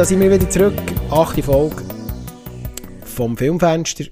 [0.00, 0.80] da sind wir wieder zurück.
[1.10, 1.76] Achte Folge
[3.04, 4.04] vom Filmfenster.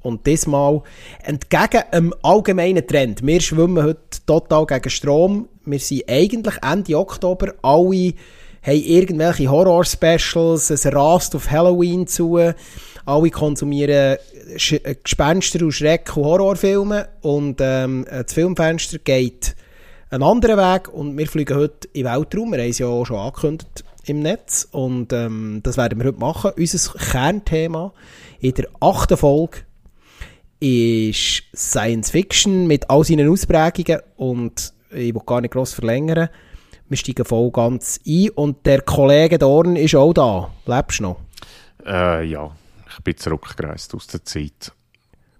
[0.00, 0.80] Und diesmal
[1.22, 3.26] entgegen einem allgemeinen Trend.
[3.26, 5.50] Wir schwimmen heute total gegen Strom.
[5.66, 7.52] Wir sind eigentlich Ende Oktober.
[7.60, 8.14] Alle
[8.62, 10.70] haben irgendwelche Horror-Specials.
[10.70, 12.38] Es rast auf Halloween zu.
[13.04, 14.16] Alle konsumieren
[14.56, 17.08] Sch Gespenster und Schreck und Horrorfilme.
[17.20, 19.54] Und ähm, das Filmfenster geht
[20.08, 20.88] einen anderen Weg.
[20.88, 22.52] Und wir fliegen heute in den Weltraum.
[22.52, 24.68] Wir haben es ja auch schon angekündigt im Netz.
[24.70, 26.52] Und ähm, das werden wir heute machen.
[26.56, 27.92] Unser Kernthema
[28.40, 29.58] in der achten Folge
[30.60, 34.00] ist Science Fiction mit all seinen Ausprägungen.
[34.16, 36.28] Und ich will gar nicht gross verlängern.
[36.88, 38.30] Wir steigen voll ganz ein.
[38.30, 40.50] Und der Kollege Dorn ist auch da.
[40.66, 41.20] Lebst du noch?
[41.86, 42.50] Äh, ja,
[42.88, 44.72] ich bin zurückgereist aus der Zeit.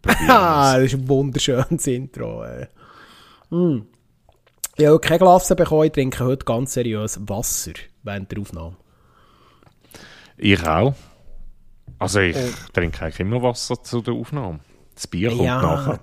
[0.26, 2.44] Das ist ein wunderschönes Intro.
[3.48, 3.86] Mm.
[4.76, 7.72] Ich habe keine Glas bekommen, ich trinke heute ganz seriös Wasser
[8.04, 8.76] während der Aufnahme.
[10.36, 10.94] Ich auch.
[11.98, 12.50] Also ich oh.
[12.72, 14.60] trinke eigentlich immer Wasser zu der Aufnahme.
[14.94, 16.00] Das Bier kommt ja, nachher.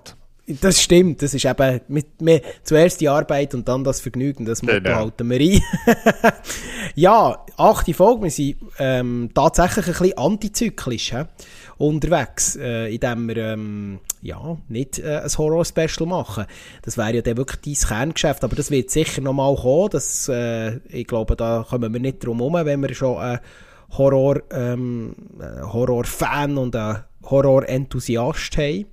[0.60, 4.60] Das stimmt, das ist eben mit, mit, zuerst die Arbeit und dann das Vergnügen, das
[4.62, 4.96] Motto genau.
[4.96, 5.62] halten wir ein.
[6.96, 11.22] ja, achte Folge, wir sind ähm, tatsächlich ein bisschen antizyklisch he?
[11.82, 16.46] Unterwegs, äh, indem wir ähm, ja, nicht äh, ein Horror-Special machen.
[16.82, 19.90] Das wäre ja dann wirklich dein Kerngeschäft, aber das wird sicher noch mal kommen.
[19.90, 23.40] Das, äh, ich glaube, da kommen wir nicht drum herum, wenn wir schon einen
[23.98, 28.86] Horror, ähm, Horror-Fan und einen Horror-Enthusiast haben.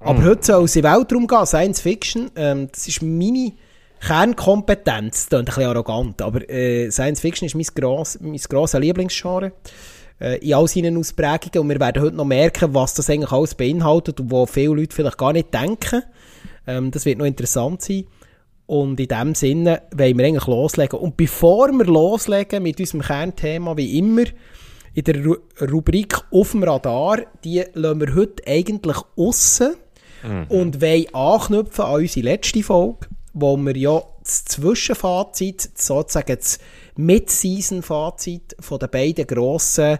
[0.00, 0.24] Aber mhm.
[0.24, 2.30] heute soll es in Weltraum gehen, Science Fiction.
[2.36, 3.52] Ähm, das ist meine
[4.00, 5.28] Kernkompetenz.
[5.28, 9.46] Das klingt ein bisschen arrogant, aber äh, Science Fiction ist mein, gross, mein grosses Lieblingsgenre
[9.46, 9.50] äh,
[10.20, 11.60] in all seinen Ausprägungen.
[11.60, 14.94] Und wir werden heute noch merken, was das eigentlich alles beinhaltet und wo viele Leute
[14.94, 16.02] vielleicht gar nicht denken.
[16.66, 18.04] Ähm, das wird noch interessant sein.
[18.66, 20.98] Und in diesem Sinne wollen wir eigentlich loslegen.
[20.98, 24.24] Und bevor wir loslegen mit unserem Kernthema, wie immer,
[24.94, 29.76] in der Ru Rubrik auf dem Radar, die lassen wir heute eigentlich aussen
[30.22, 30.46] mhm.
[30.48, 36.58] und wollen anknüpfen an unsere letzte Folge, wo wir ja das Zwischenfazit, sozusagen das
[36.98, 39.98] Mid-Season-Fazit von den beiden grossen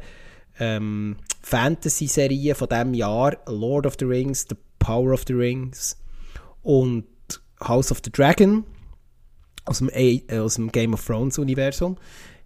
[0.58, 5.96] ähm, Fantasy-Serien von diesem Jahr, Lord of the Rings, The Power of the Rings
[6.62, 7.04] und
[7.60, 8.64] House of the Dragon
[9.64, 11.96] aus dem, äh, aus dem Game of Thrones Universum,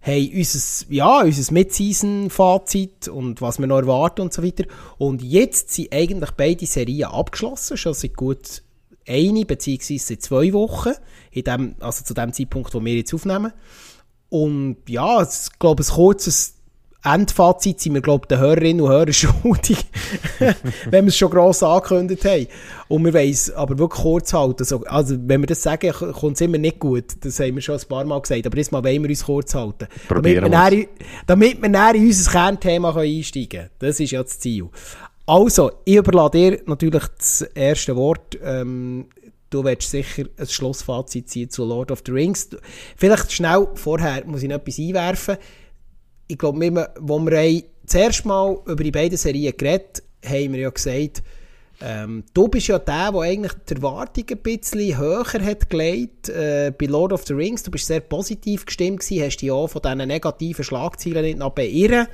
[0.01, 4.65] haben unser, ja, unser Mid-Season-Fazit und was wir noch erwarten und so weiter.
[4.99, 8.61] Und jetzt sind eigentlich beide Serien abgeschlossen, schon seit gut
[9.07, 9.97] eine bzw.
[9.97, 10.93] seit zwei Wochen,
[11.31, 13.51] in dem, also zu dem Zeitpunkt, wo wir jetzt aufnehmen.
[14.33, 16.55] Und ja, ich glaube, ein kurzes
[17.03, 19.77] Endfazit sind wir, glaube ich, den Hörerinnen und Hörern schuldig,
[20.89, 22.47] wenn wir es schon gross angekündigt haben.
[22.87, 24.61] Und wir wollen es aber wirklich kurz halten.
[24.61, 27.03] Also, also wenn wir das sagen, kommt es immer nicht gut.
[27.21, 28.47] Das haben wir schon ein paar Mal gesagt.
[28.47, 29.87] Aber diesmal wollen wir uns kurz halten.
[30.09, 30.87] damit wir, näher,
[31.27, 33.69] damit wir näher in unser Kernthema einsteigen können.
[33.77, 34.67] Das ist ja das Ziel.
[35.27, 38.35] Also, ich überlasse dir natürlich das erste Wort.
[38.43, 39.05] Ähm,
[39.53, 42.49] du willst sicher ein Schlussfazit ziehen zu Lord of the Rings.
[42.97, 45.37] Vielleicht schnell vorher muss ich noch etwas einwerfen
[46.27, 50.61] ich glaube, wir, wo wir das erste Mal über die beiden Serien geredet haben wir
[50.61, 51.21] ja gesagt,
[51.81, 56.71] ähm, du bist ja der, der eigentlich die Erwartungen ein bisschen höher hat gelegt äh,
[56.77, 57.63] bei Lord of the Rings.
[57.63, 61.51] Du bist sehr positiv gestimmt gewesen, hast dich auch von diesen negativen Schlagzeilen nicht noch
[61.51, 62.07] beirren.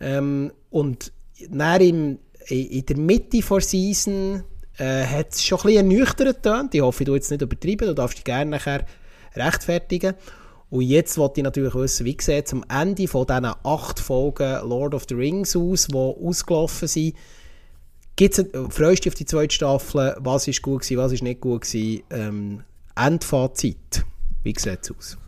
[0.00, 1.12] Ähm, und
[1.50, 4.42] dann im, in der Mitte der Season
[4.78, 6.74] äh, hat es schon ein bisschen ernüchternd.
[6.74, 8.84] Ich hoffe, du jetzt nicht übertreiben, du darfst dich gerne nachher
[9.34, 10.14] rechtfertigen.
[10.68, 14.68] Und jetzt wollte ich natürlich wissen, wie sieht es am Ende von diesen acht Folgen
[14.68, 17.16] Lord of the Rings aus, die ausgelaufen sind.
[18.16, 20.16] Gibt's, freust du dich auf die zweite Staffel?
[20.18, 22.02] Was ist gut gewesen, was ist nicht gut gewesen?
[22.10, 22.64] Ähm,
[22.96, 24.04] Endfazit,
[24.42, 25.18] wie sieht es aus?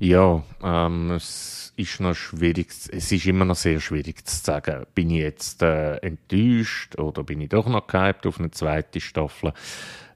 [0.00, 5.10] Ja, ähm, es ist noch schwierig, es ist immer noch sehr schwierig zu sagen, bin
[5.10, 9.52] ich jetzt äh, enttäuscht oder bin ich doch noch gehypt auf eine zweite Staffel?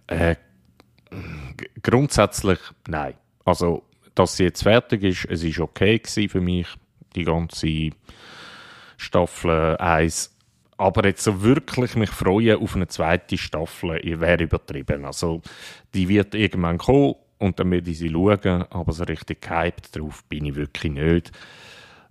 [0.06, 0.36] Äh,
[1.82, 3.14] grundsätzlich nein.
[3.44, 3.84] Also
[4.18, 6.66] dass sie jetzt fertig ist, es ist okay für mich,
[7.14, 7.90] die ganze
[8.96, 10.34] Staffel 1.
[10.76, 15.04] Aber jetzt so wirklich mich freuen auf eine zweite Staffel, wäre übertrieben.
[15.04, 15.42] Also,
[15.94, 20.24] die wird irgendwann kommen und dann werde ich sie schauen, aber so richtig gehypt drauf
[20.24, 21.32] bin ich wirklich nicht.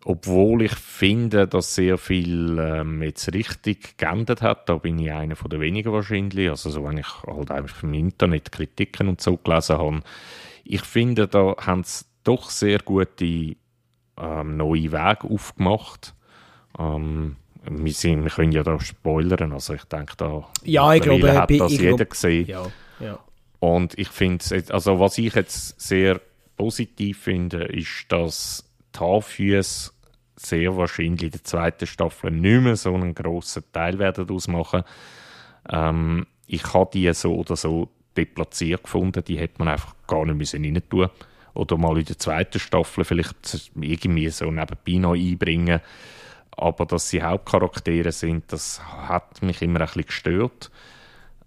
[0.06, 5.36] Obwohl ich finde, dass sehr viel ähm, jetzt richtig geändert hat, da bin ich einer
[5.36, 6.50] von den wenigen wahrscheinlich.
[6.50, 10.02] Also so, wenn ich halt einfach im Internet Kritiken und so gelesen habe,
[10.64, 16.14] ich finde, da haben sie doch sehr gute ähm, neue Wege aufgemacht.
[16.80, 17.36] Ähm,
[17.70, 21.50] wir, sind, wir können ja da spoilern, also ich denke, da ja, ich glaube, hat
[21.52, 22.48] das ich jeder glaub, gesehen.
[22.48, 22.64] Ja,
[23.00, 23.20] ja.
[23.60, 26.22] Und ich finde, also was ich jetzt sehr
[26.56, 28.64] positiv finde, ist, dass
[29.00, 29.92] Haarfüße
[30.36, 34.84] sehr wahrscheinlich in der zweiten Staffel nicht mehr so einen grossen Teil werden ausmachen.
[35.70, 40.38] Ähm, ich habe die so oder so deplatziert gefunden, die hätte man einfach gar nicht
[40.38, 41.10] müssen rein tun
[41.54, 45.82] oder mal in der zweiten Staffel vielleicht irgendwie so nebenbei noch einbringen.
[46.52, 50.72] Aber dass sie Hauptcharaktere sind, das hat mich immer ein bisschen gestört.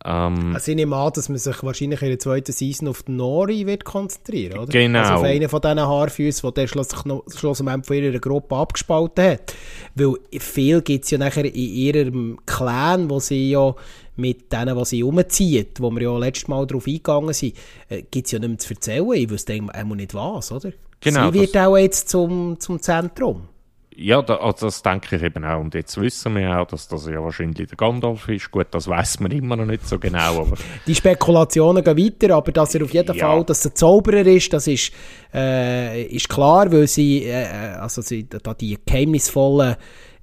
[0.05, 3.17] Ähm, also ich nehme an, dass man sich wahrscheinlich in der zweiten Season auf den
[3.17, 4.73] Nori wird konzentrieren, oder?
[4.73, 5.00] Genau.
[5.00, 9.55] Also auf einen von diesen Haarfüßen, der schlussendlich schlussendlich von ihrer Gruppe abgespalten hat.
[9.94, 13.75] Weil viel gibt es ja nachher in ihrem Clan, wo sie ja
[14.17, 17.55] mit denen, die sie umzieht, wo wir ja letztes Mal darauf eingegangen sind,
[17.88, 19.12] äh, gibt es ja nicht mehr zu erzählen.
[19.12, 20.73] Ich wüsste auch nicht was, oder?
[21.00, 21.31] Genau.
[21.31, 23.49] Sie wird auch jetzt zum, zum Zentrum.
[23.97, 25.61] Ja, da, also das denke ich eben auch.
[25.61, 28.51] Und jetzt wissen wir auch, dass das ja wahrscheinlich der Gandalf ist.
[28.51, 30.43] Gut, das weiß man immer noch nicht so genau.
[30.43, 30.57] Aber
[30.87, 33.27] die Spekulationen gehen weiter, aber dass er auf jeden ja.
[33.27, 34.93] Fall, dass er Zauberer ist, das ist,
[35.35, 39.77] äh, ist klar, weil sie, äh, äh also sie, da die geheimnisvollen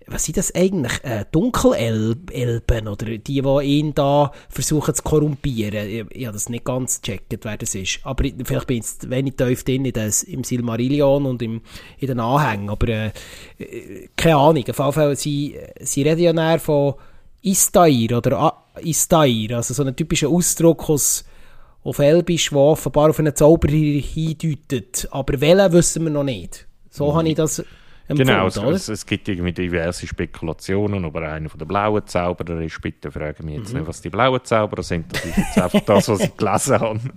[0.07, 1.03] was sind das eigentlich?
[1.03, 5.87] Äh, Dunkelelben oder die, die ihn da versuchen zu korrumpieren?
[5.87, 7.99] Ich, ich habe das nicht ganz gecheckt, wer das ist.
[8.03, 11.61] Aber ich, vielleicht bin ich wenig tief drin in das, im Silmarillion und im,
[11.97, 12.69] in den Anhängen.
[12.69, 13.11] Aber äh,
[14.15, 14.63] keine Ahnung.
[14.69, 16.95] Auf jeden Fall, sie, sie reden ja näher von
[17.41, 21.25] Istair oder A Istair, also so ein typischer Ausdruck aus
[21.83, 25.07] auf Elbisch, der offenbar auf einen Zauberer hindeutet.
[25.11, 26.67] Aber welchen wissen wir noch nicht.
[26.89, 27.15] So mhm.
[27.15, 27.63] habe ich das
[28.09, 32.61] Genau, es, es, es, gibt irgendwie diverse Spekulationen, ob er einer von den blauen Zauberer
[32.61, 32.81] ist.
[32.81, 33.79] Bitte frage mich jetzt mhm.
[33.79, 35.11] nicht, was die blauen Zauberer sind.
[35.13, 36.99] Das ist jetzt einfach das, was ich gelesen habe.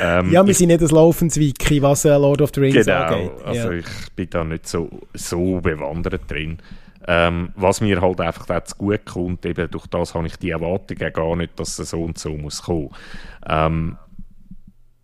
[0.00, 2.86] Ähm, ja, wir ich, sind nicht das laufendes Wiki, was äh, Lord of the Rings
[2.86, 3.30] genau, angeht.
[3.44, 3.78] also ja.
[3.78, 6.58] ich bin da nicht so, so bewandert drin.
[7.06, 11.12] Ähm, was mir halt einfach dazu gut kommt, eben durch das habe ich die Erwartungen
[11.12, 12.90] gar nicht, dass es so und so muss kommen.
[13.48, 13.96] Ähm,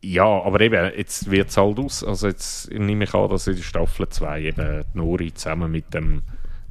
[0.01, 2.05] ja, aber eben, jetzt wird es halt aus.
[2.05, 6.23] Also jetzt nehme ich an, dass in der Staffel 2 eben Nori zusammen mit dem,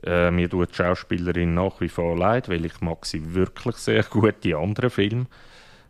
[0.05, 4.03] Äh, mir tut die Schauspielerin nach wie vor leid, weil ich mag sie wirklich sehr
[4.03, 5.27] gut, die anderen Filme.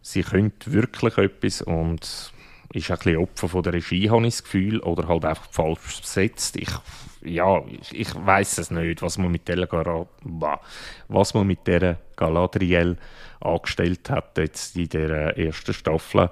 [0.02, 2.32] Sie könnte wirklich etwas und
[2.74, 6.00] ist ein bisschen Opfer von der Regie, habe ich das Gefühl, oder halt einfach falsch
[6.00, 6.56] besetzt.
[6.56, 6.70] Ich,
[7.22, 9.68] ja, ich, ich weiß es nicht, was man mit der
[11.08, 12.96] was man mit der Galadriel
[13.40, 16.30] angestellt hat jetzt in der ersten Staffel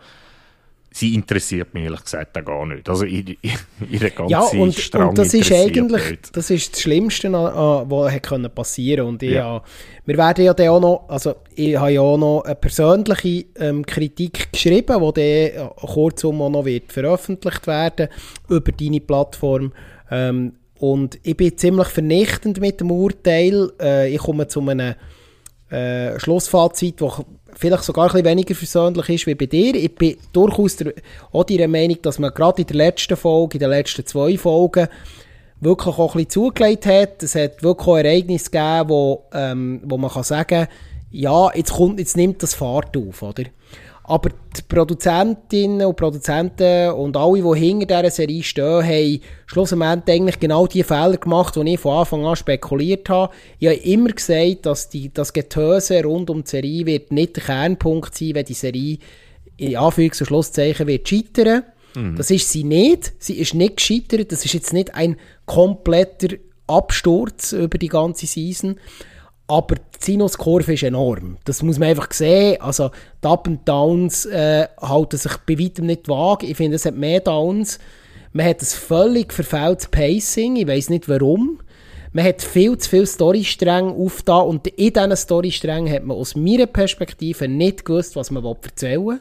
[0.93, 2.89] sie interessiert mich ehrlich gesagt auch gar nicht.
[2.89, 3.37] Also ihre,
[3.91, 6.37] ihre ganze ja, und, Strang und das ist eigentlich nicht.
[6.37, 9.45] das ist das Schlimmste, was hätte passieren und ich ja.
[9.45, 9.65] Habe,
[10.05, 13.85] wir werden ja dann auch noch, also ich habe ja auch noch eine persönliche ähm,
[13.87, 18.09] Kritik geschrieben, die dann kurzum auch noch wird veröffentlicht werden
[18.49, 19.73] über deine Plattform
[20.11, 23.71] ähm, und ich bin ziemlich vernichtend mit dem Urteil.
[23.81, 24.97] Äh, ich komme zu einem
[25.71, 29.75] äh, Schlussfazit, das vielleicht sogar ein bisschen weniger versöhnlich ist wie bei dir.
[29.75, 30.95] Ich bin durchaus der,
[31.33, 34.89] auch deiner Meinung, dass man gerade in der letzten Folge, in den letzten zwei Folgen,
[35.61, 37.23] wirklich auch ein bisschen zugelegt hat.
[37.23, 40.67] Es hat wirklich auch Ereignisse gegeben, wo, ähm, wo man kann sagen
[41.13, 43.45] ja, jetzt, kommt, jetzt nimmt das Fahrt auf, oder?
[44.05, 50.41] Aber die Produzentinnen und Produzenten und alle, die hinter dieser Serie stehen, haben schlussendlich eigentlich
[50.41, 53.33] genau die Fehler gemacht, die ich von Anfang an spekuliert habe.
[53.61, 57.45] Ich habe immer gesagt, dass die, das Getöse rund um die Serie wird nicht der
[57.45, 58.99] Kernpunkt sein, wenn die Serie
[59.57, 61.63] in Anführungs- und Schlusszeichen wird scheitern.
[61.95, 62.17] Mhm.
[62.17, 63.13] Das ist sie nicht.
[63.19, 64.33] Sie ist nicht gescheitert.
[64.33, 65.17] Das ist jetzt nicht ein
[65.47, 68.79] kompletter Absturz über die ganze Season.
[69.47, 71.39] Aber die Sinuskurve ist enorm.
[71.45, 72.61] Das muss man einfach sehen.
[72.61, 72.91] Also,
[73.23, 76.47] die Up and Downs äh, halten sich bei weitem nicht vage.
[76.47, 77.79] Ich finde, es hat mehr Downs.
[78.33, 80.57] Man hat ein völlig verfehltes Pacing.
[80.57, 81.61] Ich weiß nicht warum.
[82.15, 86.67] Man hat viel zu viele Storystränge aufgetan und in diesen Storysträngen hat man aus meiner
[86.67, 89.21] Perspektive nicht gewusst, was man erzählen will.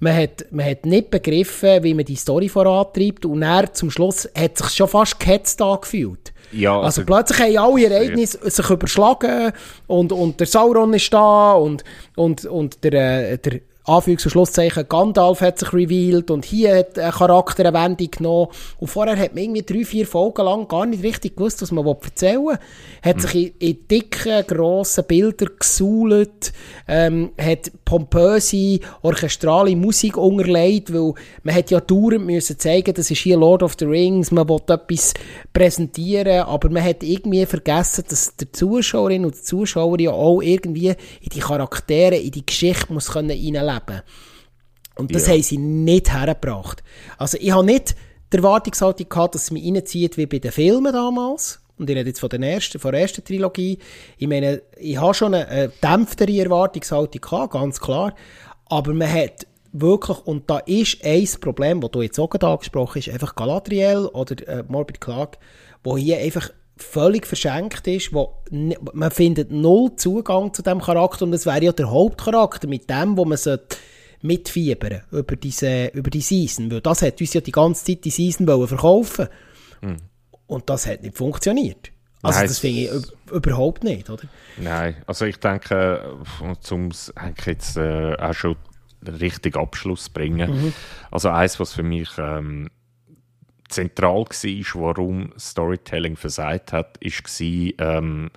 [0.00, 4.28] Man hat, man hat nicht begriffen, wie man die Story vorantreibt und dann zum Schluss
[4.36, 6.31] hat sich schon fast gehetzt angefühlt.
[6.52, 9.52] Ja, also, also plötzlich haben alle Ereignisse sich überschlagen
[9.86, 11.84] und, und der Sauron ist da und,
[12.16, 16.98] und, und der, äh, der Anführungs- und Schlusszeichen, Gandalf hat sich revealed und hier hat
[16.98, 18.48] ein Charakter eine Wendung genommen.
[18.78, 21.84] Und vorher hat man irgendwie drei, vier Folgen lang gar nicht richtig gewusst, was man
[21.84, 22.58] erzählen will.
[23.02, 23.20] Hat mhm.
[23.20, 26.52] sich in, in dicken, grossen Bildern gesuhlt,
[26.86, 33.18] ähm, hat pompöse, orchestrale Musik unterlegt, weil man hat ja dauernd müssen zeigen, das ist
[33.18, 35.12] hier Lord of the Rings, man wollte etwas
[35.52, 40.88] präsentieren, aber man hat irgendwie vergessen, dass der Zuschauerin und der Zuschauer ja auch irgendwie
[40.88, 44.02] in die Charaktere, in die Geschichte muss können leben.
[44.96, 45.34] Und das ja.
[45.34, 46.82] haben sie nicht hergebracht.
[47.18, 47.94] Also ich habe nicht
[48.32, 51.60] die Erwartungshaltung gehabt, dass es mich reinzieht wie bei den Filmen damals.
[51.78, 53.78] Und ich rede jetzt von, den ersten, von der ersten Trilogie.
[54.18, 58.14] Ich meine, ich habe schon eine, eine dämpftere Erwartungshaltung gehabt, ganz klar.
[58.66, 63.00] Aber man hat wirklich, und da ist ein Problem, das du jetzt auch gerade angesprochen
[63.00, 65.38] hast, einfach Galadriel oder äh, Morbid Clark,
[65.82, 71.32] wo hier einfach völlig verschenkt ist, wo man findet null Zugang zu dem Charakter und
[71.32, 73.76] das wäre ja der Hauptcharakter mit dem, wo man sollte
[74.22, 78.10] mitfiebern über diese über die Season, weil das hat uns ja die ganze Zeit die
[78.10, 79.28] Season wollen verkaufen
[79.80, 79.96] mhm.
[80.46, 81.90] und das hat nicht funktioniert.
[82.22, 84.22] Also Nein, das finde ich überhaupt nicht, oder?
[84.56, 86.16] Nein, also ich denke,
[86.60, 88.56] zum eigentlich jetzt äh, auch schon
[89.08, 90.50] richtigen Abschluss bringen.
[90.50, 90.72] Mhm.
[91.10, 92.70] Also eins, was für mich ähm,
[93.72, 98.30] zentral war, warum Storytelling versagt hat, war ähm,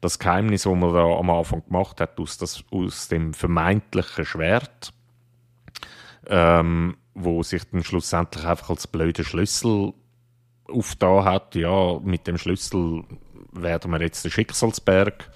[0.00, 4.92] das Geheimnis, das man da am Anfang gemacht hat, aus, das, aus dem vermeintlichen Schwert,
[6.28, 9.92] ähm, wo sich dann schlussendlich einfach als blöder Schlüssel
[10.68, 11.54] aufgetan hat.
[11.54, 13.04] Ja, mit dem Schlüssel
[13.52, 15.30] werden wir jetzt den Schicksalsberg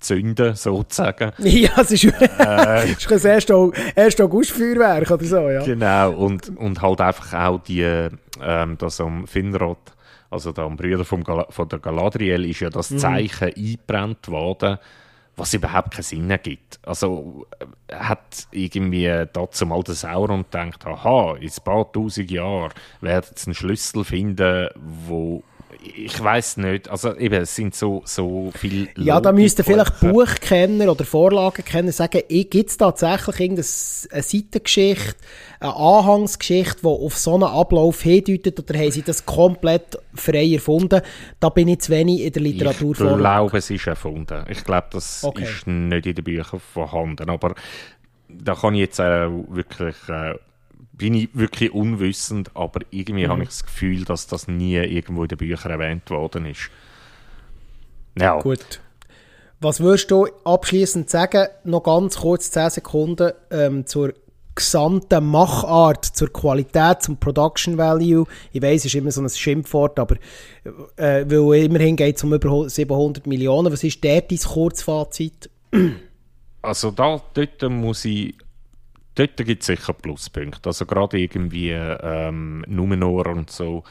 [0.00, 1.32] zünden, sozusagen.
[1.38, 4.20] Ja, es ist, äh, ist ein 1.
[4.20, 5.64] August-Feuerwerk oder so, ja.
[5.64, 9.78] Genau, und, und halt einfach auch die, ähm, das am Finrod,
[10.30, 12.98] also da am Brüder vom Gal von der Galadriel, ist ja das mhm.
[12.98, 13.64] Zeichen mhm.
[13.64, 14.78] eingebrannt worden,
[15.36, 16.78] was überhaupt keinen Sinn ergibt.
[16.82, 17.46] Also
[17.88, 23.30] äh, hat irgendwie dazu mal der Sauron gedacht, aha, in ein paar tausend Jahren werden
[23.34, 25.42] sie einen Schlüssel finden, wo
[25.80, 30.90] ich weiß nicht, also eben, es sind so, so viele Ja, da müssten vielleicht Buchkenner
[30.90, 35.14] oder Vorlagenkenner sagen, gibt es tatsächlich irgendeine Seitengeschichte,
[35.60, 41.00] eine Anhangsgeschichte, die auf so einen Ablauf hindeutet, oder haben sie das komplett frei erfunden?
[41.40, 44.44] Da bin ich zu wenig in der Literatur Ich glaube, es ist erfunden.
[44.48, 45.44] Ich glaube, das okay.
[45.44, 47.54] ist nicht in den Büchern vorhanden, aber
[48.28, 50.34] da kann ich jetzt äh, wirklich äh,
[50.98, 53.30] bin ich wirklich unwissend, aber irgendwie mhm.
[53.30, 56.70] habe ich das Gefühl, dass das nie irgendwo in den Büchern erwähnt worden ist.
[58.18, 58.40] Ja.
[58.40, 58.80] Gut.
[59.60, 61.48] Was würdest du abschließend sagen?
[61.64, 64.12] Noch ganz kurz 10 Sekunden ähm, zur
[64.54, 68.26] gesamten Machart, zur Qualität, zum Production Value.
[68.52, 70.16] Ich weiß, es ist immer so ein Schimpfwort, aber
[70.96, 73.72] äh, weil immerhin geht es um über 700 Millionen.
[73.72, 75.48] Was ist der dein Kurzfazit?
[76.60, 78.34] Also da, dort muss ich
[79.18, 80.68] dort gibt es sicher Pluspunkte.
[80.68, 83.84] Also gerade irgendwie ähm, Numenor und so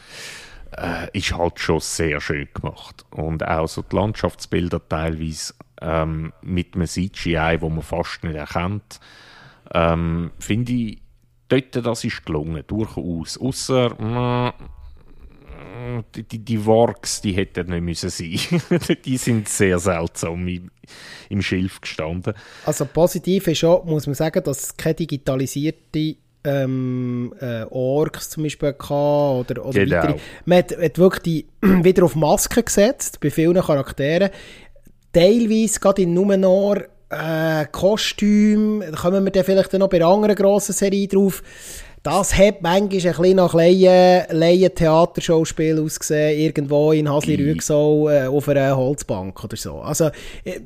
[0.72, 3.06] äh, ist halt schon sehr schön gemacht.
[3.12, 9.00] Und auch so die Landschaftsbilder teilweise ähm, mit einem CGI, wo man fast nicht erkennt,
[9.74, 11.02] ähm, finde ich,
[11.50, 13.38] dort das ist gelungen, durchaus.
[13.38, 14.54] Außer
[16.16, 18.40] die, die, die Works, die hätten nicht müssen sein.
[19.06, 20.72] die sind sehr seltsam im,
[21.30, 22.34] im Schilf gestanden.
[22.66, 28.44] Also positiv ist schon, muss man sagen, dass es keine digitalisierte ähm, äh, Orks zum
[28.44, 29.98] Beispiel hatte oder, oder genau.
[29.98, 30.18] weitere.
[30.46, 31.48] Man hat, hat wirklich die,
[31.84, 34.30] wieder auf Masken gesetzt bei vielen Charakteren.
[35.14, 40.36] Teilweise, gerade in Numenor, äh, Kostüm, da kommen wir dann vielleicht noch bei einer anderen
[40.36, 41.42] grossen Serie drauf,
[42.04, 49.44] das hat manchmal ein bisschen nach Laien-Theaterschauspiel ausgesehen, irgendwo in Hasli-Rüegsau äh, auf einer Holzbank
[49.44, 49.82] oder so.
[49.82, 50.12] Also,
[50.44, 50.60] ich, äh,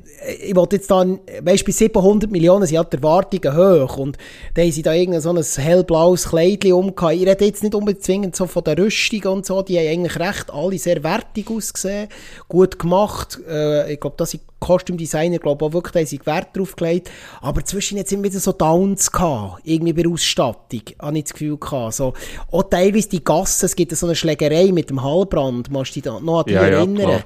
[0.48, 4.18] ich wollte jetzt dann, weißt du, bei 700 Millionen sind ja die Erwartungen hoch und
[4.54, 7.18] da haben sie da irgendein so ein hellblaues Kleidchen umgehauen.
[7.18, 10.52] Ich rede jetzt nicht unbedingt so von der Rüstung und so, die haben eigentlich recht
[10.52, 12.08] alle sehr wertig ausgesehen,
[12.48, 13.40] gut gemacht.
[13.48, 17.10] Äh, ich glaube, das sind Kostümdesigner, glaube ich, auch wirklich, da haben Wert drauf gelegt.
[17.40, 21.32] Aber zwischen jetzt sind wieder so Downs gehabt, irgendwie bei der Ausstattung, habe ich das
[21.32, 21.94] Gefühl gehabt.
[21.94, 22.14] So,
[22.50, 26.12] auch teilweise die Gassen, es gibt so eine Schlägerei mit dem Hallbrand, musst du dich
[26.12, 27.10] noch an die ja, erinnern?
[27.10, 27.20] Ja,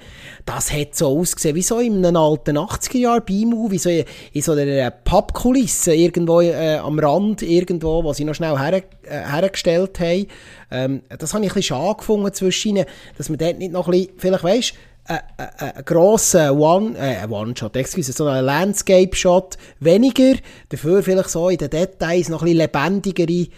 [0.46, 4.52] das hat so ausgesehen, wie so in einem alten 80er-Jahr B-Movie, so in, in so
[4.52, 10.26] einer Pappkulisse irgendwo äh, am Rand, irgendwo, wo sie noch schnell her, äh, hergestellt haben.
[10.70, 12.86] Ähm, das habe ich ein bisschen schade gefunden zwischen ihnen,
[13.18, 14.74] dass man dort nicht noch ein bisschen, vielleicht weisst,
[15.08, 20.34] ein grosser One, äh, One-Shot, excuse, so ein Landscape-Shot weniger,
[20.68, 23.48] dafür vielleicht so in den Details noch ein bisschen lebendigere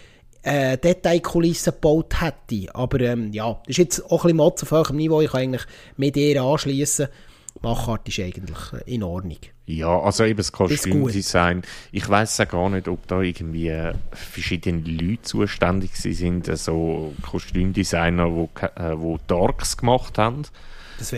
[0.43, 2.75] äh, Detailkulissen gebaut hätte.
[2.75, 5.21] Aber ähm, ja, das ist jetzt auch ein bisschen Motz auf höherem Niveau.
[5.21, 7.09] Ich kann eigentlich mit ihr anschließen.
[7.61, 9.39] Machart ist eigentlich äh, in Ordnung.
[9.67, 11.63] Ja, also eben das Kostümdesign.
[11.93, 13.73] Ich weiß ja gar nicht, ob da irgendwie
[14.13, 20.45] verschiedene Leute zuständig sind, so also Kostümdesigner, äh, wo Darks gemacht haben.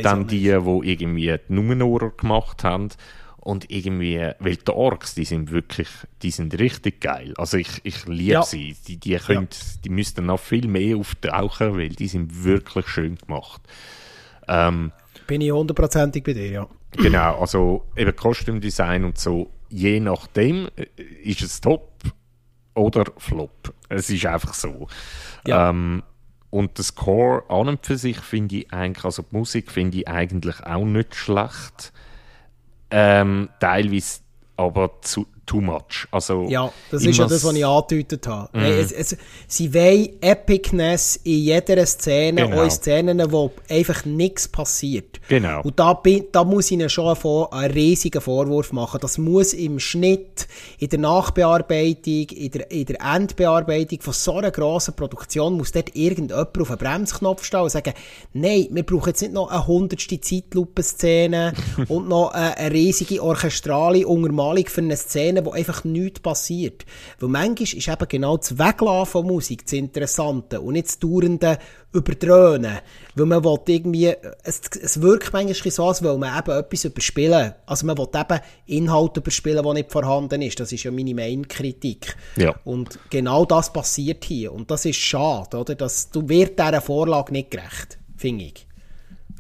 [0.03, 2.89] Dann die, die irgendwie die Numenor gemacht haben.
[3.43, 5.89] Und irgendwie, weil die Orks, die sind wirklich,
[6.23, 7.33] die sind richtig geil.
[7.39, 8.43] Also ich, ich liebe ja.
[8.43, 8.77] sie.
[8.87, 9.81] Die, die, könnt, ja.
[9.85, 13.63] die müssten noch viel mehr auftauchen, weil die sind wirklich schön gemacht.
[14.47, 14.93] Ähm,
[15.27, 16.69] Bin ich hundertprozentig bei dir, ja.
[16.93, 21.93] Genau, also eben Kostümdesign und so, je nachdem äh, ist es top
[22.75, 23.73] oder flop.
[23.89, 24.89] Es ist einfach so.
[25.47, 25.71] Ja.
[25.71, 26.03] Ähm,
[26.51, 30.09] und das Core an und für sich finde ich eigentlich, also die Musik finde ich
[30.09, 31.93] eigentlich auch nicht schlecht.
[32.91, 34.21] Ähm, teilweise
[34.57, 36.07] aber zu, too much.
[36.13, 38.57] Also, ja, das ist ja das, was ich angedeutet habe.
[38.57, 38.63] Mm.
[38.63, 39.17] Es, es,
[39.49, 42.61] sie wollen Epicness in jeder Szene, genau.
[42.61, 45.21] auch in Szenen, wo einfach nichts passiert.
[45.29, 45.63] Genau.
[45.63, 47.17] Und da, da muss ich ihnen schon
[47.51, 49.01] einen riesigen Vorwurf machen.
[49.01, 50.47] Das muss im Schnitt,
[50.79, 55.97] in der Nachbearbeitung, in der, in der Endbearbeitung von so einer grossen Produktion, muss dort
[55.97, 57.95] irgendjemand auf den Bremsknopf stehen und sagen,
[58.35, 61.55] nein, wir brauchen jetzt nicht noch eine hundertste Zeitlupenszene
[61.89, 66.85] und noch eine, eine riesige orchestrale Untermalung für eine Szene, Szenen, wo einfach nichts passiert.
[67.19, 71.59] Weil manchmal ist eben genau das Weglassen von Musik das Interessante und nicht das dauernde
[71.93, 72.79] Überdröhnen.
[73.15, 77.55] Weil man will irgendwie, es, es wirkt manchmal so, als will man eben etwas überspielen.
[77.67, 80.61] Also man will eben Inhalt überspielen, der nicht vorhanden ist.
[80.61, 82.17] Das ist ja meine Main-Kritik.
[82.37, 82.55] Ja.
[82.65, 84.53] Und genau das passiert hier.
[84.53, 85.75] Und das ist schade, oder?
[85.75, 88.67] Das, du wird dieser Vorlage nicht gerecht, finde ich.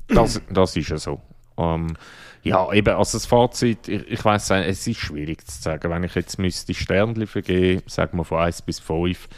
[0.09, 1.21] Das, das ist ja so.
[1.57, 1.97] Um, ähm,
[2.43, 5.91] ja, eben, also das Fazit, ich, ich weiß es ist schwierig zu sagen.
[5.91, 9.29] Wenn ich jetzt müsste Sternchen vergeben, sagen wir von 1 bis 5,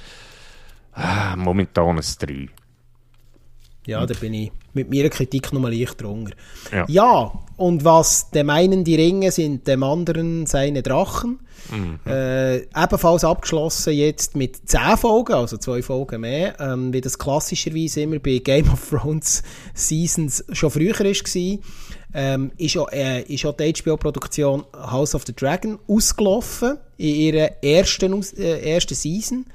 [0.93, 2.49] ah, momentan ein 3.
[3.87, 6.35] Ja, da bin ich mit meiner Kritik nochmal leicht drunter.
[6.71, 6.85] Ja.
[6.89, 11.41] ja, und was dem einen die Ringe sind, dem anderen seine Drachen.
[11.71, 11.99] Mhm.
[12.07, 18.03] Äh, ebenfalls abgeschlossen jetzt mit 10 Folgen, also zwei Folgen mehr, ähm, wie das klassischerweise
[18.03, 19.43] immer bei Game of Thrones
[19.75, 21.59] Seasons schon früher war
[22.15, 27.63] ähm, ist, auch, äh, ist auch die HBO-Produktion House of the Dragon ausgelaufen in ihrer
[27.63, 29.47] ersten, äh, ersten Season.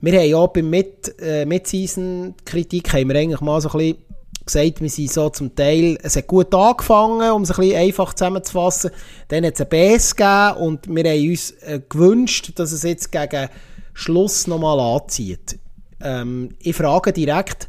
[0.00, 3.98] Wir haben ja beim Mid, äh, Mid-Season-Kritik haben wir eigentlich mal so ein bisschen
[4.46, 8.14] gesagt, wir sind so zum Teil, es hat gut angefangen, um es ein bisschen einfach
[8.14, 8.90] zusammenzufassen.
[9.28, 13.12] Dann hat es ein BS gegeben und wir haben uns äh, gewünscht, dass es jetzt
[13.12, 13.48] gegen
[13.92, 15.58] Schluss nochmal anzieht.
[16.02, 17.68] Ähm, ich frage direkt,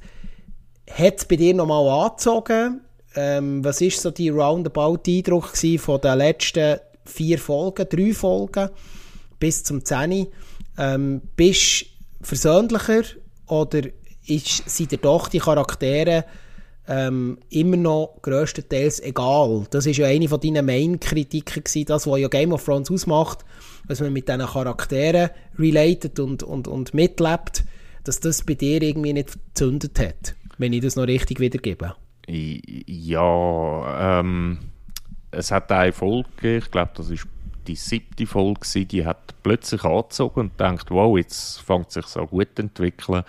[0.90, 2.82] hat es bei dir nochmal angezogen?
[3.16, 8.70] Ähm, was ist so die roundabout Eindruck von den letzten vier Folgen, drei Folgen
[9.40, 10.28] bis zum 10?
[10.78, 13.04] Ähm, bist du versöhnlicher
[13.48, 13.82] oder
[14.28, 16.26] ist, sind dir doch die Charaktere
[16.88, 19.66] ähm, immer noch grösstenteils egal?
[19.70, 23.40] Das ist ja eine von deinen Main-Kritiken das, was ja Game of Thrones ausmacht,
[23.88, 27.64] dass man mit diesen Charakteren related und, und, und mitlebt,
[28.06, 31.96] dass das bei dir irgendwie nicht gezündet hat, wenn ich das noch richtig wiedergebe.
[32.28, 34.60] Ja, ähm,
[35.32, 37.28] es hat eine Folge, ich glaube, das ist
[37.68, 42.26] die siebte Folge, die hat plötzlich angezogen und denkt, wow, jetzt fängt es sich so
[42.26, 43.24] gut entwickeln.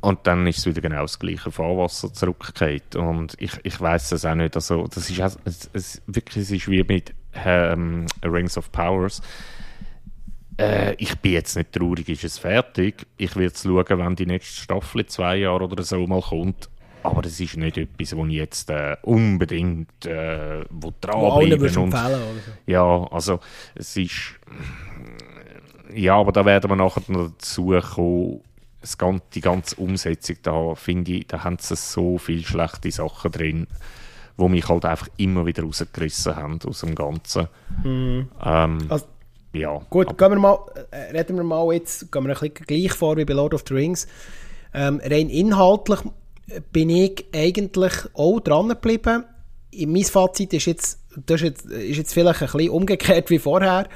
[0.00, 2.96] Und dann ist es wieder genau das gleiche Fahrwasser zurückgekehrt.
[2.96, 4.56] Und ich, ich weiß es auch nicht.
[4.56, 9.20] Also, das ist, es, es, wirklich, es ist wie mit ähm, Rings of Powers.
[10.58, 13.06] Äh, ich bin jetzt nicht traurig, ist es fertig.
[13.18, 16.70] Ich werde es schauen, wenn die nächste Staffel zwei Jahren oder so mal kommt.
[17.02, 21.98] Aber das ist nicht etwas, wo ich jetzt äh, unbedingt äh, wo dranbleiben und, so.
[22.66, 23.40] Ja, also
[23.74, 24.34] es ist
[25.94, 28.40] ja, aber da werden wir nachher noch dazu kommen,
[28.98, 33.66] ganze, die ganze Umsetzung, da finde ich, da haben sie so viele schlechte Sachen drin,
[34.36, 37.48] wo mich halt einfach immer wieder rausgerissen haben aus dem Ganzen.
[37.84, 38.28] Mhm.
[38.42, 39.06] Ähm, also,
[39.52, 39.80] ja.
[39.90, 40.58] Gut, gehen wir mal,
[40.90, 43.64] äh, reden wir mal jetzt, gehen wir ein bisschen gleich vor wie bei Lord of
[43.66, 44.06] the Rings.
[44.72, 46.00] Ähm, rein inhaltlich
[46.72, 49.24] bin ich eigentlich auch dran geblieben.
[49.86, 53.88] Mein Fazit ist jetzt, das ist jetzt, ist jetzt vielleicht ein bisschen umgekehrt wie vorher,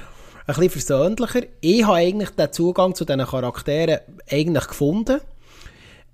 [0.47, 1.41] ein bisschen versöhnlicher.
[1.61, 5.19] Ich habe eigentlich den Zugang zu diesen Charakteren eigentlich gefunden.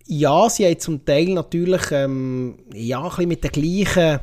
[0.07, 4.19] Ja, sie haben zum Teil natürlich ähm, ja, ein bisschen mit den gleichen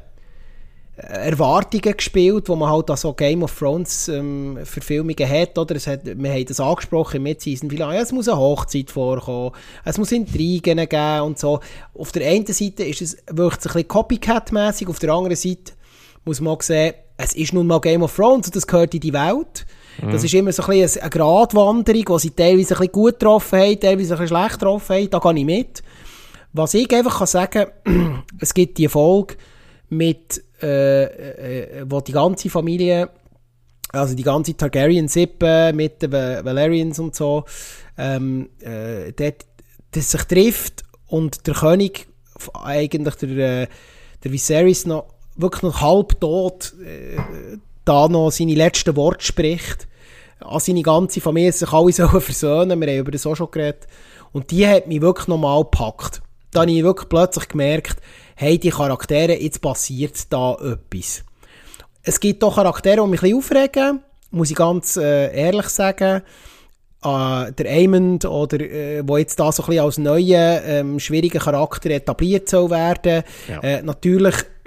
[0.99, 5.77] Erwartungen gespielt, wo man halt so Game of Thrones ähm, Verfilmungen hat, oder?
[5.77, 9.53] Es hat, wir haben das angesprochen mit Season ja, es muss eine Hochzeit vorkommen,
[9.85, 11.61] es muss Intrigen geben und so.
[11.95, 15.73] Auf der einen Seite ist es, wirkt es ein bisschen Copycat-mässig, auf der anderen Seite
[16.25, 19.01] muss man auch sehen, es ist nun mal Game of Thrones und das gehört in
[19.01, 19.67] die Welt.
[20.03, 20.11] Mhm.
[20.11, 23.59] Das ist immer so ein bisschen eine Gratwanderung, wo sie teilweise ein bisschen gut getroffen
[23.61, 25.11] haben, teilweise ein bisschen schlecht getroffen haben.
[25.11, 25.83] Da gehe ich mit.
[26.53, 27.67] Was ich einfach kann sagen
[28.41, 29.37] es gibt die Folge
[29.91, 33.11] mit, äh, äh, wo die ganze Familie,
[33.91, 37.45] also die ganze Targaryen-Sippe mit den Valerians und so,
[37.97, 39.47] ähm, äh, dort,
[39.93, 42.07] das sich trifft und der König,
[42.55, 43.67] eigentlich der, äh,
[44.23, 47.17] der Viserys noch wirklich noch halb tot, äh,
[47.85, 49.89] da noch seine letzten Worte spricht.
[50.41, 52.81] An seine ganze Familie sich alle sollen versöhnen.
[52.81, 53.87] Wir haben über das auch schon geredet.
[54.33, 56.21] Und die hat mich wirklich nochmal gepackt.
[56.51, 57.97] Da habe ich wirklich plötzlich gemerkt,
[58.41, 61.25] hey, die Charaktere, jetzt passiert da etwas.
[62.05, 66.23] Es gibt doch Charaktere, die mich ein bisschen aufregen, muss ich ganz äh, ehrlich sagen.
[67.03, 71.41] Äh, der Aemond oder äh, wo jetzt da so ein bisschen als neuer ähm, schwieriger
[71.41, 73.25] Charakter etabliert soll werden.
[73.49, 73.61] Ja.
[73.61, 74.37] Äh, natürlich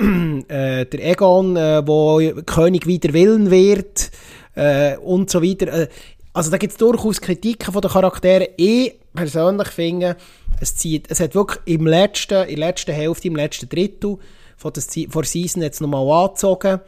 [0.50, 4.12] äh, der Egon, äh, wo König wieder Willen wird
[4.56, 5.84] äh, und so weiter.
[5.84, 5.88] Äh,
[6.34, 8.48] also da gibt es durchaus Kritiken von den Charakteren.
[8.58, 10.18] Ich persönlich finde,
[10.62, 14.18] es zieht, es hat wirklich im letzten, in der letzten Hälfte, im letzten Drittel
[14.56, 16.80] von der, von der Season jetzt nochmal angezogen.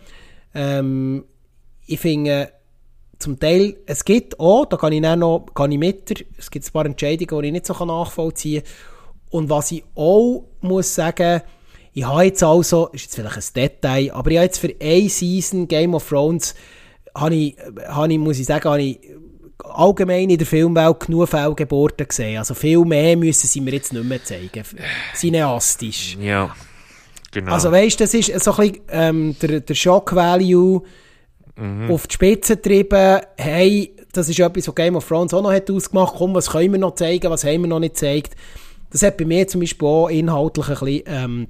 [0.53, 1.25] Ähm,
[1.87, 2.53] ich finde,
[3.17, 6.65] zum Teil, es gibt auch, da kann ich dann noch kann ich mit, es gibt
[6.65, 8.71] ein paar Entscheidungen, die ich nicht so nachvollziehen kann.
[9.31, 11.41] Und was ich auch muss sagen,
[11.93, 15.09] ich habe jetzt also, ist jetzt vielleicht ein Detail, aber ich habe jetzt für eine
[15.09, 16.53] Season Game of Thrones,
[17.15, 17.57] habe ich,
[17.87, 18.99] habe ich, muss ich sagen, habe ich
[19.63, 22.37] allgemein in der Filmwelt genug Fehlgeburten gesehen.
[22.37, 24.63] Also viel mehr müssen sie mir jetzt nicht mehr zeigen.
[25.15, 26.17] Cineastisch.
[26.19, 26.55] Ja,
[27.31, 27.53] genau.
[27.53, 30.83] Also weißt du, das ist so ein bisschen ähm, der, der Shock-Value
[31.55, 31.91] mhm.
[31.91, 33.21] auf die Spitze getrieben.
[33.37, 36.15] Hey, das ist etwas, was Game of Thrones auch noch hat ausgemacht.
[36.17, 38.35] Komm, was können wir noch zeigen, was haben wir noch nicht gezeigt.
[38.91, 41.03] Das hat bei mir zum Beispiel auch inhaltlich ein bisschen...
[41.07, 41.47] Ähm,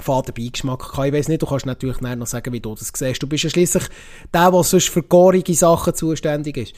[0.00, 1.08] faden Beigeschmack gehabt.
[1.08, 3.22] Ich weiss nicht, du kannst natürlich noch sagen, wie du das siehst.
[3.22, 3.84] Du bist ja schliesslich
[4.32, 6.74] der, der sonst für gorige Sachen zuständig ist.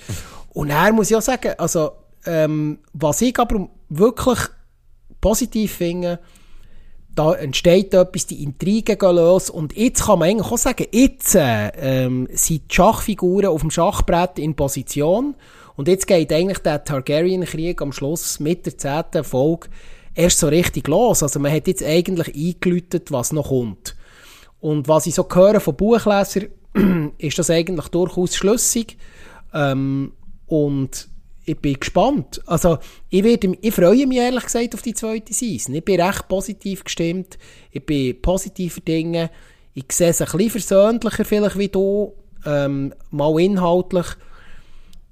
[0.52, 1.92] Und er muss auch sagen, also,
[2.26, 4.38] ähm, was ich aber wirklich
[5.20, 6.20] positiv finde,
[7.14, 11.34] da entsteht etwas, die Intrigen gehen los und jetzt kann man eigentlich auch sagen, jetzt
[11.34, 15.34] äh, ähm, sind die Schachfiguren auf dem Schachbrett in Position
[15.76, 19.68] und jetzt geht eigentlich der Targaryen-Krieg am Schluss mit der zehnten Folge
[20.14, 21.22] erst so richtig los.
[21.22, 23.96] Also man hat jetzt eigentlich eingeläutet, was noch kommt.
[24.60, 26.48] Und was ich so höre von Buchlesern,
[27.18, 28.96] ist das eigentlich durchaus schlüssig.
[29.52, 30.12] Ähm,
[30.52, 31.08] und
[31.46, 32.42] ich bin gespannt.
[32.44, 35.74] Also, ich, werde, ich freue mich ehrlich gesagt auf die zweite Season.
[35.74, 37.38] Ich bin recht positiv gestimmt.
[37.70, 39.30] Ich bin positiver Dinge.
[39.72, 42.12] Ich sehe es ein bisschen versöhnlicher vielleicht wie du.
[42.44, 44.06] Ähm, mal inhaltlich.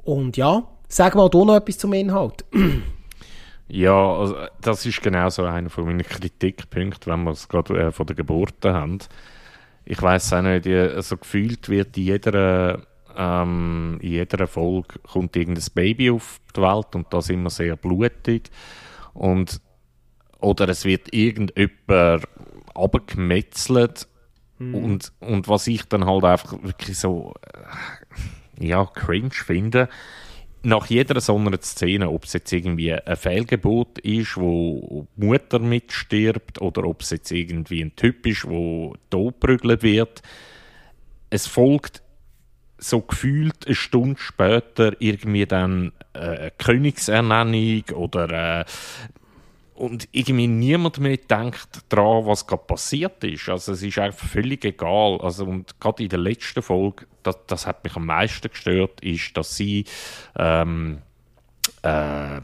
[0.04, 2.44] Und ja, sag mal du noch etwas zum Inhalt.
[3.68, 7.92] ja, also, das ist genau so einer von meinen Kritikpunkten, wenn wir es gerade äh,
[7.92, 8.98] von der Geburt haben.
[9.86, 12.89] Ich weiß auch nicht, so also gefühlt wird in jeder
[13.20, 18.50] ähm, in jeder Folge kommt irgendein Baby auf die Welt und das immer sehr blutig.
[19.12, 19.60] Und,
[20.40, 22.24] oder es wird irgendjemand
[22.74, 24.08] abgemetzelt.
[24.58, 24.74] Mhm.
[24.74, 27.34] Und, und was ich dann halt einfach wirklich so
[28.58, 29.90] äh, ja, cringe finde,
[30.62, 35.58] nach jeder so einer Szene, ob es jetzt irgendwie eine Fehlgeburt ist, wo die Mutter
[35.58, 40.22] mitstirbt, oder ob es jetzt irgendwie ein Typ ist, wo totprügelt wird,
[41.30, 42.02] es folgt
[42.80, 48.64] so gefühlt eine Stunde später irgendwie dann äh, Königsernennung oder äh,
[49.74, 53.48] und irgendwie niemand mehr denkt daran, was gerade passiert ist.
[53.48, 55.18] Also es ist einfach völlig egal.
[55.22, 59.34] Also und gerade in der letzten Folge, das, das hat mich am meisten gestört, ist,
[59.38, 59.86] dass sie
[60.38, 60.98] ähm,
[61.82, 62.40] äh,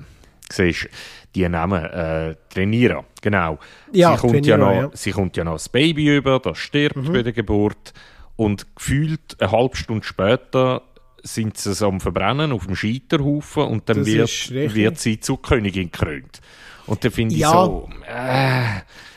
[0.50, 0.88] siehst,
[1.34, 3.04] die Namen äh, trainieren.
[3.20, 3.58] Genau.
[3.92, 4.90] Ja, sie, kommt ja noch, ja.
[4.94, 7.12] sie kommt ja noch das Baby über, das stirbt mhm.
[7.12, 7.92] bei der Geburt.
[8.36, 10.82] Und gefühlt eine halbe Stunde später
[11.22, 16.40] sind sie am Verbrennen auf dem Scheiterhaufen und dann wird, wird sie zur Königin gekrönt.
[16.86, 17.48] Und dann finde ja.
[17.48, 17.88] ich so.
[18.06, 18.64] Äh.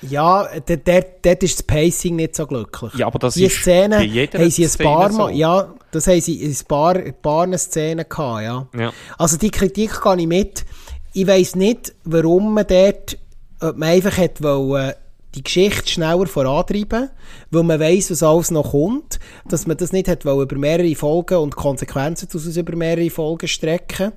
[0.02, 2.94] Ja, dort, dort ist das Pacing nicht so glücklich.
[2.96, 5.38] Ja, aber das Die ist Szene bei jeder haben sie ein paar Mal, so.
[5.38, 8.68] Ja, das haben sie in ein paar, ein paar Szenen gehabt, ja.
[8.78, 8.94] ja.
[9.18, 10.66] Also die Kritik kann ich mit.
[11.14, 13.18] Ich weiss nicht, warum man dort,
[13.60, 14.94] ob man einfach hätte wollen,
[15.36, 17.10] die Geschichte schneller vorantreiben,
[17.52, 20.96] weil man weiß, was alles noch kommt, dass man das nicht hat wollen, über mehrere
[20.96, 24.12] Folgen und Konsequenzen daraus über mehrere Folgen strecken.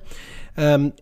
[0.57, 0.93] Ähm,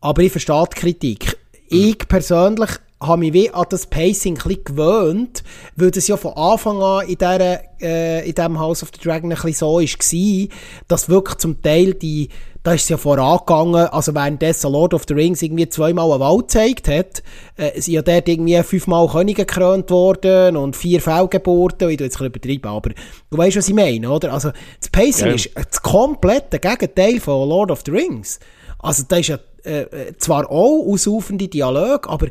[0.00, 1.38] aber ich verstehe die Kritik.
[1.68, 5.42] Ich persönlich habe mich wie an das Pacing ein gewöhnt,
[5.76, 9.32] weil das ja von Anfang an in, dieser, äh, in diesem House of the Dragon
[9.32, 12.28] ein bisschen so war, dass wirklich zum Teil die
[12.64, 16.48] da ist es ja vorangegangen, also währenddessen Lord of the Rings irgendwie zweimal eine Wald
[16.48, 17.22] gezeigt hat,
[17.56, 22.20] äh, sind ja dort irgendwie fünfmal Könige gekrönt worden und vier Fehlgeburten, ich tu jetzt
[22.20, 22.90] ein bisschen übertreiben, aber
[23.30, 24.32] du weißt, was ich meine, oder?
[24.32, 24.50] Also
[24.80, 25.34] das Pacing ja.
[25.34, 28.40] ist das komplette Gegenteil von Lord of the Rings.
[28.78, 32.28] Also da ist ja äh, äh zwar auch ausufernde Dialog, aber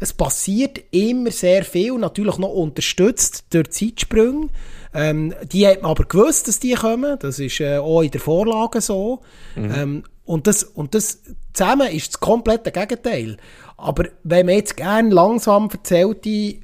[0.00, 4.48] es passiert immer sehr viel, natürlich noch unterstützt durch Zeitsprünge.
[4.96, 7.18] Ähm, die hat man aber gewusst, dass die kommen.
[7.20, 9.20] Das ist äh, auch in der Vorlage so.
[9.54, 9.74] Mhm.
[9.74, 11.20] Ähm, und, das, und das
[11.52, 13.36] zusammen ist das komplette Gegenteil.
[13.76, 16.56] Aber wenn man jetzt gerne langsam erzählte,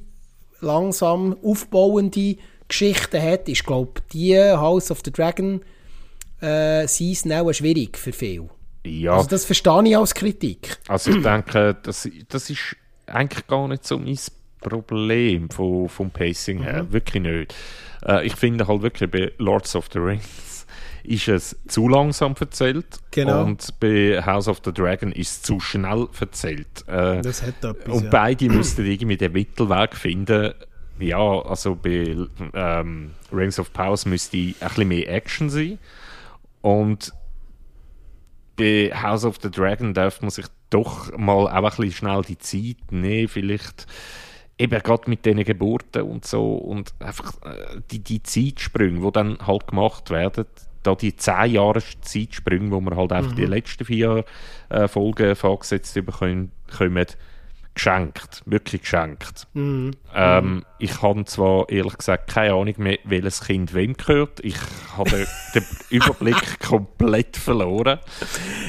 [0.61, 5.61] langsam aufbauende Geschichten hat, ist, glaube ich, die House of the Dragon
[6.41, 8.49] äh, Season auch schwierig für viele.
[8.83, 9.13] Ja.
[9.13, 10.79] Also das verstehe ich als Kritik.
[10.87, 14.17] Also ich denke, das, das ist eigentlich gar nicht so mein
[14.63, 16.83] Problem vom, vom Pacing her.
[16.83, 16.93] Mhm.
[16.93, 17.55] Wirklich nicht.
[18.05, 20.53] Äh, ich finde halt wirklich bei Lords of the Rings
[21.03, 23.43] ist es zu langsam erzählt genau.
[23.43, 26.87] und bei House of the Dragon ist es zu schnell erzählt.
[26.87, 28.09] Äh, das hat etwas, Und ja.
[28.09, 30.53] beide müssten irgendwie den Mittelweg finden.
[30.99, 32.15] Ja, also bei
[32.53, 35.77] ähm, Rings of Powers müsste ein bisschen mehr Action sein
[36.61, 37.11] und
[38.55, 42.37] bei House of the Dragon darf man sich doch mal auch ein bisschen schnell die
[42.37, 43.87] Zeit nehmen, vielleicht
[44.63, 49.37] eben gerade mit diesen Geburten und so und einfach äh, die, die Zeitsprünge, die dann
[49.45, 50.45] halt gemacht werden,
[50.83, 53.35] da die 10 Jahre Zeitsprünge, wo wir halt einfach mhm.
[53.35, 54.25] die letzten vier
[54.69, 56.51] äh, Folgen vorgesetzt bekommen,
[57.75, 59.47] geschenkt, wirklich geschenkt.
[59.53, 59.91] Mhm.
[60.15, 64.39] Ähm, ich habe zwar ehrlich gesagt keine Ahnung mehr, welches Kind wem gehört.
[64.43, 64.57] Ich
[64.97, 65.09] habe
[65.55, 67.99] den Überblick komplett verloren.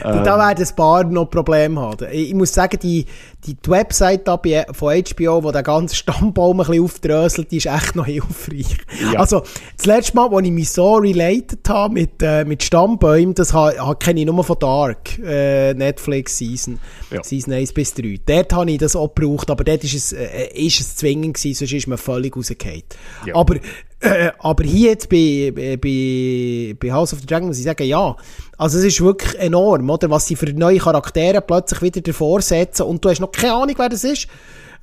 [0.03, 2.09] Ähm, da werden ein paar noch Probleme haben.
[2.13, 3.05] Ich muss sagen, die,
[3.47, 7.97] die, die Website von HBO, die den ganzen Stammbaum ein bisschen aufdröselt, die ist echt
[7.97, 8.79] noch hilfreich.
[9.13, 9.21] Ja.
[9.21, 9.43] Also,
[9.77, 13.53] das letzte Mal, als ich mich so related habe mit, äh, mit Stammbäumen, das
[13.99, 16.79] kenne ich nur von Dark, äh, Netflix Season,
[17.11, 17.23] ja.
[17.23, 18.21] Season 1 bis 3.
[18.25, 21.59] Dort habe ich das auch gebraucht, aber dort ist es, äh, ist es zwingend gewesen,
[21.59, 22.83] sonst ist man völlig rausgefallen.
[23.27, 23.35] Ja.
[23.35, 23.57] Aber,
[24.01, 28.17] äh, aber hier jetzt bei, bei, bei House of the Dragon muss ich sagen, ja,
[28.59, 32.83] also es ist wirklich enorm, oder, was sie für neue Charaktere plötzlich wieder davor setzen
[32.83, 34.29] und du hast noch keine Ahnung, wer das ist.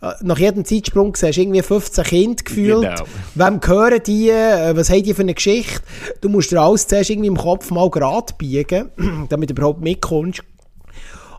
[0.02, 2.82] Äh, nach jedem Zeitsprung siehst du irgendwie 15 Kinder gefühlt.
[2.82, 3.04] Genau.
[3.36, 4.30] Wem gehören die?
[4.30, 5.82] Äh, was haben die für eine Geschichte?
[6.22, 8.90] Du musst dir alles zuerst irgendwie im Kopf mal gerade biegen,
[9.30, 10.42] damit du überhaupt mitkommst.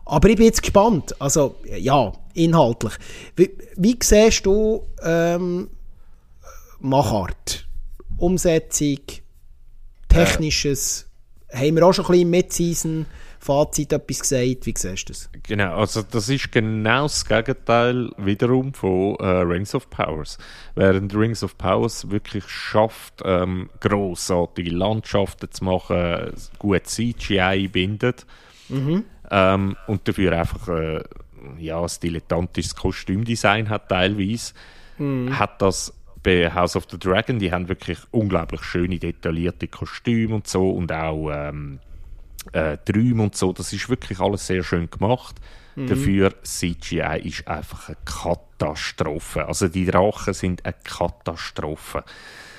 [0.05, 1.19] Aber ich bin jetzt gespannt.
[1.19, 2.93] Also, ja, inhaltlich.
[3.35, 5.69] Wie, wie siehst du ähm,
[6.79, 7.65] Machart?
[8.17, 8.99] Umsetzung,
[10.09, 11.09] Technisches?
[11.47, 11.67] Äh.
[11.67, 13.05] Haben wir auch schon ein bisschen mit Season
[13.39, 14.65] Fazit etwas gesagt?
[14.65, 15.29] Wie siehst du das?
[15.43, 20.37] Genau, also das ist genau das Gegenteil wiederum von äh, Rings of Powers.
[20.75, 28.25] Während Rings of Powers wirklich schafft, ähm, grossartige Landschaften zu machen, gut CGI bindet,
[28.69, 31.03] mhm ähm, und dafür einfach äh,
[31.57, 34.53] ja, ein dilettantisches Kostümdesign hat teilweise,
[34.99, 35.37] mhm.
[35.37, 35.91] hat das
[36.21, 40.91] bei House of the Dragon, die haben wirklich unglaublich schöne, detaillierte Kostüme und so und
[40.91, 41.79] auch ähm,
[42.53, 45.35] äh, Träume und so, das ist wirklich alles sehr schön gemacht.
[45.75, 45.87] Mhm.
[45.87, 49.47] Dafür CGI ist einfach eine Katastrophe.
[49.47, 52.03] Also die Drachen sind eine Katastrophe.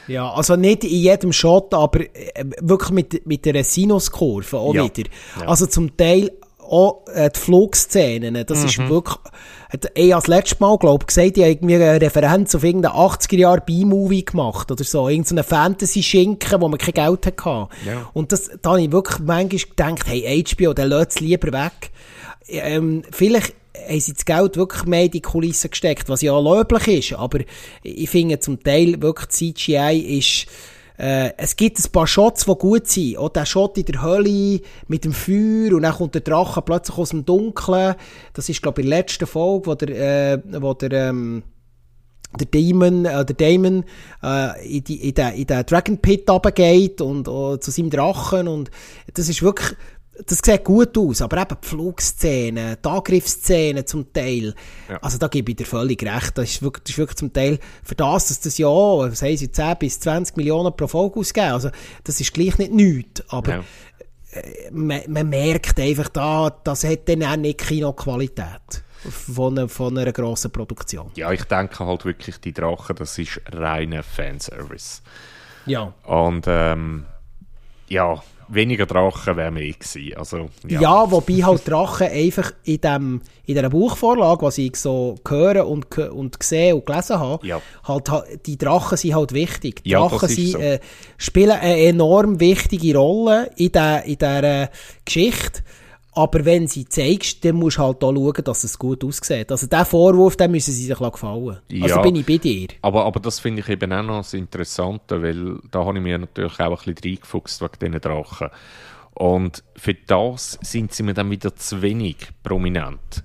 [0.08, 4.84] Ja, also nicht in jedem Shot, aber äh, wirklich mit, mit einer Sinuskurve auch ja.
[4.84, 5.08] wieder.
[5.40, 5.46] Ja.
[5.46, 6.30] Also zum Teil
[6.64, 8.64] auch äh, die Flugszenen, das mhm.
[8.66, 9.16] ist wirklich,
[9.70, 12.94] hat eh als letztes Mal, glaube ich, gesagt, ich habe irgendwie eine Referenz auf irgendeinen
[12.94, 17.68] 80er-Jahre B-Movie gemacht oder so, irgendeine Fantasy-Schinken, wo man kein Geld hatte.
[17.86, 18.10] Ja.
[18.12, 21.90] Und das, da habe ich wirklich manchmal gedacht, hey, HBO, der lässt es lieber weg.
[22.48, 23.54] Ähm, vielleicht
[23.88, 27.40] haben sie das Geld wirklich mehr in die Kulissen gesteckt, was ja löblich ist, aber
[27.82, 30.46] ich finde zum Teil wirklich CGI ist,
[30.96, 33.18] äh, es gibt ein paar Shots, die gut sind.
[33.18, 36.96] Auch der Shot in der Hölle mit dem Feuer und dann kommt der Drache plötzlich
[36.96, 37.96] aus dem Dunkeln.
[38.32, 41.42] Das ist, glaube ich, in der letzten Folge, wo der, äh, wo der, ähm,
[42.38, 43.84] der Damon, äh, der Damon
[44.22, 48.48] äh, in, die, in, den, in den Dragon Pit runtergeht und uh, zu seinem Drachen
[48.48, 48.70] und
[49.12, 49.76] das ist wirklich
[50.26, 54.54] das sieht gut aus, aber eben die Flugszenen, die Angriffsszenen zum Teil,
[54.88, 54.98] ja.
[55.02, 57.58] also da gebe ich dir völlig recht, das ist, wirklich, das ist wirklich zum Teil
[57.82, 61.52] für das, dass das ja, was haben sie, 10 bis 20 Millionen pro Folge ausgeben,
[61.52, 61.70] also
[62.04, 63.64] das ist gleich nicht nichts, aber ja.
[64.34, 70.12] Äh, man, man, merkt einfach da, das hat dann auch nicht Kinoqualität von, von einer
[70.12, 71.10] grossen Produktion.
[71.14, 75.02] Ja, ich denke halt wirklich, die Drachen, das ist reiner Fanservice.
[75.66, 75.92] Ja.
[76.04, 77.06] Und ähm,
[77.88, 80.16] ja, weniger Drachen wäre mehr gewesen.
[80.16, 80.80] Also, ja.
[80.80, 85.96] ja, wobei halt Drachen einfach in, dem, in dieser Buchvorlage, was ich so höre und,
[85.98, 87.60] und gesehen und gelesen habe, ja.
[87.84, 88.10] halt,
[88.46, 89.82] die Drachen sind halt wichtig.
[89.84, 90.58] Die ja, Drachen sind, so.
[90.58, 90.80] äh,
[91.16, 94.70] spielen eine enorm wichtige Rolle in, der, in dieser
[95.04, 95.62] Geschichte.
[96.16, 99.50] Aber wenn sie zeigst, dann musst du halt auch schauen, dass es gut aussieht.
[99.50, 101.58] Also diesen Vorwurf, den müssen sie sich gefallen.
[101.70, 102.68] Also ja, bin ich bei dir.
[102.82, 106.18] Aber, aber das finde ich eben auch noch das Interessante, weil da habe ich mir
[106.18, 108.48] natürlich auch ein bisschen reingefuchst wegen diesen Drachen.
[109.14, 113.24] Und für das sind sie mir dann wieder zu wenig prominent.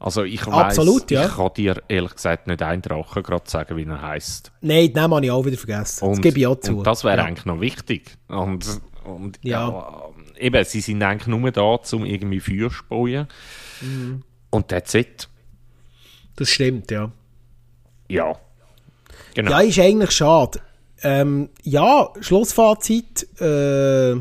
[0.00, 0.76] Also ich weiß,
[1.10, 1.24] ja.
[1.24, 4.52] ich kann dir ehrlich gesagt nicht einen Drachen gerade sagen, wie er heißt.
[4.60, 6.04] Nein, den habe ich auch wieder vergessen.
[6.04, 6.78] Und, das gebe ich auch zu.
[6.78, 7.24] Und das wäre ja.
[7.24, 8.16] eigentlich noch wichtig.
[8.28, 9.68] Und, und ja.
[9.68, 10.02] ja
[10.40, 13.28] eben, sie sind eigentlich nur da, um irgendwie Feuer zu bauen.
[13.80, 14.22] Mhm.
[14.50, 15.28] Und that's it.
[16.36, 17.10] Das stimmt, ja.
[18.08, 18.38] Ja.
[19.34, 19.50] Genau.
[19.50, 20.60] Ja, ist eigentlich schade.
[21.02, 23.28] Ähm, ja, Schlussfazit.
[23.40, 24.14] Äh,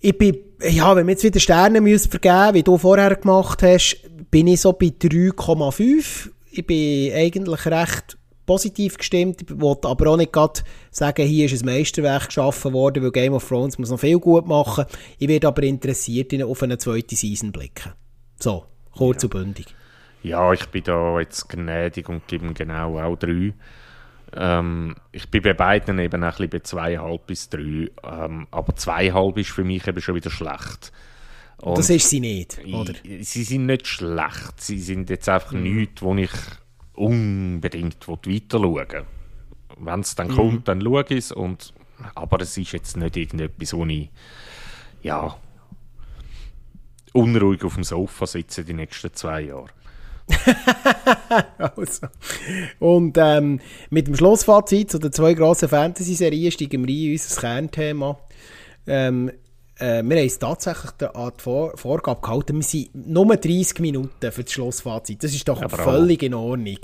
[0.00, 3.98] ich bin, ja, wenn wir jetzt wieder Sterne müssen vergeben wie du vorher gemacht hast,
[4.30, 6.30] bin ich so bei 3,5.
[6.50, 8.16] Ich bin eigentlich recht
[8.46, 9.42] positiv gestimmt.
[9.42, 13.34] Ich wollte aber auch nicht gerade sagen, hier ist ein Meisterwerk geschaffen worden, weil Game
[13.34, 14.86] of Thrones muss noch viel gut machen.
[15.18, 17.92] Ich werde aber interessiert in, auf eine zweite Season blicken.
[18.38, 19.26] So, kurz ja.
[19.26, 19.66] und bündig.
[20.22, 23.52] Ja, ich bin da jetzt gnädig und gebe genau auch drei.
[24.34, 27.90] Ähm, ich bin bei beiden eben ein bisschen bei zweieinhalb bis drei.
[28.02, 30.92] Ähm, aber zweieinhalb ist für mich eben schon wieder schlecht.
[31.58, 32.92] Und das ist sie nicht, oder?
[33.02, 34.60] Sie sind nicht schlecht.
[34.60, 35.62] Sie sind jetzt einfach mhm.
[35.62, 36.30] nichts, wo ich
[36.96, 39.06] unbedingt weiter schauen
[39.78, 40.34] Wenn es dann mhm.
[40.34, 41.32] kommt, dann schaue ich es.
[41.32, 41.72] Und,
[42.14, 44.10] aber es ist jetzt nicht irgendetwas, wo ich
[45.02, 45.36] ja,
[47.12, 49.68] unruhig auf dem Sofa sitze die nächsten zwei Jahre.
[51.58, 52.08] also.
[52.80, 58.18] Und ähm, mit dem Schlussfazit zu den zwei grossen Fantasy-Serien steigen wir in unser Kernthema.
[58.86, 59.30] Ähm,
[59.78, 64.32] äh, wir haben es tatsächlich an die Vor Vorgabe gehalten, wir sind nur 30 Minuten
[64.32, 65.22] für das Schlussfazit.
[65.22, 66.78] Das ist doch ja, völlig in Ordnung.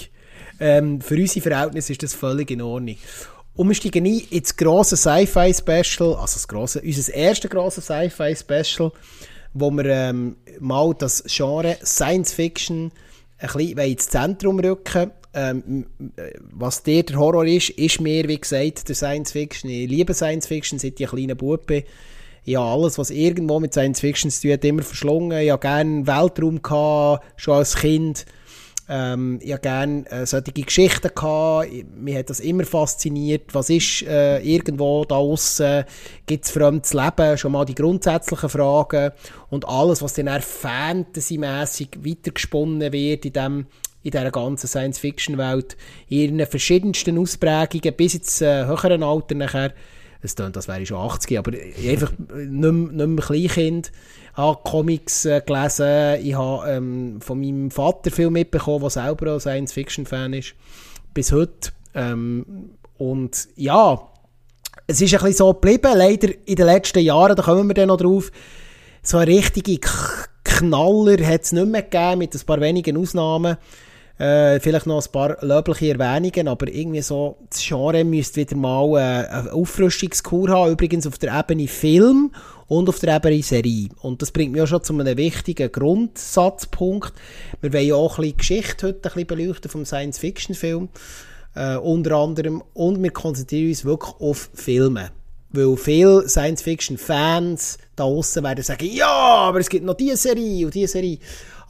[0.61, 2.97] Ähm, für unsere Verhältnisse ist das völlig in Ordnung.
[3.55, 8.93] Und wir steigen ein ins grosse Sci-Fi-Special, also das grosse, unser erstes grosses Sci-Fi-Special,
[9.55, 12.93] wo wir ähm, mal das Genre Science Fiction
[13.39, 15.87] ein bisschen ins Zentrum rücken ähm,
[16.51, 19.71] was der, der Horror ist, ist mir, wie gesagt, der Science Fiction.
[19.71, 21.85] Ich liebe Science Fiction, seit ich ein kleiner Bub bin
[22.47, 25.39] habe alles, was irgendwo mit Science Fiction zu tun hat, immer verschlungen.
[25.39, 28.27] Ich habe gerne Weltraum gehabt, schon als Kind.
[28.89, 31.69] Ähm, habe gerne äh, solche Geschichten gehabt.
[31.97, 33.55] Mich hat das immer fasziniert.
[33.55, 35.85] Was ist äh, irgendwo da außen?
[36.27, 37.39] Gibt es fremdes Leben?
[37.39, 39.13] Schon mal die grundsätzlichen Fragen.
[39.51, 43.67] Und alles, was dann eher fantasymässig weitergesponnen wird in dem
[44.03, 45.77] in dieser ganzen Science-Fiction-Welt,
[46.09, 49.73] in ihren verschiedensten Ausprägungen, bis ins äh, höheren Alter nachher,
[50.23, 53.93] es klingt, das wäre schon 80, aber einfach nicht mehr, nicht mehr Kleinkind.
[54.33, 59.35] Ich habe Comics äh, gelesen, ich habe ähm, von meinem Vater viel mitbekommen, der selber
[59.35, 60.55] ein Science-Fiction-Fan ist,
[61.13, 61.73] bis heute.
[61.95, 64.09] Ähm, und ja,
[64.87, 67.89] es ist ein bisschen so geblieben, leider in den letzten Jahren, da kommen wir dann
[67.89, 68.31] noch drauf,
[69.03, 69.81] so eine richtige
[70.45, 73.57] Knaller hat es nicht mehr gegeben, mit ein paar wenigen Ausnahmen.
[74.19, 78.99] Äh, vielleicht noch ein paar löbliche Erwähnungen, aber irgendwie so, das Genre müsste wieder mal
[78.99, 82.31] äh, eine Auffrischungskur haben, übrigens auf der Ebene Film
[82.69, 83.89] und auf der Ebene Serie.
[84.03, 87.15] Und das bringt mich auch schon zu einem wichtigen Grundsatzpunkt.
[87.61, 90.89] Wir wollen ja auch ein bisschen Geschichte heute ein bisschen beleuchten vom Science-Fiction-Film.
[91.55, 92.63] Äh, unter anderem.
[92.75, 95.11] Und wir konzentrieren uns wirklich auf Filme.
[95.51, 100.75] Weil viele Science-Fiction-Fans da außen werden sagen, ja, aber es gibt noch diese Serie und
[100.75, 101.19] diese Serie.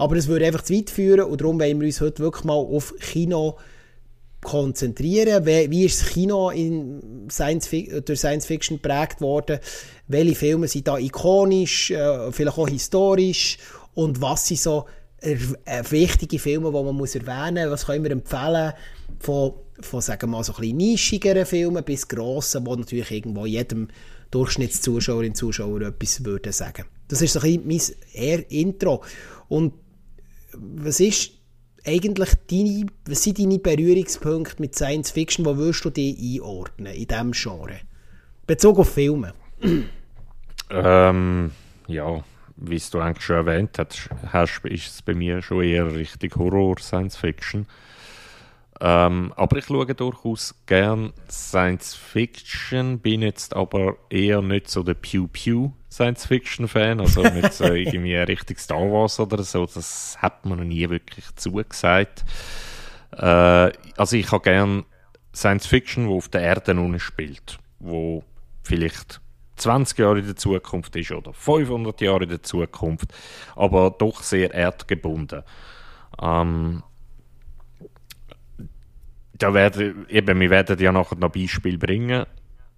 [0.03, 2.55] Aber es würde einfach zu weit führen und darum wollen wir uns heute wirklich mal
[2.55, 3.57] auf Kino
[4.41, 5.47] konzentrieren.
[5.47, 7.71] Wie, wie ist das Kino in Science
[8.05, 9.61] durch Science Fiction geprägt worden?
[10.09, 13.59] Welche Filme sind da ikonisch, äh, vielleicht auch historisch?
[13.95, 14.87] Und was sind so
[15.21, 15.37] äh,
[15.91, 17.75] wichtige Filme, die man muss erwähnen muss?
[17.75, 18.73] Was können wir empfehlen?
[19.21, 23.47] Von, von sagen wir mal, so ein bisschen nischigeren Filmen bis grossen, wo natürlich irgendwo
[23.47, 23.87] jedem
[24.33, 26.87] Durchschnittszuschauerin Zuschauer etwas würde sagen.
[27.07, 29.05] Das ist so ein bisschen mein Intro.
[29.49, 29.75] Und
[30.57, 31.33] was ist
[31.87, 35.45] eigentlich deine, was sind deine Berührungspunkte mit Science Fiction?
[35.45, 37.81] Wo würdest du die einordnen in diesem Genre?
[38.47, 39.35] Bezug auf Filme.
[40.71, 41.51] Ähm,
[41.87, 42.25] ja,
[42.57, 47.17] wie du eigentlich schon erwähnt hast, ist es bei mir schon eher richtig Horror, Science
[47.17, 47.67] Fiction.
[48.81, 54.95] Ähm, aber ich schaue durchaus gern Science Fiction, bin jetzt aber eher nicht so der
[54.95, 60.17] Pew Pew Science Fiction Fan, also nicht so irgendwie richtig Star Wars oder so, das
[60.23, 62.25] hat man noch nie wirklich zugesagt.
[63.13, 64.85] Äh, also ich habe gern
[65.35, 68.25] Science Fiction, wo auf der Erde unten spielt, wo
[68.63, 69.21] vielleicht
[69.57, 73.13] 20 Jahre in der Zukunft ist oder 500 Jahre in der Zukunft,
[73.55, 75.43] aber doch sehr erdgebunden.
[76.23, 76.83] Ähm,
[79.35, 82.25] da werden, eben, wir werden ja nachher noch Beispiele bringen,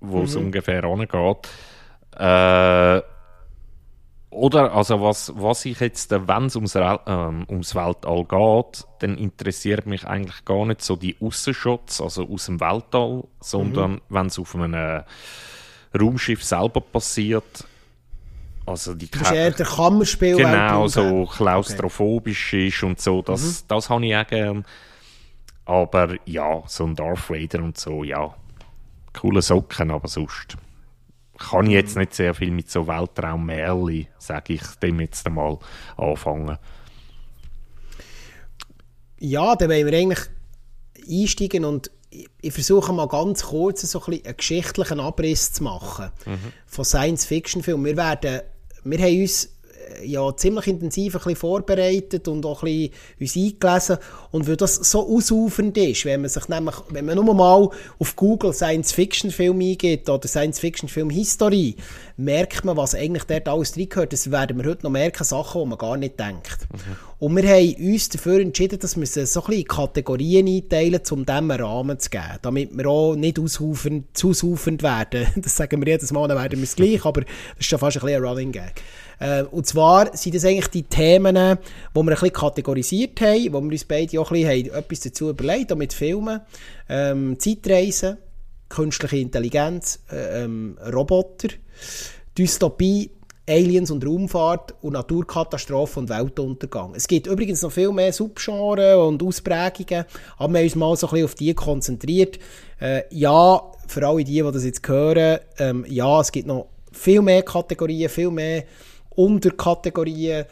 [0.01, 0.47] wo es mhm.
[0.47, 1.49] ungefähr angeht.
[2.17, 3.03] Äh,
[4.31, 9.87] oder, also was, was ich jetzt, wenn es ums, ähm, ums Weltall geht, dann interessiert
[9.87, 14.01] mich eigentlich gar nicht so die Aussenshots, also aus dem Weltall, sondern mhm.
[14.09, 15.03] wenn es auf einem
[15.99, 17.65] Raumschiff selber passiert,
[18.67, 22.69] also die das ist eher der Kammerspiel Genau, so klaustrophobisch okay.
[22.69, 23.67] ist und so, das, mhm.
[23.69, 24.65] das habe ich auch gern.
[25.67, 28.35] Aber ja, so ein Darth Vader und so, ja,
[29.13, 30.57] coole Socken, aber sonst
[31.39, 35.59] kann ich jetzt nicht sehr viel mit so Weltraummärchen, sage ich dem jetzt einmal,
[35.97, 36.59] anfangen.
[39.19, 40.21] Ja, da wollen wir eigentlich
[41.09, 41.91] einsteigen und
[42.41, 46.53] ich versuche mal ganz kurz so ein einen geschichtlichen Abriss zu machen mhm.
[46.67, 47.85] von Science-Fiction-Filmen.
[47.85, 48.43] Wir werden,
[48.85, 49.54] wir haben uns
[50.05, 53.99] ja, ziemlich intensiv ein bisschen vorbereitet und auch ein bisschen uns eingelesen.
[54.31, 57.69] Und weil das so ausufernd ist, wenn man sich nämlich, wenn man nur mal
[57.99, 61.77] auf Google Science-Fiction-Film eingeht oder Science-Fiction-Film-Historie,
[62.17, 64.13] merkt man, was eigentlich dort alles drin gehört.
[64.13, 66.67] Das werden wir heute noch merken, Sachen, die man gar nicht denkt.
[66.73, 66.97] Mhm.
[67.19, 71.51] Und wir haben uns dafür entschieden, dass wir so ein bisschen Kategorien einteilen, um dem
[71.51, 75.27] einen Rahmen zu geben, damit wir auch nicht ausufernd, zu ausufernd werden.
[75.45, 77.31] Das sagen wir jedes Mal, dann werden wir es gleich, aber das
[77.61, 78.83] ist schon fast ein bisschen ein Running Gag.
[79.19, 83.61] Äh, und zwar sind das eigentlich die Themen, die wir ein bisschen kategorisiert haben, wo
[83.61, 86.41] wir uns beide auch ein bisschen haben, etwas dazu überlegt, auch mit Filmen,
[86.89, 88.19] ähm, Zeitreisen,
[88.69, 91.49] künstliche Intelligenz, äh, ähm, Roboter,
[92.37, 93.11] Dystopie,
[93.47, 96.95] Aliens und Raumfahrt und Naturkatastrophen und Weltuntergang.
[96.95, 100.07] Es gibt übrigens noch viel mehr Subgenres und Ausprägungen,
[100.39, 102.39] aber wir haben uns mal so ein bisschen auf die konzentriert.
[102.81, 107.21] Äh, ja, für alle die, die das jetzt hören, ähm, ja, es gibt noch viel
[107.21, 108.65] mehr Kategorien, viel mehr
[109.17, 110.45] Unterkategorien,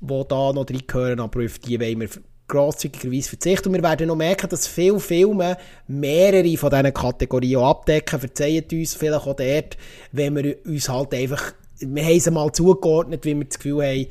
[0.00, 2.08] die da noch reingehören, aber auf die wollen wir
[2.48, 3.68] grosszügigerweise verzichten.
[3.68, 5.56] Und wir werden noch merken, dass viele Filme
[5.86, 8.18] mehrere von diesen Kategorien abdecken.
[8.18, 9.76] Verzeihen uns vielleicht auch dort,
[10.12, 14.06] wenn wir uns halt einfach, wir haben sie mal zugeordnet, wie wir das Gefühl haben,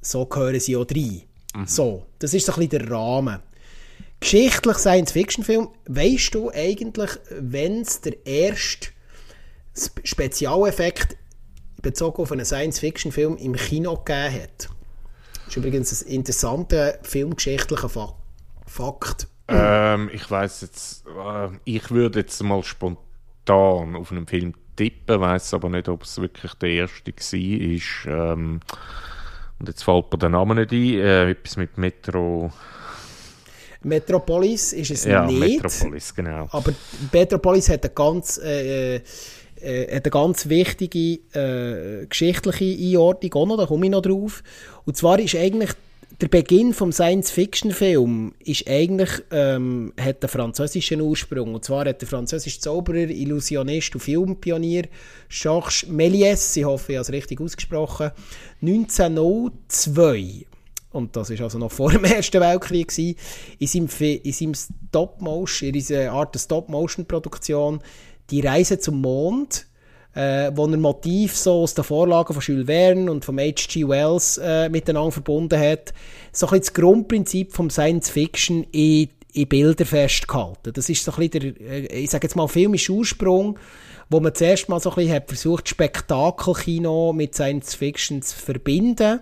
[0.00, 1.22] so gehören sie auch rein.
[1.54, 1.66] Mhm.
[1.66, 3.40] So, das ist so ein bisschen der Rahmen.
[4.20, 8.88] Geschichtlich Science-Fiction-Film, weißt du eigentlich, wenn es der erste
[10.04, 11.16] Spezialeffekt
[11.82, 14.68] bezogen auf einen Science-Fiction-Film im Kino gegeben hat.
[15.34, 18.14] Das ist übrigens ein interessanter filmgeschichtlicher Fa
[18.66, 19.28] Fakt.
[19.48, 25.54] Ähm, ich weiß jetzt, äh, ich würde jetzt mal spontan auf einen Film tippen, weiß
[25.54, 28.32] aber nicht, ob es wirklich der erste war.
[28.32, 28.60] Ähm,
[29.58, 30.78] und jetzt fällt mir der Name nicht ein.
[30.78, 32.50] Äh, etwas mit Metro.
[33.82, 35.62] Metropolis ist es ja, nicht.
[35.62, 36.48] Metropolis, genau.
[36.50, 36.72] Aber
[37.12, 39.00] Metropolis hat eine ganz äh,
[39.62, 44.42] äh, hat eine ganz wichtige äh, geschichtliche Einordnung auch noch, da komme ich noch drauf.
[44.84, 45.70] Und zwar ist eigentlich
[46.20, 51.54] der Beginn vom Science-Fiction-Film ist eigentlich, ähm, hat einen französischen Ursprung.
[51.54, 54.84] Und zwar hat der französische Zauberer, Illusionist und Filmpionier
[55.28, 58.12] Georges Méliès, ich hoffe, ich habe es richtig ausgesprochen,
[58.60, 60.46] 1902
[60.92, 65.72] und das ist also noch vor dem Ersten Weltkrieg, in seinem, in seinem Stop-Motion, in
[65.72, 67.80] dieser Art Stop-Motion-Produktion
[68.32, 69.66] die Reise zum Mond,
[70.14, 73.86] äh, wo er Motiv so aus den Vorlagen von Jules Verne und vom H.G.
[73.86, 75.92] Wells äh, miteinander verbunden hat,
[76.32, 80.72] so ein das Grundprinzip vom Science Fiction in, in Bilder festgehalten.
[80.72, 83.58] Das ist so ein bisschen der, äh, ich sage jetzt mal, filmischer Ursprung,
[84.10, 89.20] wo man zuerst mal so ein bisschen hat versucht, Spektakelkino mit Science Fiction zu verbinden.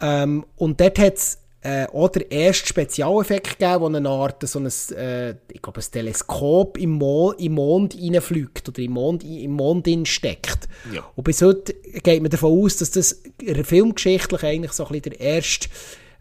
[0.00, 4.66] Ähm, und dort hat es äh, oder erst Spezialeffekt gegeben, wo eine Art so ein,
[4.96, 9.88] äh, ich glaube, ein Teleskop im, Mo im Mond reinfliegt oder im Mond, im Mond
[10.08, 10.68] steckt.
[10.92, 11.04] Ja.
[11.14, 13.22] Und bis heute geht man davon aus, dass das
[13.64, 15.68] filmgeschichtlich eigentlich so ein bisschen der erste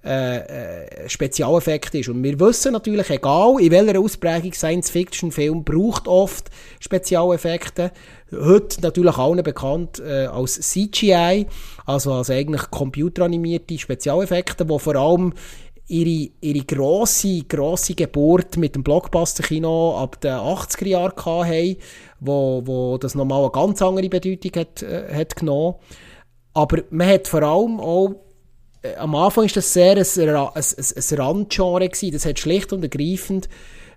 [0.04, 2.10] äh, äh, Spezialeffekt ist.
[2.10, 6.50] Und wir wissen natürlich, egal in welcher Ausprägung Science-Fiction-Film braucht oft
[6.80, 7.92] Spezialeffekte.
[8.32, 11.46] Heute natürlich allen bekannt äh, als CGI,
[11.86, 15.34] also als eigentlich computeranimierte Spezialeffekte, die vor allem
[15.88, 21.78] ihre, ihre grosse, grosse Geburt mit dem Blockbuster-Kino ab den 80er Jahren hatten,
[22.20, 25.76] wo, wo das nochmal eine ganz andere Bedeutung hat, äh, hat genommen.
[26.54, 28.16] Aber man hat vor allem auch
[28.82, 32.12] äh, am Anfang ist das sehr ein, ein, ein, ein Randgenre gewesen.
[32.12, 33.50] Das hat schlicht und ergreifend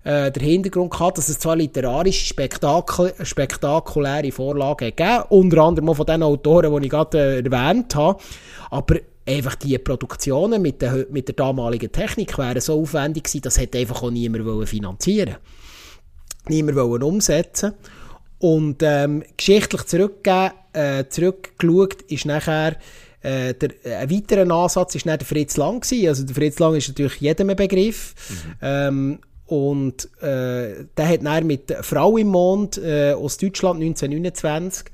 [0.05, 5.97] äh, der Hintergrund gehabt, dass es zwar literarische Spektakel, spektakuläre Vorlagen gegeben unter anderem auch
[5.97, 8.23] von den Autoren, die ich gerade äh, erwähnt habe,
[8.71, 13.59] aber einfach die Produktionen mit der, mit der damaligen Technik wären so aufwendig gewesen, das
[13.59, 15.37] hätte einfach auch niemand finanzieren
[16.47, 17.73] Niemand wollen umsetzen
[18.39, 22.77] und ähm, geschichtlich zurückgeben äh, zurückgeschaut, ist nachher
[23.25, 26.09] äh, der, äh, ein weiterer Ansatz ist nicht der Fritz Lang gewesen.
[26.09, 28.15] Also der Fritz Lang ist natürlich jedem ein Begriff.
[28.29, 28.55] Mhm.
[28.63, 34.87] Ähm, und äh, der hat dann mit Frau im Mond äh, aus Deutschland 1929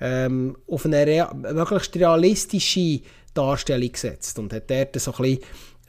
[0.00, 3.00] ähm, auf eine rea möglichst realistische
[3.34, 5.38] Darstellung gesetzt und hat dort so ein bisschen,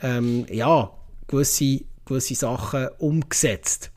[0.02, 0.91] ähm, ja,
[1.28, 3.91] gewisse, gewisse Sachen umgesetzt.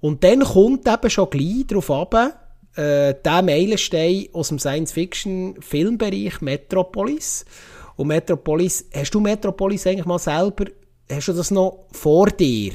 [0.00, 2.39] Und dann kommt eben schon gleich darauf ab,
[2.76, 7.44] äh, der Meilenstein aus dem Science-Fiction-Filmbereich Metropolis.
[7.96, 10.66] Und Metropolis, hast du Metropolis eigentlich mal selber,
[11.10, 12.72] hast du das noch vor dir?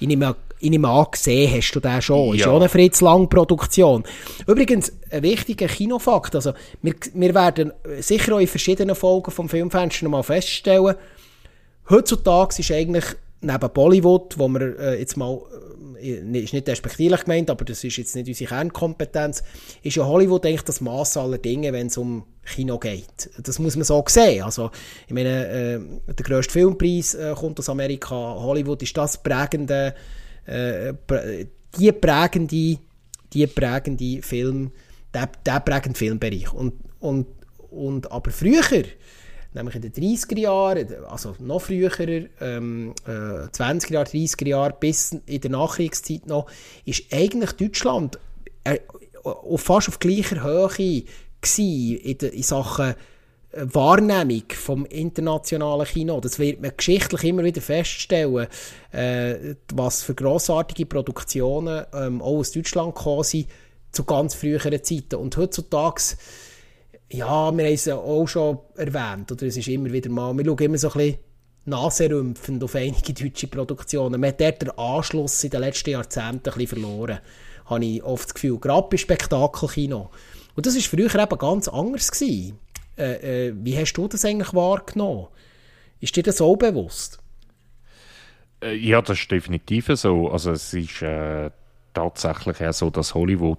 [0.00, 2.28] Ich nehme, ich nehme an, gesehen hast du den schon.
[2.28, 2.34] Ja.
[2.34, 4.04] Ist ja eine Fritz Lang-Produktion.
[4.46, 6.52] Übrigens, ein wichtiger Kinofakt, also
[6.82, 10.96] wir, wir werden sicher auch in verschiedenen Folgen vom Filmfenster mal feststellen,
[11.88, 13.04] heutzutage ist eigentlich
[13.40, 15.40] neben Bollywood, wo wir äh, jetzt mal
[16.04, 19.42] ist nicht respektierlich gemeint, aber das ist jetzt nicht unsere Kernkompetenz,
[19.82, 23.30] ist ja Hollywood eigentlich das Maß aller Dinge, wenn es um Kino geht.
[23.38, 24.44] Das muss man so sehen.
[24.44, 24.70] Also,
[25.06, 25.80] ich meine, äh,
[26.12, 28.14] der grösste Filmpreis äh, kommt aus Amerika.
[28.14, 29.94] Hollywood ist das prägende,
[30.46, 30.92] äh,
[31.78, 32.78] die prägende,
[33.32, 34.72] die prägende Film,
[35.12, 36.52] der, der prägende Filmbereich.
[36.52, 37.26] Und, und,
[37.70, 38.62] und, aber früher,
[39.54, 41.90] nämlich in den 30er Jahren, also noch früher,
[42.40, 46.50] ähm, äh, 20er Jahre, 30er Jahre, bis in der Nachkriegszeit noch,
[46.84, 48.18] ist eigentlich Deutschland
[48.64, 48.78] äh,
[49.56, 51.04] fast auf gleicher Höhe
[51.56, 52.94] in, de, in Sachen äh,
[53.72, 56.20] Wahrnehmung vom internationalen Kino.
[56.20, 58.48] Das wird man geschichtlich immer wieder feststellen,
[58.92, 63.48] äh, was für grossartige Produktionen ähm, auch aus Deutschland gekommen sind
[63.92, 65.16] zu ganz früheren Zeiten.
[65.16, 66.16] Und heutzutage
[67.16, 70.58] ja, wir haben es auch schon erwähnt, oder es ist immer wieder mal, wir schauen
[70.58, 71.18] immer so ein bisschen
[71.66, 74.20] naserümpfend auf einige deutsche Produktionen.
[74.20, 77.20] Man hat dort den Anschluss in den letzten Jahrzehnten ein bisschen verloren,
[77.66, 80.10] habe ich oft das Gefühl, gerade bei Spektakelkino.
[80.54, 82.22] Und das war früher eben ganz anders.
[82.22, 85.28] Äh, äh, wie hast du das eigentlich wahrgenommen?
[86.00, 87.18] Ist dir das so bewusst?
[88.62, 90.30] Äh, ja, das ist definitiv so.
[90.30, 91.50] Also es ist äh,
[91.92, 93.58] tatsächlich auch so, dass Hollywood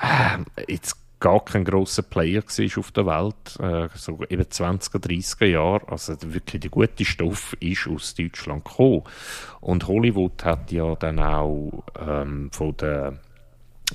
[0.00, 5.46] äh, jetzt gar kein großer Player war auf der Welt, äh, so eben 20er, 30er
[5.46, 5.88] Jahre.
[5.88, 9.02] Also wirklich der gute Stoff ist aus Deutschland gekommen.
[9.60, 13.18] Und Hollywood hat ja dann auch ähm, von der,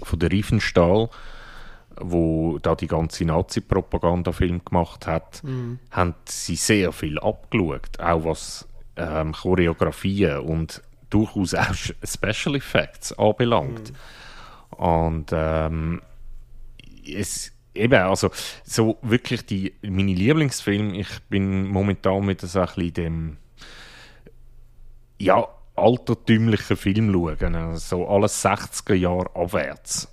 [0.01, 1.09] von der Riefenstahl,
[1.95, 5.79] wo da die ganze Nazi-Propaganda-Film gemacht hat, mhm.
[5.91, 8.67] haben sie sehr viel abgeschaut, auch was
[8.97, 13.91] ähm, Choreografien und durchaus auch Special Effects anbelangt.
[13.91, 14.75] Mhm.
[14.75, 16.01] Und ähm,
[17.05, 18.29] es, eben, also
[18.63, 23.37] so wirklich die, meine Lieblingsfilme, ich bin momentan mit so ein bisschen dem,
[25.19, 30.07] ja, altertümlichen Film schauen, also alles 60er Jahre abwärts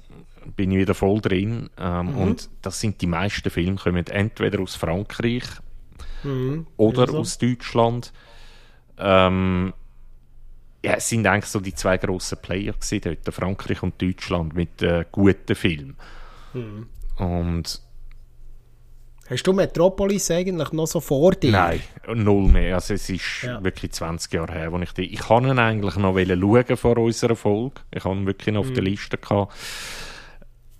[0.56, 2.16] bin ich wieder voll drin ähm, mhm.
[2.16, 5.44] und das sind die meisten Filme kommen entweder aus Frankreich
[6.22, 6.66] mhm.
[6.76, 7.18] oder also.
[7.18, 8.12] aus Deutschland
[8.98, 9.72] ähm,
[10.82, 14.80] ja, es sind eigentlich so die zwei grossen Player gewesen dort, Frankreich und Deutschland mit
[14.82, 15.96] äh, guten Filmen
[16.52, 16.86] hm.
[17.18, 17.82] Und
[19.30, 21.52] Hast du Metropolis eigentlich noch so vor dir?
[21.52, 21.80] Nein,
[22.12, 22.74] null mehr.
[22.74, 23.62] Also es ist ja.
[23.62, 25.14] wirklich 20 Jahre her, wo ich die...
[25.14, 27.80] Ich kann ihn eigentlich noch schauen vor unserer Folge.
[27.94, 28.86] Ich habe ihn wirklich noch auf der hm.
[28.86, 29.54] Liste gehabt.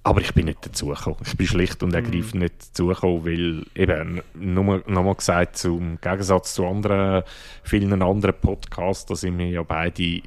[0.03, 1.21] Aber ich bin nicht dazugekommen.
[1.25, 2.39] Ich bin schlicht und ergreifend mm.
[2.39, 7.23] nicht dazugekommen, weil eben, nochmal noch gesagt, zum Gegensatz zu anderen,
[7.62, 10.23] vielen anderen Podcasts, da sind wir ja beide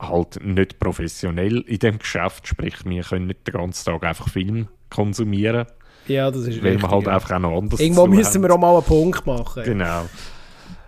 [0.00, 4.68] halt nicht professionell in dem Geschäft, sprich wir können nicht den ganzen Tag einfach Film
[4.90, 5.66] konsumieren.
[6.06, 7.12] Ja, das ist Weil richtig, wir halt ja.
[7.12, 9.62] einfach auch noch anders Irgendwo müssen wir auch mal einen Punkt machen.
[9.64, 10.02] Genau.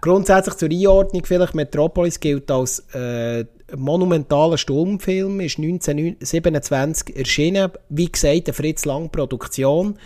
[0.00, 3.44] Grundsätzlich zur Einordnung vielleicht, Metropolis gilt als äh,
[3.76, 7.70] monumentaler Sturmfilm, ist 1927 erschienen.
[7.88, 9.96] Wie gesagt, eine Fritz Lang Produktion.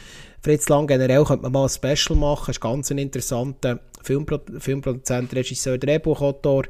[0.42, 5.34] Fritz Lang generell könnte man mal ein Special machen, ist ganz ein interessanter Filmpro Filmproduzent,
[5.34, 6.64] Regisseur, Drehbuchautor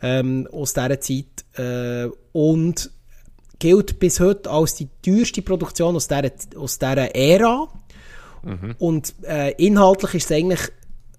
[0.00, 2.90] ähm, aus dieser Zeit äh, und
[3.62, 7.68] gilt bis heute als die teuerste Produktion aus dieser, aus dieser Ära.
[8.42, 8.74] Mhm.
[8.80, 10.60] Und äh, inhaltlich ist es eigentlich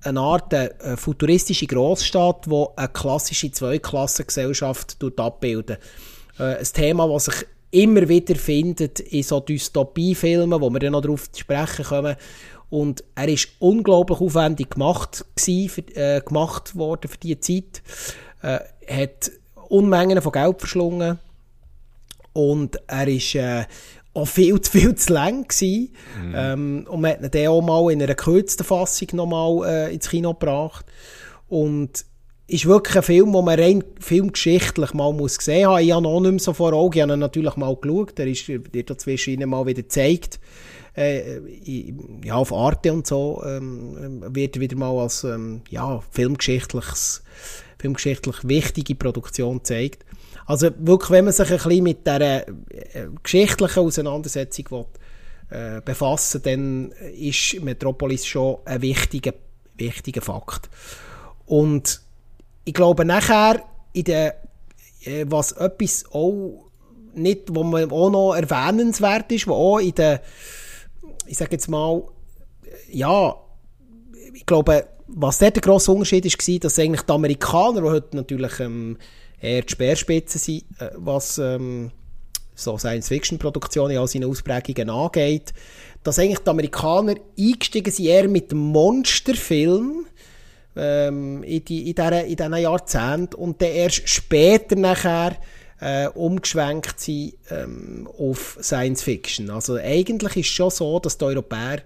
[0.02, 5.80] eine Art eine äh, futuristische Großstadt, die eine klassische Zweiklassengesellschaft abbildet.
[6.38, 11.02] Äh, ein Thema, das sich immer wieder findet in so Dystopiefilmen, wo wir dann noch
[11.02, 12.18] darauf zu sprechen kommen.
[12.70, 17.82] Und er ist unglaublich aufwendig gemacht, gewesen, für, äh, gemacht worden für diese Zeit
[18.42, 19.32] äh, hat
[19.70, 21.20] Unmengen von Geld verschlungen
[22.34, 23.66] und er ist äh,
[24.14, 25.94] auch viel zu viel zu lang gewesen.
[26.22, 26.34] Mhm.
[26.36, 30.10] Ähm, und man hat ihn dann auch mal in einer gekürzten Fassung nochmal äh, ins
[30.10, 30.86] Kino gebracht
[31.48, 32.06] und
[32.48, 35.84] ist wirklich ein Film, den man rein filmgeschichtlich mal muss gesehen haben.
[35.84, 36.98] Ich habe ihn auch nicht mehr so vor Augen.
[36.98, 38.20] Ich habe ihn natürlich mal geschaut.
[38.20, 40.40] Er ist, wird dazwischen mal wieder gezeigt
[40.96, 41.40] äh,
[42.24, 46.88] ja, auf Arte und so ähm, wird wieder mal als ähm, ja, filmgeschichtlich
[48.44, 50.06] wichtige Produktion gezeigt.
[50.46, 52.54] Also wirklich, wenn man sich ein bisschen mit dieser äh,
[53.22, 54.86] geschichtlichen Auseinandersetzung will,
[55.50, 59.34] äh, befassen, dann ist Metropolis schon ein wichtiger,
[59.76, 60.70] wichtiger Fakt.
[61.46, 62.02] Und
[62.66, 63.64] ich glaube nachher,
[63.94, 64.36] in der,
[65.04, 66.72] äh, was etwas auch
[67.14, 70.22] nicht, wo man auch noch erwähnenswert ist, wo auch in der,
[71.28, 72.04] ich sage jetzt mal,
[72.92, 73.36] ja,
[74.34, 78.16] ich glaube, was der, der grosse Unterschied ist, war, dass eigentlich die Amerikaner, die heute
[78.16, 78.98] natürlich ähm,
[79.44, 81.92] eher die Speerspitzen sind, äh, was ähm,
[82.56, 85.54] so Science-Fiction-Produktionen in all seinen Ausprägungen angeht,
[86.04, 90.06] dass eigentlich die Amerikaner eingestiegen sind eher mit dem Monsterfilm
[90.76, 95.38] ähm, in, die, in, dieser, in diesen Jahrzehnten und dann erst später nachher
[95.80, 99.50] äh, umgeschwenkt sind ähm, auf Science-Fiction.
[99.50, 101.82] Also eigentlich ist es schon so, dass die Europäer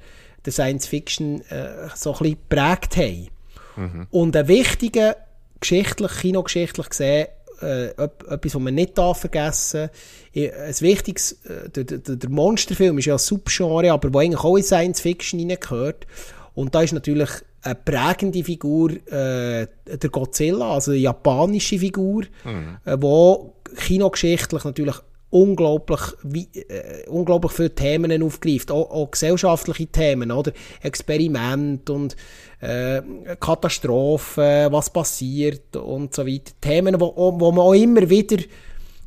[0.46, 3.28] der Science-Fiction äh, so ein bisschen geprägt haben.
[3.76, 4.08] Mhm.
[4.12, 5.16] Und ein wichtiger,
[5.60, 7.28] geschichtlich, kinogeschichtlich gesehen,
[7.62, 9.90] äh, etwas, was man nicht vergessen
[10.34, 10.52] darf.
[10.68, 14.58] Ein wichtiges, äh, der, der, der, Monsterfilm ist ja ein Subgenre, aber wo eigentlich auch
[14.58, 16.08] in Science Fiction hineingehört.
[16.54, 17.30] Und da ist natürlich
[17.62, 22.78] eine prägende Figur äh, der Godzilla, also eine japanische Figur, mhm.
[22.86, 24.96] äh, wo kinogeschichtlich natürlich
[25.30, 30.52] unglaublich, wie, äh, unglaublich viele Themen aufgreift, auch, auch gesellschaftliche Themen, oder?
[30.82, 32.16] Experiment und
[32.62, 33.02] äh,
[33.40, 36.54] Katastrophen, was passiert und so weiter.
[36.62, 38.38] Themen, wo, wo man auch immer wieder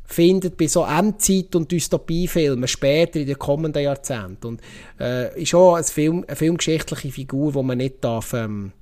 [0.05, 4.45] findet bei so Endzeit- und Dystopiefilmen später in den kommenden Jahrzehnten.
[4.45, 4.61] Und
[4.99, 8.73] äh, ist auch eine, Film, eine filmgeschichtliche Figur, wo man nicht darf, ähm,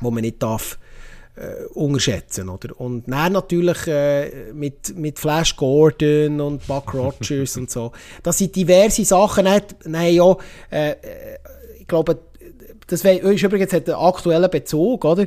[0.00, 0.78] wo man nicht darf
[1.40, 2.78] äh, unterschätzen, oder?
[2.78, 7.92] Und dann natürlich äh, mit, mit Flash Gordon und Buck Rogers und so.
[8.22, 9.46] Das sind diverse Sachen.
[9.46, 10.36] Dann ja,
[10.70, 10.94] äh,
[11.78, 12.18] ich glaube,
[12.86, 15.26] das ist übrigens einen aktuellen Bezug, oder?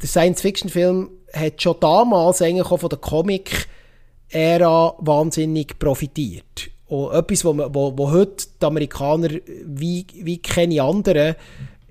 [0.00, 6.70] Der Science-Fiction-Film hat schon damals eigentlich auch von der Comic-Ära wahnsinnig profitiert.
[6.86, 9.28] Und etwas, wo, wo, wo heute die Amerikaner
[9.64, 11.34] wie, wie keine anderen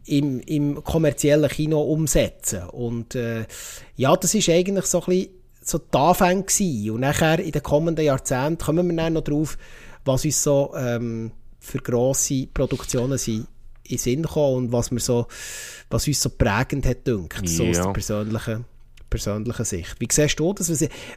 [0.08, 2.64] im, im kommerziellen Kino umsetzen.
[2.70, 3.46] Und äh,
[3.96, 5.30] ja, das ist eigentlich so ein bisschen
[5.62, 6.92] so die Anfänge gewesen.
[6.92, 9.58] Und nachher in den kommenden Jahrzehnten kommen wir dann noch drauf,
[10.06, 13.48] was uns so ähm, für grosse Produktionen sind
[13.84, 15.28] in Sinn gekommen und was, wir so,
[15.90, 17.48] was uns so prägend hat dünkt, ja.
[17.48, 18.66] so aus der persönlichen
[19.10, 19.96] persönlichen Sicht.
[20.00, 20.70] Wie siehst du das?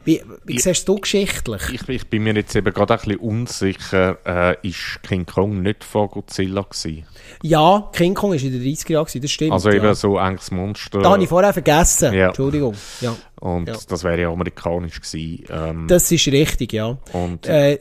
[0.05, 1.61] Wie, wie ich, siehst du geschichtlich?
[1.71, 5.83] Ich, ich, bin mir jetzt eben gerade ein bisschen unsicher, äh, ist King Kong nicht
[5.83, 7.05] von Godzilla gewesen?
[7.41, 9.51] Ja, King Kong war in den 30er Jahren, das stimmt.
[9.51, 9.95] Also eben ja.
[9.95, 10.99] so enges Monster.
[10.99, 12.27] Da habe ich vorher vergessen, ja.
[12.27, 12.75] Entschuldigung.
[13.01, 13.15] Ja.
[13.39, 13.75] Und ja.
[13.87, 15.45] das wäre ja amerikanisch gewesen.
[15.49, 16.97] Ähm, das ist richtig, ja.
[17.13, 17.79] Und äh,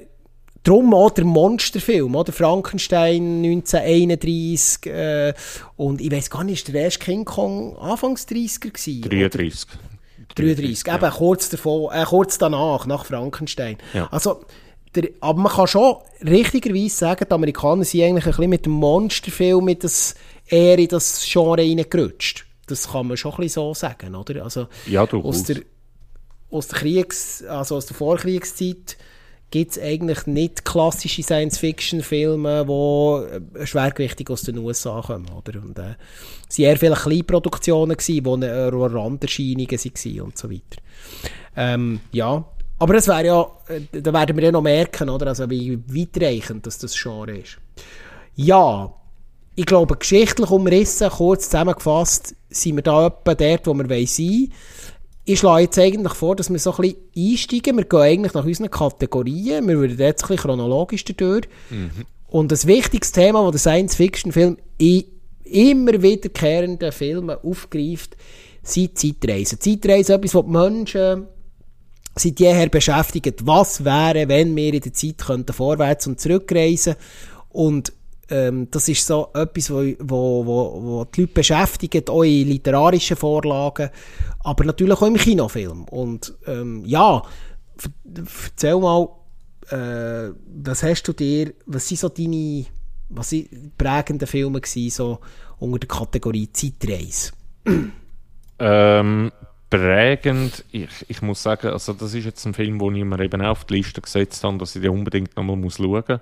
[0.63, 2.33] Darum auch der Monsterfilm, oder?
[2.33, 4.93] Frankenstein 1931.
[4.93, 5.33] Äh,
[5.77, 9.09] und ich weiß gar nicht, ist der erste King Kong Anfangs 30er gewesen?
[9.09, 9.67] 33.
[10.35, 10.97] 33, ja.
[10.97, 13.79] eben kurz, davon, äh, kurz danach, nach Frankenstein.
[13.95, 14.09] Ja.
[14.11, 14.45] Also,
[14.95, 18.73] der, aber man kann schon richtigerweise sagen, die Amerikaner sind eigentlich ein bisschen mit dem
[18.73, 20.15] Monsterfilm mit das,
[20.47, 22.47] eher in das Genre reingerutscht.
[22.67, 24.45] Das kann man schon ein bisschen so sagen, oder?
[24.45, 25.63] Also, ja, aus der,
[26.51, 28.97] aus der Kriegs-, also aus der Vorkriegszeit
[29.51, 35.27] gibt es eigentlich nicht klassische Science-Fiction-Filme, die äh, schwergewichtig aus den USA kommen.
[35.31, 35.61] Oder?
[35.61, 35.95] Und, äh,
[36.49, 40.83] es waren eher viele Kleinproduktionen, die eine Randerscheinungen waren und so weiter.
[41.57, 42.45] Ähm, ja,
[42.79, 45.29] aber das wäre ja, äh, da werden wir ja noch merken, oder?
[45.29, 47.59] Also wie weitreichend dass das Genre ist.
[48.37, 48.93] Ja,
[49.57, 54.53] ich glaube, geschichtlich umrissen, kurz zusammengefasst, sind wir da etwa dort, wo wir sein wollen
[55.25, 57.77] ich schlage jetzt eigentlich vor, dass wir so ein bisschen einsteigen.
[57.77, 59.69] Wir gehen eigentlich nach unseren Kategorien.
[59.69, 61.49] Wir würden jetzt ein bisschen chronologisch durch.
[61.69, 61.91] Mhm.
[62.29, 65.05] Und das wichtigste Thema, das der Science-Fiction-Film in
[65.45, 68.17] immer wiederkehrenden Filmen aufgreift,
[68.63, 69.61] sind Zeitreisen.
[69.61, 71.27] Zeitreisen etwas, was die Menschen
[72.15, 73.47] seit jeher beschäftigt.
[73.47, 76.95] Was wäre, wenn wir in der Zeit könnten vorwärts und zurückreisen
[77.49, 77.93] und
[78.31, 83.17] ähm, das ist so etwas, wo, wo, wo, wo die Leute beschäftigt, auch in literarischen
[83.17, 83.91] Vorlagen,
[84.41, 85.85] aber natürlich auch im Kinofilm.
[85.85, 87.23] Und ähm, ja,
[88.45, 89.09] erzähl mal,
[89.71, 90.33] äh,
[90.65, 92.67] was hast du dir, was sind so deine,
[93.09, 95.19] was sind prägende Filme gewesen, so
[95.59, 97.33] unter der Kategorie Zeitreise?
[98.59, 99.33] ähm,
[99.71, 103.41] prägend, ich, ich muss sagen, also das ist jetzt ein Film, den ich mir eben
[103.41, 106.21] auch auf die Liste gesetzt habe, dass ich den unbedingt nochmal muss schauen muss.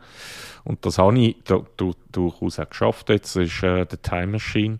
[0.68, 1.36] Und das habe ich
[2.12, 4.78] durchaus auch geschafft jetzt, das ist äh, «The Time Machine».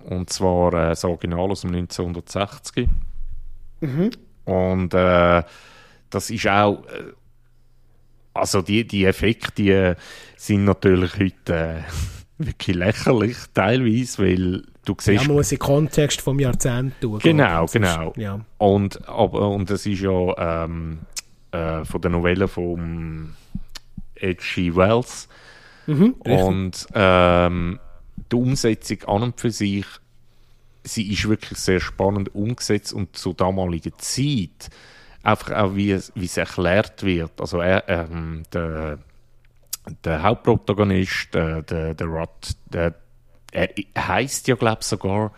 [0.00, 2.88] Und zwar äh, das Original aus dem 1960.
[3.80, 4.10] Mhm.
[4.44, 5.44] Und äh,
[6.10, 6.84] das ist auch...
[6.86, 7.12] Äh,
[8.34, 9.94] also die, die Effekte die
[10.36, 11.82] sind natürlich heute äh,
[12.38, 15.22] wirklich lächerlich teilweise, weil du siehst...
[15.22, 17.20] Ja, man muss den Kontext vom Jahrzehnt tun.
[17.20, 18.12] Genau, genau.
[18.16, 18.40] ja.
[18.58, 20.98] Und, aber, und das ist ja ähm,
[21.52, 23.36] äh, von der Novelle von
[24.22, 24.74] H.G.
[24.76, 25.28] Wells.
[25.86, 27.80] Mhm, und ähm,
[28.30, 29.86] die Umsetzung an und für sich,
[30.84, 34.70] sie ist wirklich sehr spannend umgesetzt und zur damaligen Zeit
[35.22, 37.40] einfach auch wie es, wie es erklärt wird.
[37.40, 38.98] Also er, ähm, der,
[40.04, 42.30] der Hauptprotagonist, der, der, der Rod,
[42.66, 42.94] der,
[43.52, 45.32] er heißt ja glaube ich sogar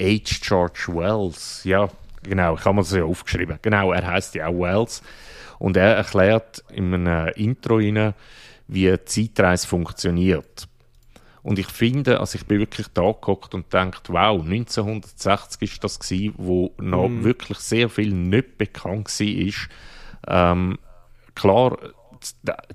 [0.00, 0.38] H.
[0.40, 1.62] George Wells.
[1.64, 1.88] Ja,
[2.22, 3.58] genau, ich habe mir das ja aufgeschrieben.
[3.62, 5.02] Genau, er heißt ja auch Wells.
[5.58, 8.14] Und er erklärt in einem Intro rein,
[8.68, 10.68] wie Zeitreise funktioniert.
[11.42, 16.00] Und ich finde, also ich bin wirklich da geguckt und denkt, wow, 1960 ist das
[16.00, 17.22] gewesen, wo noch mm.
[17.22, 19.52] wirklich sehr viel nicht bekannt war.
[20.26, 20.78] Ähm,
[21.34, 21.76] klar,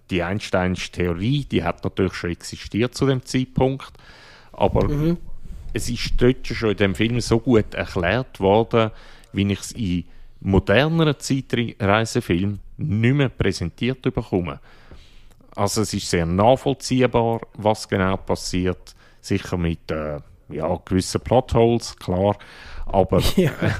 [0.09, 3.93] die Einsteinsche Theorie, die hat natürlich schon existiert zu dem Zeitpunkt,
[4.51, 5.17] aber mhm.
[5.73, 8.91] es ist dort schon in dem Film so gut erklärt worden,
[9.33, 10.05] wie ich es in
[10.41, 14.59] moderneren Zeitreisefilmen nicht mehr präsentiert bekomme.
[15.55, 18.95] Also es ist sehr nachvollziehbar, was genau passiert.
[19.21, 20.19] Sicher mit äh,
[20.49, 22.37] ja, gewissen Plotholes, klar.
[22.85, 23.51] Aber, ja.
[23.61, 23.71] äh,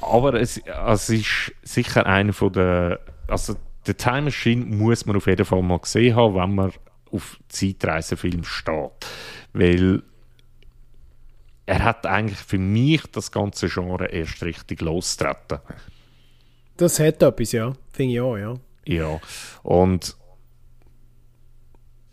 [0.00, 3.00] aber es, es ist sicher einer von der...
[3.26, 3.56] Also
[3.86, 6.72] der Time Machine muss man auf jeden Fall mal gesehen haben, wenn man
[7.10, 8.90] auf Zeitreisefilm steht.
[9.52, 10.02] Weil
[11.66, 15.58] er hat eigentlich für mich das ganze Genre erst richtig losgetreten.
[16.76, 17.72] Das hat etwas, ja.
[17.92, 18.54] Finde ich auch, ja.
[18.86, 19.20] Ja,
[19.62, 20.16] und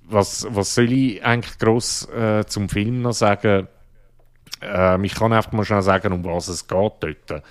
[0.03, 3.67] was, was soll ich eigentlich gross äh, zum Film noch sagen?
[4.61, 7.43] Ähm, ich kann einfach mal schnell sagen, um was es geht dort.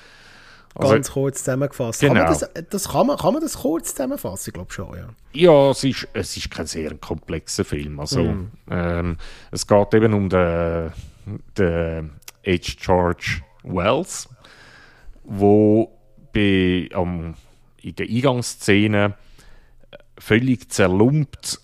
[0.74, 2.00] Also, Ganz kurz zusammengefasst.
[2.00, 2.14] Genau.
[2.14, 4.50] Kann man das, das, kann, man, kann man das kurz zusammenfassen?
[4.50, 5.08] Ich glaube schon, ja.
[5.32, 7.98] Ja, es ist, es ist kein sehr komplexer Film.
[7.98, 8.50] Also, mm.
[8.70, 9.16] ähm,
[9.50, 10.92] es geht eben um den,
[11.56, 12.12] den
[12.46, 12.76] H.
[12.80, 14.28] George Wells,
[15.24, 15.96] wo
[16.32, 17.34] bei, um,
[17.82, 19.14] in der Eingangsszene
[20.18, 21.60] völlig zerlumpt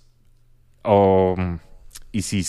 [0.85, 1.61] ähm,
[2.13, 2.45] in, sein,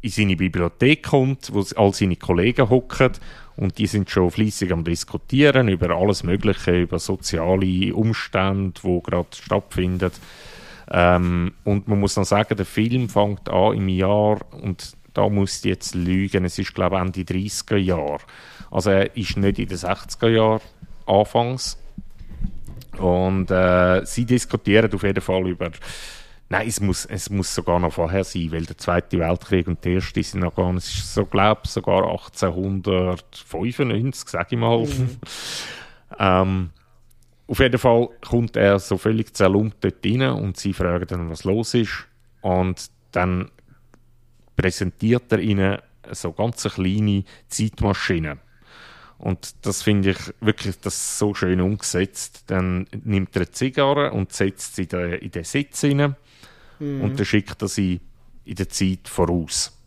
[0.00, 3.12] in seine Bibliothek kommt, wo all seine Kollegen hocken
[3.56, 9.28] und die sind schon fließig am diskutieren über alles Mögliche, über soziale Umstände, wo gerade
[9.32, 10.10] stattfinden.
[10.90, 15.58] Ähm, und man muss dann sagen, der Film fängt an im Jahr und da muss
[15.58, 18.18] ich jetzt lügen, es ist glaube ich Ende 30er Jahre.
[18.70, 20.60] Also er ist nicht in den 60er Jahren
[21.06, 21.78] anfangs.
[22.98, 25.70] Und äh, sie diskutieren auf jeden Fall über
[26.50, 29.94] Nein, es muss, es muss sogar noch vorher sein, weil der Zweite Weltkrieg und der
[29.94, 34.84] Erste sind noch gar nicht, so glaube sogar 1895, sage ich mal.
[34.84, 35.16] Mhm.
[36.18, 36.68] ähm,
[37.46, 41.44] auf jeden Fall kommt er so völlig zerlumpt dort rein und sie fragen dann, was
[41.44, 42.06] los ist.
[42.42, 43.50] Und dann
[44.56, 45.78] präsentiert er ihnen
[46.10, 48.38] so ganz kleine Zeitmaschine.
[49.18, 52.44] Und das finde ich wirklich das so schön umgesetzt.
[52.48, 56.16] Dann nimmt er eine Zigarre und setzt sie in den Sitz rein
[56.78, 57.00] mhm.
[57.00, 58.00] und dann schickt er sie
[58.44, 59.78] in der Zeit voraus.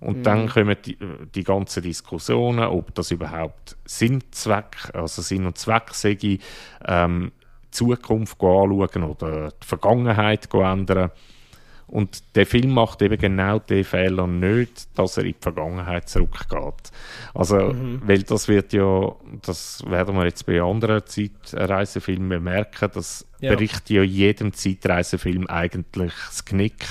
[0.00, 0.22] Und mhm.
[0.22, 0.96] dann kommen die,
[1.34, 6.38] die ganzen Diskussionen, ob das überhaupt Sinn, Zweck, also Sinn und Zweck sei,
[6.86, 7.32] ähm,
[7.70, 11.10] Zukunft anschauen oder die Vergangenheit ändern.
[11.88, 16.90] Und der Film macht eben genau den Fehler nicht, dass er in die Vergangenheit zurückgeht.
[17.32, 18.02] Also, mhm.
[18.04, 23.54] weil das wird ja, das werden wir jetzt bei anderen Zeitreisefilmen merken, das ja.
[23.54, 26.84] berichtet ja jedem Zeitreisefilm eigentlich das Knick,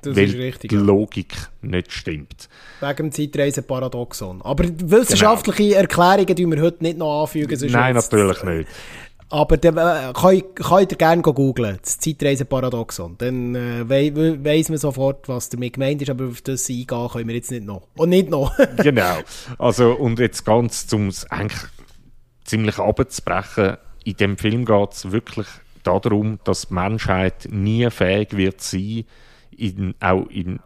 [0.00, 0.80] das weil richtig, die ja.
[0.80, 2.48] Logik nicht stimmt.
[2.80, 4.40] Wegen dem Zeitreiseparadoxon.
[4.40, 5.80] Aber wissenschaftliche genau.
[5.80, 7.70] Erklärungen tun wir heute nicht noch anfügen.
[7.70, 8.68] Nein, natürlich nicht.
[9.30, 13.14] Aber dann äh, könnt ihr gerne googeln, das Zeitreiseparadoxon.
[13.18, 17.28] Dann äh, we weiss man sofort, was damit gemeint ist, aber auf das eingehen können
[17.28, 17.86] wir jetzt nicht noch.
[17.96, 18.52] Und nicht noch.
[18.78, 19.18] genau.
[19.58, 21.62] Also, und jetzt ganz, um es eigentlich
[22.44, 25.46] ziemlich abzubrechen, in dem Film geht es wirklich
[25.84, 29.04] darum, dass die Menschheit nie fähig wird sein,
[29.56, 30.60] in, auch in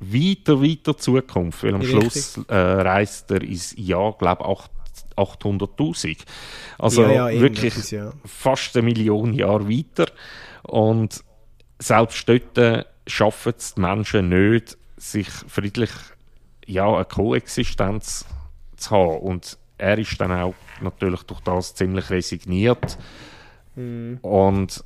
[0.00, 2.00] weiter, weiter Zukunft, weil am Richtig.
[2.00, 4.81] Schluss äh, reist er ins Jahr, glaube ich,
[5.16, 6.18] 800.000.
[6.78, 8.12] Also ja, ja, wirklich ja.
[8.24, 10.06] fast eine Million Jahre weiter.
[10.62, 11.22] Und
[11.78, 15.90] selbst dort schaffen es die Menschen nicht, sich friedlich
[16.66, 18.24] ja, eine Koexistenz
[18.76, 19.18] zu haben.
[19.18, 22.98] Und er ist dann auch natürlich durch das ziemlich resigniert.
[23.74, 24.18] Mhm.
[24.22, 24.84] Und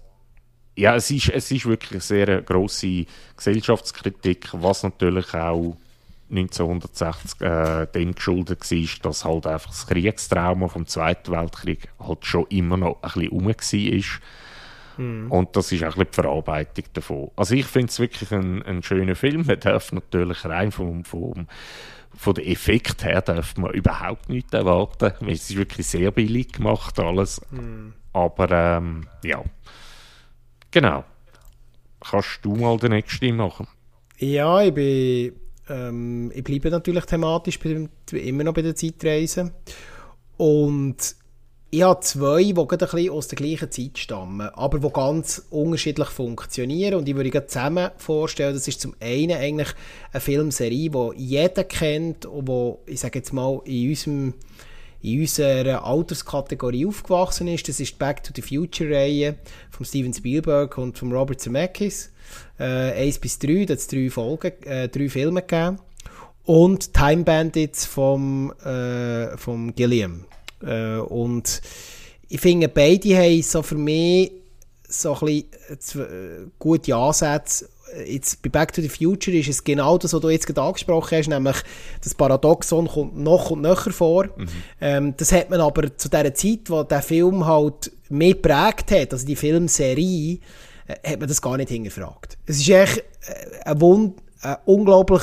[0.77, 3.07] ja, es ist, es ist wirklich eine sehr grosse
[3.37, 5.77] Gesellschaftskritik, was natürlich auch
[6.31, 12.47] 1960 äh, dem geschuldet war, dass halt einfach das Kriegstrauma vom Zweiten Weltkrieg halt schon
[12.49, 15.05] immer noch ein bisschen rum war.
[15.05, 15.31] Mhm.
[15.31, 17.31] Und das ist auch ein bisschen die Verarbeitung davon.
[17.37, 19.45] Also ich finde es wirklich ein, ein schöner Film.
[19.47, 21.47] Man darf natürlich rein vom, vom
[22.17, 25.29] von den Effekt her darf man überhaupt nichts erwarten.
[25.29, 27.43] Es ist wirklich sehr billig gemacht alles.
[27.51, 27.93] Mhm.
[28.13, 29.45] Aber ähm, ja,
[30.71, 31.05] genau.
[32.01, 33.69] Kannst du mal den nächsten machen?
[34.19, 35.35] Ja, ich bin
[35.69, 37.59] ähm, ich bleibe natürlich thematisch
[38.13, 39.53] immer noch bei der Zeitreise.
[40.37, 41.17] Und
[41.71, 46.09] ich habe zwei, die ein bisschen aus der gleichen Zeit stammen, aber die ganz unterschiedlich
[46.09, 46.95] funktionieren.
[46.95, 49.69] Und ich würde gerade zusammen vorstellen, das ist zum einen eigentlich
[50.13, 54.35] eine Filmserie, die jeder kennt und die, ich sage jetzt mal, in unserem
[55.03, 57.69] in unserer Alterskategorie aufgewachsen ist.
[57.69, 59.37] Das ist die Back to the Future-Reihe
[59.71, 62.11] von Steven Spielberg und von Robert Zemeckis.
[62.59, 65.79] Äh, 1 bis 3, da hat es drei Folgen, äh, drei Filme gegeben.
[66.45, 70.25] Und Time Bandits vom, äh, vom Gilliam.
[70.65, 71.61] Äh, und
[72.29, 74.33] ich finde, beide haben so für mich
[74.89, 77.69] so ein bisschen äh, gute Ansätze.
[78.07, 81.19] Jetzt bei Back to the Future ist es genau das, was du jetzt gerade angesprochen
[81.19, 81.57] hast, nämlich
[82.03, 84.25] das Paradoxon kommt noch und nöcher vor.
[84.25, 84.49] Mhm.
[84.81, 89.13] Ähm, das hat man aber zu der Zeit, wo der Film halt mehr prägt hat,
[89.13, 90.41] also die Filmserie,
[90.87, 92.39] äh, hat man das gar nicht hingefragt.
[92.47, 93.03] Es ist echt äh,
[93.65, 95.23] ein, Wund, ein unglaublich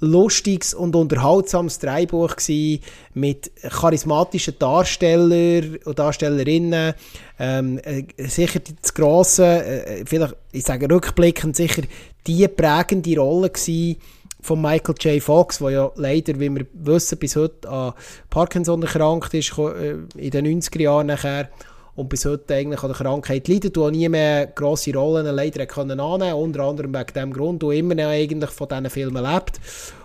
[0.00, 2.82] lustiges und unterhaltsames Dreibuch gewesen,
[3.14, 6.94] mit charismatischen Darstellern und Darstellerinnen.
[7.38, 11.82] Ähm, äh, sicher das grosse, äh, vielleicht, ich sage rückblickend, sicher
[12.26, 13.96] die prägende Rolle gewesen
[14.40, 15.22] von Michael J.
[15.22, 17.94] Fox, der ja leider, wie wir wissen, bis heute an
[18.28, 21.48] Parkinson erkrankt ist, äh, in den 90er Jahren nachher
[21.96, 26.00] und bis heute eigentlich an der Krankheit leidet und nie mehr grosse Rollen leider können
[26.00, 29.60] annehmen unter anderem wegen dem Grund, und immer noch eigentlich von diesen Filmen lebt.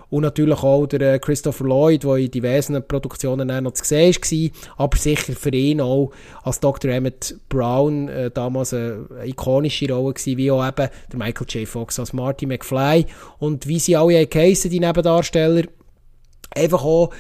[0.10, 4.86] Und natürlich auch der äh, Christopher Lloyd, der in diversen Produktionen noch zu sehen war,
[4.86, 6.12] aber sicher für ihn auch
[6.42, 6.92] als Dr.
[6.92, 11.68] Emmett Brown äh, damals eine ikonische Rolle gewesen, wie auch eben der Michael J.
[11.68, 13.06] Fox als Marty McFly.
[13.38, 15.66] Und wie sie alle geheissen, die Nebendarsteller,
[16.56, 17.12] einfach auch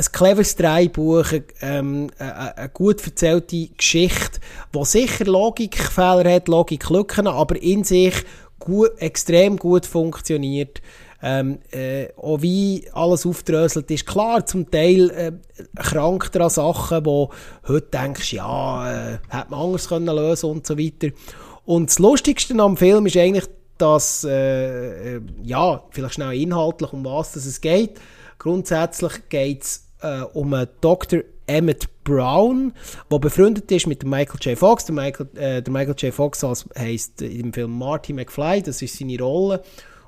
[0.00, 1.26] ein cleveres Dreibuch,
[1.60, 4.40] ähm, eine, eine, gut erzählte Geschichte,
[4.74, 8.14] die sicher Logikfehler hat, Logiklücken, aber in sich
[8.58, 10.80] gut, extrem gut funktioniert.
[11.22, 14.06] Ähm, äh, auch wie alles aufdröselt ist.
[14.06, 15.32] Klar, zum Teil äh,
[15.76, 17.30] krankt er an Sachen, wo
[17.68, 21.08] heute denkst, ja, äh, hätte man anders können lösen und so weiter.
[21.66, 23.44] Und das Lustigste am Film ist eigentlich,
[23.76, 28.00] dass, äh, äh ja, vielleicht schnell inhaltlich, um was es geht.
[28.38, 31.20] Grundsätzlich geht es äh, um einen Dr.
[31.46, 32.72] Emmett Brown,
[33.10, 34.58] der befreundet ist mit Michael J.
[34.58, 34.84] Fox.
[34.84, 36.14] Der Michael, äh, der Michael J.
[36.14, 39.62] Fox heißt im Film Marty McFly, das ist seine Rolle.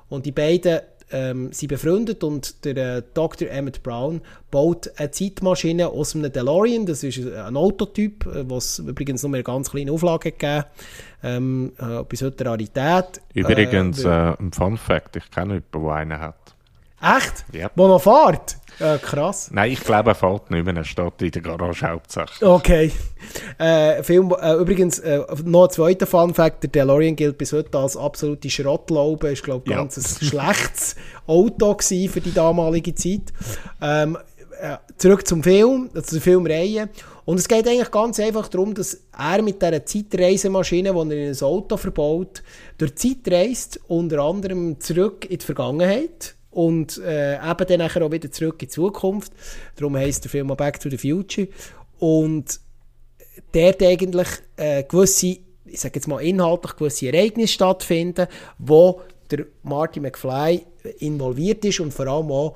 [0.09, 0.79] Und die beiden
[1.11, 3.49] ähm, sind befreundet und der äh, Dr.
[3.49, 4.21] Emmett Brown
[4.51, 6.85] baut eine Zeitmaschine aus einem DeLorean.
[6.85, 10.65] Das ist ein Autotyp, äh, was übrigens nur eine ganz kleine Auflage gegeben
[11.23, 13.21] ähm, äh, bis heute Rarität.
[13.33, 16.55] Übrigens, äh, äh, ein Fun Fact, ich kenne jemanden, der einen hat.
[17.01, 17.45] Echt?
[17.53, 17.69] Ja.
[17.75, 18.57] Wo noch fährt?
[18.79, 19.49] Äh, krass.
[19.51, 20.75] Nein, ich glaube, er fährt nicht mehr.
[20.75, 22.41] Er steht in der Garage hauptsächlich.
[22.41, 22.91] Okay.
[23.57, 27.95] Äh, Film, äh, übrigens, äh, noch ein zweiter Fun-Fact: Der DeLorean gilt bis heute als
[27.95, 29.31] absolute Schrottlaube.
[29.31, 30.01] Ist, glaube ich, ganz ja.
[30.03, 30.95] ein schlechtes
[31.27, 33.33] Auto für die damalige Zeit.
[33.81, 34.17] Ähm,
[34.59, 36.89] äh, zurück zum Film, also zur Filmreihe.
[37.25, 41.35] Und es geht eigentlich ganz einfach darum, dass er mit dieser Zeitreisemaschine, die er in
[41.35, 42.43] ein Auto verbaut,
[42.77, 48.11] durch die Zeit reist, unter anderem zurück in die Vergangenheit und äh, eben dann auch
[48.11, 49.33] wieder zurück in die Zukunft.
[49.75, 51.47] Darum heisst der Film Back to the Future.
[51.99, 52.59] Und
[53.51, 54.27] dort eigentlich
[54.57, 58.27] äh, gewisse, ich sage jetzt mal inhaltlich, gewisse Ereignisse stattfinden,
[58.57, 59.01] wo
[59.31, 60.61] der Marty McFly
[60.99, 62.55] involviert ist und vor allem auch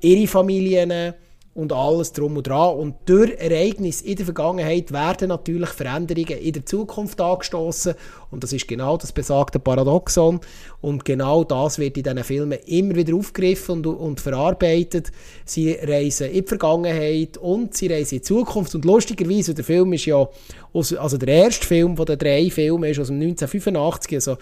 [0.00, 1.14] ihre Familien
[1.56, 2.76] und alles drum und dran.
[2.76, 7.94] Und durch Ereignisse in der Vergangenheit werden natürlich Veränderungen in der Zukunft angestoßen.
[8.30, 10.40] Und das ist genau das besagte Paradoxon.
[10.82, 15.10] Und genau das wird in diesen Filmen immer wieder aufgegriffen und, und verarbeitet.
[15.44, 18.74] Sie reisen in die Vergangenheit und sie reisen in die Zukunft.
[18.74, 20.28] Und lustigerweise, der Film ist ja,
[20.74, 24.14] aus, also der erste Film von den drei Filmen ist aus dem 1985.
[24.14, 24.36] Also,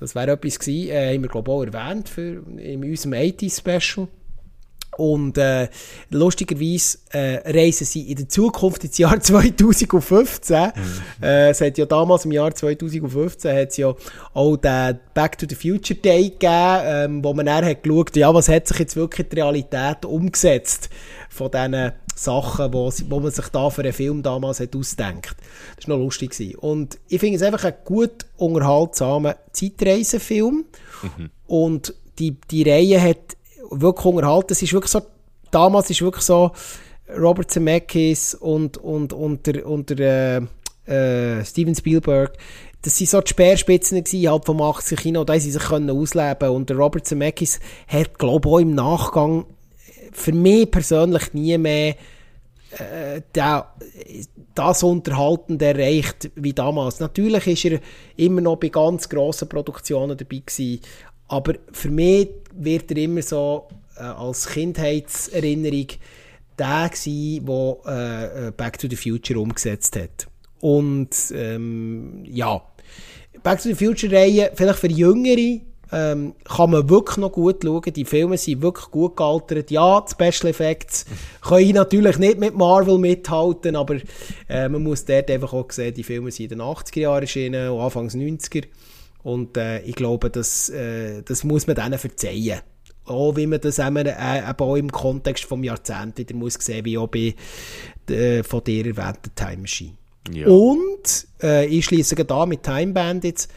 [0.00, 4.08] das wäre etwas gewesen, äh, haben wir, glaube ich, auch erwähnt für, in unserem 80s-Special.
[4.96, 5.68] Und äh,
[6.10, 10.56] lustigerweise äh, reisen sie in der Zukunft ins Jahr 2015.
[10.56, 11.22] Mhm.
[11.22, 13.94] Äh, es hat ja damals im Jahr 2015 hat es ja
[14.34, 18.32] auch den Back to the Future Day gegeben, ähm, wo man dann hat geschaut, ja,
[18.32, 20.88] was hat sich jetzt wirklich in die Realität umgesetzt
[21.28, 25.36] von diesen Sachen, wo, wo man sich da für einen Film damals hat ausdenkt.
[25.76, 26.30] Das war noch lustig.
[26.30, 26.56] Gewesen.
[26.56, 30.64] Und ich finde es einfach ein gut unterhaltsamer Zeitreisefilm.
[31.02, 31.30] Mhm.
[31.46, 33.36] Und die, die Reihe hat
[33.70, 34.52] wirklich unterhalten.
[34.52, 35.02] Es ist wirklich so,
[35.50, 36.52] damals ist wirklich so,
[37.08, 40.42] Robert Zemeckis und, und, und der, und der
[40.86, 42.36] äh, äh, Steven Spielberg,
[42.82, 46.50] das sind so die Speerspitzen gewesen, halt vom 80er Kino, da sie sich können ausleben
[46.50, 49.46] und der Robert Zemeckis hat, glaube ich, im Nachgang
[50.12, 51.96] für mich persönlich nie mehr
[52.78, 53.72] äh, der,
[54.54, 57.00] das Unterhalten erreicht wie damals.
[57.00, 57.80] Natürlich ist er
[58.16, 60.80] immer noch bei ganz grossen Produktionen dabei gewesen,
[61.28, 65.88] aber für mich wird er immer so äh, als Kindheitserinnerung
[66.58, 70.26] der gewesen, der äh, äh, Back to the Future umgesetzt hat.
[70.60, 72.62] Und ähm, ja,
[73.42, 75.60] Back to the Future-Reihe, vielleicht für Jüngere,
[75.92, 77.92] ähm, kann man wirklich noch gut schauen.
[77.94, 79.70] Die Filme sind wirklich gut gealtert.
[79.70, 81.06] Ja, die Special Effects
[81.42, 83.96] können natürlich nicht mit Marvel mithalten, aber
[84.48, 87.70] äh, man muss dort einfach auch sehen, die Filme sind in den 80er Jahren erschienen
[87.70, 88.64] und Anfangs 90er.
[89.26, 92.60] Und äh, ich glaube, das, äh, das muss man denen verzeihen.
[93.06, 96.96] Auch wie man das eben, äh, auch im Kontext vom Jahrzehnt wieder muss sehen, wie
[96.96, 97.34] auch bei
[98.08, 99.94] äh, von dir erwähnten Time Machine.
[100.32, 100.46] Ja.
[100.46, 103.48] Und äh, ich schließe da mit Time Bandits.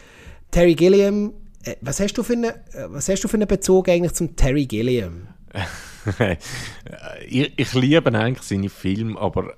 [0.49, 3.89] Terry Gilliam äh, was hast, du für eine, äh, was hast du für einen Bezug
[3.89, 5.27] eigentlich zum Terry Gilliam?
[7.27, 9.53] ich, ich liebe eigentlich seine Filme, aber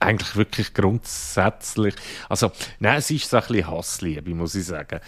[0.00, 1.94] eigentlich wirklich grundsätzlich.
[2.28, 5.00] Also, nein, es ist so ein bisschen Hassliebe, muss ich sagen.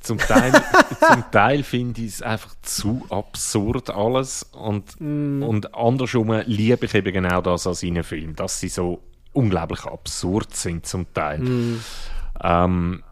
[0.00, 0.52] Zum Teil,
[1.12, 5.42] zum Teil finde ich es einfach zu absurd alles und, mm.
[5.42, 10.54] und andersrum liebe ich eben genau das an seinen Filmen, dass sie so unglaublich absurd
[10.54, 11.40] sind zum Teil.
[11.40, 11.80] Mm.
[12.42, 13.02] Ähm,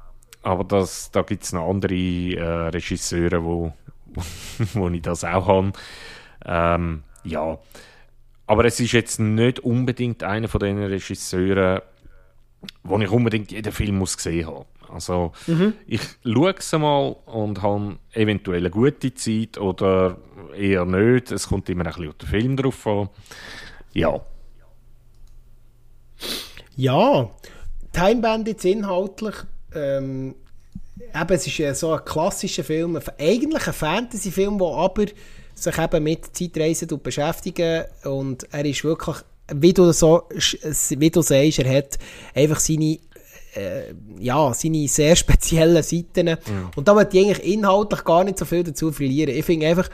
[0.42, 3.72] aber das, da gibt es noch andere äh, Regisseure, wo,
[4.74, 5.72] wo ich das auch habe.
[6.44, 7.58] Ähm, ja,
[8.46, 11.80] aber es ist jetzt nicht unbedingt einer von den Regisseuren,
[12.82, 14.66] wo ich unbedingt jeden Film muss gesehen habe.
[14.88, 15.74] Also mhm.
[15.86, 20.18] ich schaue es mal und habe eventuell eine gute Zeit oder
[20.56, 21.32] eher nicht.
[21.32, 23.08] Es kommt immer ein bisschen auf den Film drauf an.
[23.92, 24.20] Ja.
[26.76, 27.30] Ja,
[27.92, 29.34] Time Bandits inhaltlich
[29.74, 30.34] ähm,
[30.98, 35.06] eben, es ist ja so ein klassischer Film, eigentlich ein Fantasy-Film, der aber
[35.56, 39.16] sich eben mit Zeitreisen beschäftigen und er ist wirklich,
[39.54, 40.24] wie du, so,
[40.90, 41.98] wie du sagst, er hat
[42.34, 42.98] einfach seine
[43.56, 46.26] äh, ja, seine sehr speziellen Seiten.
[46.26, 46.38] Ja.
[46.76, 49.34] Und da möchte ich eigentlich inhaltlich gar nicht so viel dazu verlieren.
[49.34, 49.88] Ich finde einfach,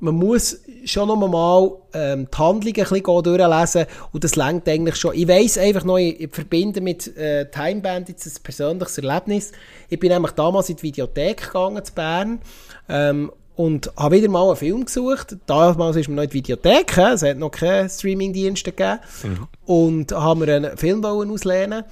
[0.00, 4.96] man muss schon noch mal ähm, die Handlungen ein bisschen durchlesen und das lenkt eigentlich
[4.96, 5.14] schon.
[5.14, 9.52] Ich weiss einfach noch, ich, ich verbinde mit äh, Time Bandits ein persönliches Erlebnis.
[9.88, 12.40] Ich bin nämlich damals in die Videothek gegangen zu Bern
[12.88, 15.36] ähm, und habe wieder mal einen Film gesucht.
[15.46, 18.98] Damals ist man noch in die Videothek, es hat noch keine Streamingdienste gegeben.
[19.22, 19.48] Mhm.
[19.64, 21.84] Und haben wir einen Film auslehnen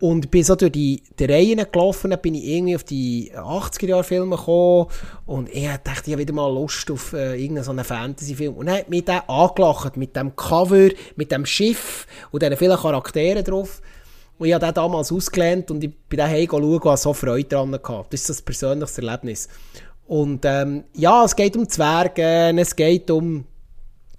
[0.00, 4.86] und bin so durch die, die Reihen gelaufen, bin ich irgendwie auf die 80er-Jahre-Filme gekommen
[5.26, 8.54] und ich dachte, ich habe wieder mal Lust auf äh, irgendeinen Fantasy-Film.
[8.54, 12.76] Und dann hat mich der angelacht mit dem Cover, mit dem Schiff und diesen vielen
[12.76, 13.82] Charakteren drauf.
[14.38, 17.48] Und ich habe den damals ausgelernt und ich bin daheim schauen und hatte so Freude
[17.48, 18.12] daran gehabt.
[18.12, 19.48] Das ist ein persönliches Erlebnis.
[20.08, 23.44] Und ähm, ja, es geht um Zwerge, es geht um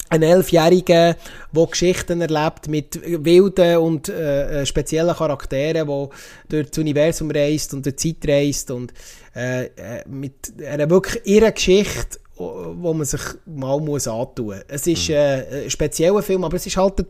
[0.09, 1.15] ein Elfjähriger,
[1.51, 6.09] der Geschichten erlebt mit wilden und äh, äh, speziellen Charakteren, der
[6.47, 8.93] durch das Universum reist und durch die Zeit reist und
[9.35, 14.57] äh, äh mit einer wirklich irren Geschichte, wo man sich mal muss antun muss.
[14.67, 15.15] Es ist mhm.
[15.15, 17.05] äh, ein spezieller Film, aber es ist halt ein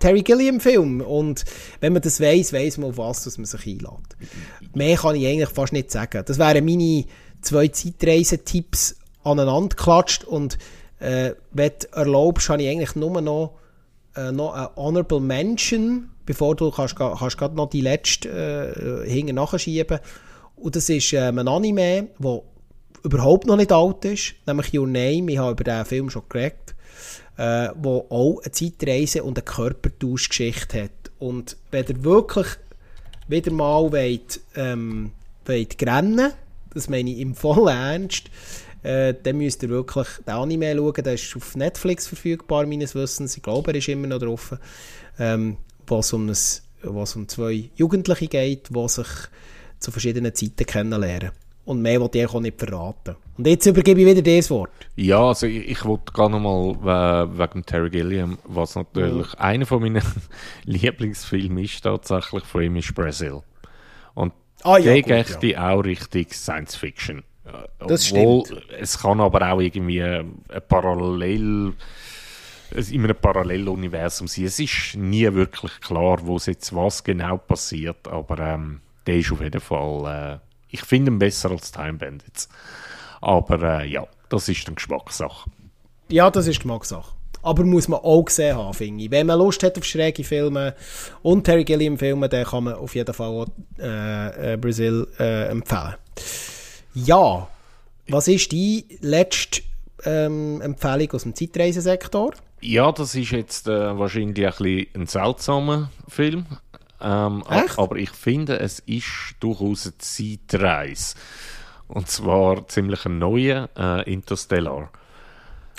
[0.00, 1.44] Terry Gilliam-Film und
[1.80, 4.16] wenn man das weiß, weiß man auf was dass man sich einlädt.
[4.74, 6.22] Mehr kann ich eigentlich fast nicht sagen.
[6.26, 7.04] Das wären meine
[7.44, 10.58] zwei Zeitreisentipps aneinander geklatscht und
[11.00, 13.58] äh, wenn du erlaubst, habe ich eigentlich nur noch,
[14.16, 19.36] äh, noch eine Honorable Mention, bevor du kannst, kannst gerade noch die letzte äh, hinten
[19.36, 20.00] nachschieben
[20.56, 22.42] Und das ist äh, ein Anime, der
[23.02, 25.30] überhaupt noch nicht alt ist, nämlich Your Name.
[25.30, 26.74] Ich habe über diesen Film schon geredet.
[27.36, 31.10] Äh, wo auch eine Zeitreise und eine Körpertauschgeschichte hat.
[31.18, 32.46] Und wenn ihr wirklich
[33.26, 35.10] wieder mal wollt, ähm,
[35.44, 36.32] wollt rennen,
[36.74, 38.30] das meine ich im vollen Ernst,
[38.82, 41.04] äh, dann müsst ihr wirklich den Anime schauen.
[41.04, 43.36] Der ist auf Netflix verfügbar, meines Wissens.
[43.36, 44.56] Ich glaube, er ist immer noch drauf.
[45.18, 45.56] Ähm,
[45.86, 46.36] was um, ein,
[46.82, 49.06] was um zwei Jugendliche geht, die sich
[49.78, 51.30] zu verschiedenen Zeiten kennenlernen.
[51.64, 53.16] Und mehr wollte ich auch nicht verraten.
[53.38, 54.70] Und jetzt übergebe ich wieder das Wort.
[54.96, 59.38] Ja, also ich, ich wollte gar noch mal äh, wegen Terry Gilliam, was natürlich mhm.
[59.38, 60.02] einer von meinen
[60.64, 63.42] Lieblingsfilmen ist, tatsächlich von ihm ist Brazil.
[64.64, 65.70] Ah, ja, der geht ja.
[65.70, 67.22] auch richtig Science Fiction.
[67.78, 68.62] Das Obwohl, stimmt.
[68.80, 71.74] Es kann aber auch irgendwie ein Parallel
[72.70, 74.46] in einem Paralleluniversum sein.
[74.46, 79.42] Es ist nie wirklich klar, wo jetzt was genau passiert, aber ähm, der ist auf
[79.42, 82.48] jeden Fall, äh, ich finde ihn besser als Time Bandits.
[83.20, 85.50] Aber äh, ja, das ist eine Geschmackssache.
[86.08, 87.13] Ja, das ist Geschmackssache.
[87.44, 89.10] Aber muss man auch gesehen haben, finde ich.
[89.10, 90.74] Wenn man Lust hat auf schräge Filme
[91.22, 93.46] und Terry Gilliam Filme, dann kann man auf jeden Fall auch
[93.78, 95.94] äh, äh, Brazil äh, empfehlen.
[96.94, 97.48] Ja,
[98.08, 99.62] was ist die letzte
[100.04, 102.32] ähm, Empfehlung aus dem Zeitreisesektor?
[102.60, 106.46] Ja, das ist jetzt äh, wahrscheinlich ein, bisschen ein seltsamer Film.
[107.00, 111.16] Ähm, aber ich finde, es ist durchaus eine Zeitreise.
[111.88, 114.90] Und zwar ziemlich ein neuer äh, Interstellar.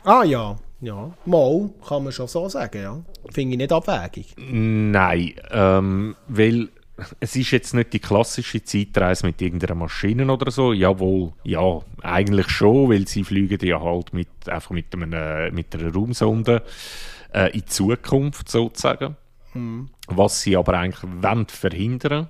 [0.04, 0.56] Ah ja,
[0.86, 1.12] ja.
[1.26, 3.02] Mal, kann man schon so sagen, ja.
[3.32, 4.36] Finde ich nicht abwägig.
[4.38, 6.70] Nein, ähm, weil
[7.20, 10.72] es ist jetzt nicht die klassische Zeitreise mit irgendeiner Maschine oder so.
[10.72, 15.94] Jawohl, ja, eigentlich schon, weil sie fliegen ja halt mit, einfach mit, einem, mit einer
[15.94, 16.64] Raumsonde
[17.34, 19.18] äh, in die Zukunft sozusagen.
[19.54, 19.90] Mhm.
[20.08, 22.30] Was sie aber eigentlich wollen verhindern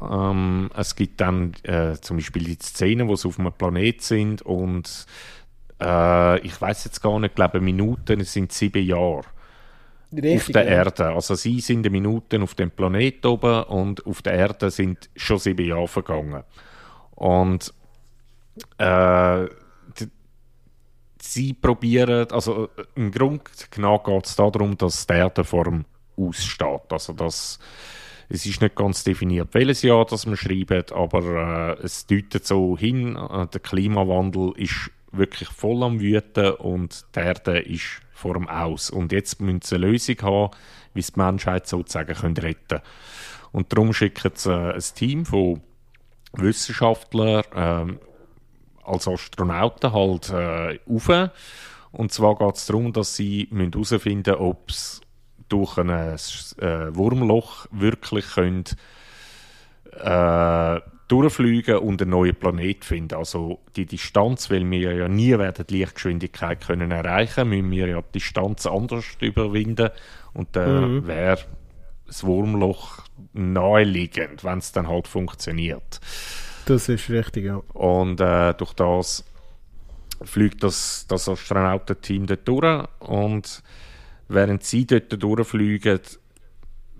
[0.00, 4.42] ähm, es gibt dann äh, zum Beispiel die Szenen, wo sie auf einem Planet sind
[4.42, 5.06] und
[5.82, 9.22] äh, ich weiß jetzt gar nicht, ich glaube Minuten, es sind sieben Jahre.
[10.12, 10.70] Richtig, auf der ja.
[10.70, 11.08] Erde.
[11.08, 15.66] Also sie sind Minuten auf dem Planet oben und auf der Erde sind schon sieben
[15.66, 16.42] Jahre vergangen.
[17.14, 17.72] Und
[18.78, 19.46] äh,
[21.20, 25.84] sie probieren, also äh, im Grunde genau geht es darum, dass die Erdenform
[26.16, 26.90] aussteht.
[26.90, 27.58] Also dass
[28.28, 32.76] es ist nicht ganz definiert, welches Jahr das man schreibt, aber äh, es deutet so
[32.78, 38.48] hin, äh, der Klimawandel ist wirklich voll am Wüten und die Erde ist vor dem
[38.48, 38.90] Aus.
[38.90, 40.50] Und jetzt müssen sie eine Lösung haben,
[40.94, 42.82] wie sie die Menschheit sozusagen können retten können.
[43.52, 45.60] Und darum schicken sie äh, ein Team von
[46.32, 47.98] Wissenschaftlern äh,
[48.84, 51.28] als Astronauten halt äh.
[51.92, 55.02] Und zwar geht es darum, dass sie herausfinden müssen, ob es
[55.48, 58.64] durch ein äh, Wurmloch wirklich können,
[59.92, 60.80] äh,
[61.12, 63.14] durchfliegen und einen neuen Planet finden.
[63.14, 68.00] Also die Distanz, weil wir ja nie werden die Lichtgeschwindigkeit können erreichen, müssen wir ja
[68.00, 69.90] die Distanz anders überwinden
[70.32, 71.06] und dann mhm.
[71.06, 71.38] wäre
[72.06, 73.02] das Wurmloch
[73.34, 76.00] naheliegend, wenn es dann halt funktioniert.
[76.64, 77.60] Das ist richtig, ja.
[77.74, 79.24] Und äh, durch das
[80.24, 83.62] fliegt das, das Astronautenteam dort durch und
[84.28, 86.00] während sie dort durchfliegen,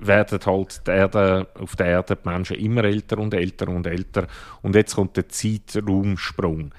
[0.07, 4.26] werden halt die Erde, auf der Erde die Menschen immer älter und älter und älter.
[4.62, 6.72] Und jetzt kommt der Zeitraumsprung.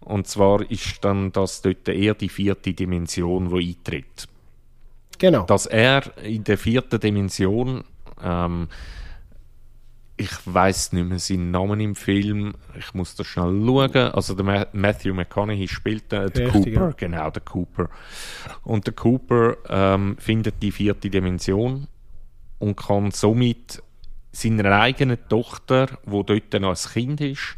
[0.00, 4.28] Und zwar ist dann das dort eher die vierte Dimension, die eintritt.
[5.18, 5.44] Genau.
[5.44, 7.84] Dass er in der vierten Dimension,
[8.22, 8.68] ähm,
[10.16, 13.96] ich weiß nicht mehr seinen Namen im Film, ich muss das schnell schauen.
[13.96, 16.94] Also der Matthew McConaughey spielt den Richtig, Cooper, ja.
[16.96, 17.90] genau, der Cooper.
[18.62, 21.86] Und der Cooper ähm, findet die vierte Dimension
[22.58, 23.82] und kann somit
[24.32, 27.56] seiner eigenen Tochter, wo dort noch ein Kind ist,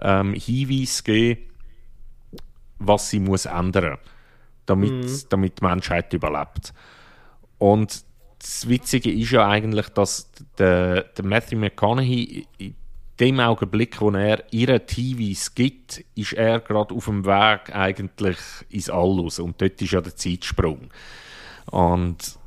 [0.00, 1.42] ähm, Hinweis geben,
[2.78, 3.98] was sie muss ändern,
[4.66, 5.20] damit, mhm.
[5.28, 6.72] damit die Menschheit überlebt.
[7.58, 8.04] Und
[8.38, 12.74] das Witzige ist ja eigentlich, dass der, der Matthew McConaughey in
[13.18, 18.88] dem Augenblick, wo er ihre TVs gibt, ist er gerade auf dem Weg eigentlich ins
[18.88, 19.40] All raus.
[19.40, 20.90] Und dort ist ja der Zeitsprung.
[21.66, 22.38] Und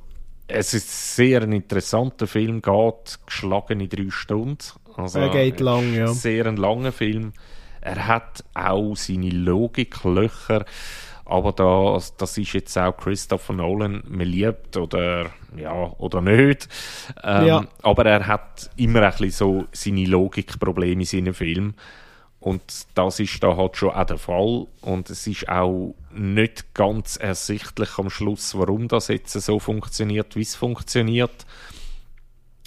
[0.53, 4.57] es ist ein sehr interessanter Film, geht geschlagen in drei Stunden.
[4.95, 6.07] Also, er geht lang, ja.
[6.07, 7.33] Sehr ein langer Film.
[7.81, 10.65] Er hat auch seine Logiklöcher,
[11.25, 16.67] aber das, das ist jetzt auch Christopher Nolan, man liebt oder, ja, oder nicht.
[17.23, 17.65] Ähm, ja.
[17.81, 21.73] Aber er hat immer ein bisschen so seine Logikprobleme in seinen Filmen.
[22.41, 24.67] Und das ist da halt schon auch der Fall.
[24.81, 30.41] Und es ist auch nicht ganz ersichtlich am Schluss, warum das jetzt so funktioniert, wie
[30.41, 31.45] es funktioniert.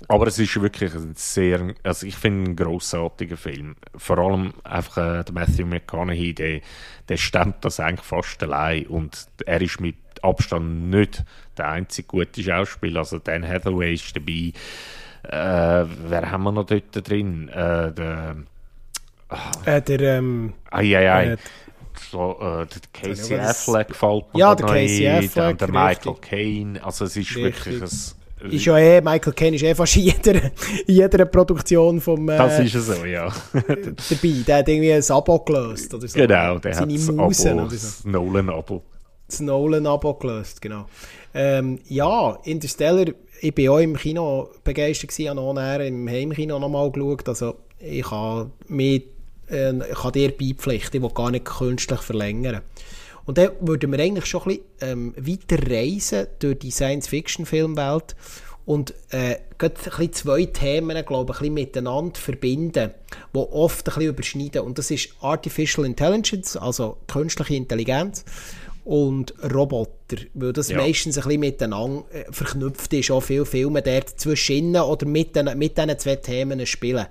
[0.07, 3.75] Aber es ist wirklich ein sehr, also ich finde einen grossartigen Film.
[3.97, 6.61] Vor allem einfach äh, der Matthew McConaughey, der,
[7.09, 11.25] der stemmt das eigentlich fast allein und er ist mit Abstand nicht
[11.57, 13.01] der einzige gute Schauspieler.
[13.01, 14.53] Also Dan Hathaway ist dabei.
[15.25, 17.49] Äh, wer haben wir noch dort drin?
[17.49, 18.37] Äh, der
[19.65, 21.33] äh, der, ähm, Eieiei.
[21.33, 21.37] Äh,
[22.11, 25.59] so, äh, der Casey Affleck fällt mir Ja, der Casey Affleck.
[25.59, 26.85] der Michael Caine.
[26.85, 27.67] Also es ist richtig.
[27.67, 27.89] wirklich ein
[28.51, 30.35] ist ja eh, Michael Caine ist eh fast in jeder,
[30.87, 32.29] in jeder Produktion vom...
[32.29, 33.33] Äh, das ist so, ja.
[33.53, 36.19] dabei, der hat irgendwie ein Abo gelöst oder so.
[36.19, 37.21] Genau, der Seine hat Musen
[37.59, 38.09] Abo, so.
[38.09, 38.83] Nolan-Abo.
[39.29, 40.87] Das Nolan-Abo gelöst, genau.
[41.33, 43.07] Ähm, ja, Interstellar,
[43.41, 48.51] ich war auch im Kino begeistert gewesen, habe im Heimkino nochmal geschaut, also ich habe
[48.69, 49.05] mich
[49.49, 52.63] äh, kann dir beipflichten, ich will gar nicht künstlich verlängern.
[53.27, 58.15] Und dann würden wir eigentlich schon ein bisschen ähm, weiter reisen durch die Science-Fiction-Filmwelt
[58.67, 62.91] und äh, ein bisschen zwei Themen, glaube ich, ein miteinander verbinden,
[63.35, 64.63] die oft ein bisschen überschneiden.
[64.63, 68.25] Und das ist Artificial Intelligence, also künstliche Intelligenz
[68.85, 70.17] und Roboter.
[70.35, 70.77] weil das ja.
[70.77, 75.57] meistens ein bisschen miteinander äh, verknüpft ist, auch viele Filme dort zwischen oder mit, den,
[75.59, 77.07] mit diesen zwei Themen spielen.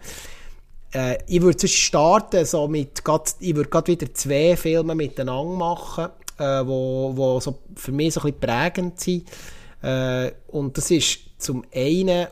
[0.94, 6.10] Äh, ich würde starten, so mit, grad, ich würde gerade wieder zwei Filme miteinander machen,
[6.38, 9.30] äh, wo, wo so für mich so ein bisschen prägend sind.
[9.82, 12.28] Äh, und das ist zum einen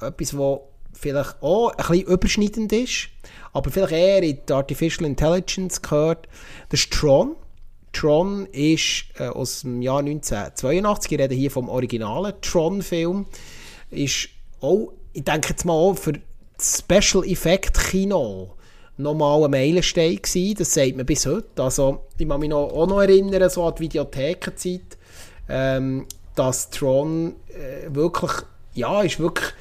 [0.00, 3.08] etwas, wo vielleicht auch ein bisschen überschneidend ist,
[3.52, 6.28] aber vielleicht eher in die Artificial Intelligence gehört.
[6.68, 7.34] Das ist Tron.
[7.92, 13.26] Tron ist äh, aus dem Jahr 1982, ich rede hier vom originalen Tron-Film,
[13.90, 14.28] ist
[14.60, 16.22] auch, ich denke jetzt mal auch für das
[16.62, 18.54] Special Effect Kino
[18.96, 21.62] nochmal ein Meilenstein gewesen, das sagt man bis heute.
[21.62, 24.98] Also, ich kann mich noch, auch noch erinnern, so an die Videothekenzeit,
[25.48, 28.32] ähm, dass Tron äh, wirklich,
[28.74, 29.52] ja, ist wirklich,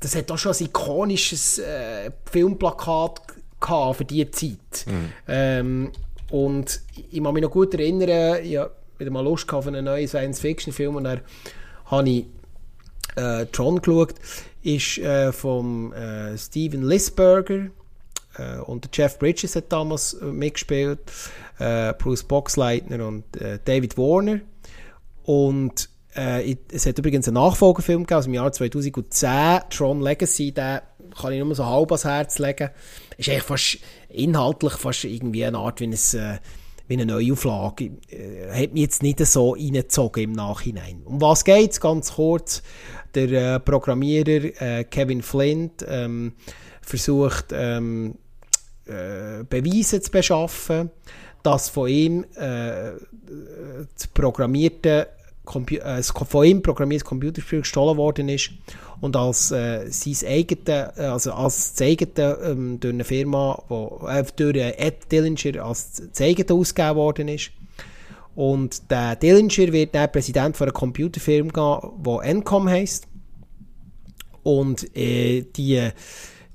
[0.00, 3.22] das hat auch schon ein ikonisches äh, Filmplakat
[3.60, 4.86] gehabt für diese Zeit.
[4.86, 5.12] Mhm.
[5.28, 5.92] Ähm,
[6.30, 6.80] und
[7.10, 10.96] ich kann mich noch gut erinnern, ich hatte wieder mal Lust auf einen neuen Science-Fiction-Film
[10.96, 11.20] und dann
[11.86, 12.26] habe ich
[13.16, 14.14] äh, Tron geschaut,
[14.64, 17.66] ist äh, vom äh, Steven Lisberger
[18.38, 21.00] äh, und Jeff Bridges hat damals äh, mitgespielt,
[21.58, 24.40] äh, Bruce Boxleitner und äh, David Warner
[25.24, 30.78] und es hat übrigens einen Nachfolgefilm aus dem Jahr 2010, Tron Legacy, den
[31.20, 32.70] kann ich nur so halb ans Herz legen.
[33.18, 33.78] Ist eigentlich fast
[34.10, 36.38] inhaltlich fast irgendwie eine Art wie, ein,
[36.86, 37.90] wie eine Neuauflage.
[38.48, 41.02] Hat mich jetzt nicht so reingezogen im Nachhinein.
[41.04, 41.80] Um was geht es?
[41.80, 42.62] Ganz kurz.
[43.14, 46.32] Der äh, Programmierer äh, Kevin Flint ähm,
[46.82, 48.16] versucht, ähm,
[48.86, 50.90] äh, Beweise zu beschaffen,
[51.42, 52.92] dass von ihm äh,
[53.94, 55.08] das programmierte
[55.44, 58.50] Compu äh, von ihm programmiertes Computerspiel gestohlen worden ist
[59.00, 64.06] und als äh, sein eigene, äh, also als das eigene ähm, durch eine Firma, wo,
[64.08, 67.50] äh, durch Ed Dillinger als das ausgegeben worden ist.
[68.34, 73.06] Und der Dillinger wird dann Präsident von einer Computerfirma, die Encom heisst.
[74.42, 75.88] Und äh, die,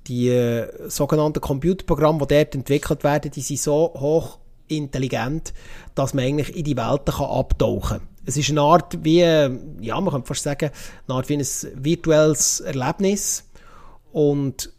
[0.08, 5.54] die sogenannten Computerprogramme, die dort entwickelt werden, die sind so hoch intelligent,
[5.96, 8.08] dass man eigentlich in die Welt kann abtauchen kann.
[8.26, 10.70] Es ist eine Art wie, ja, man kann fast sagen,
[11.08, 13.46] eine Art wie ein virtuelles Erlebnis.
[14.12, 14.72] Und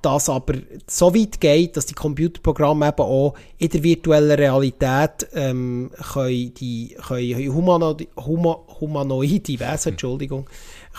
[0.00, 0.54] das aber
[0.86, 6.96] so weit geht, dass die Computerprogramme eben auch in der virtuellen Realität ähm, können die
[7.06, 10.48] können Humano, Huma, humanoide Wesen, Entschuldigung,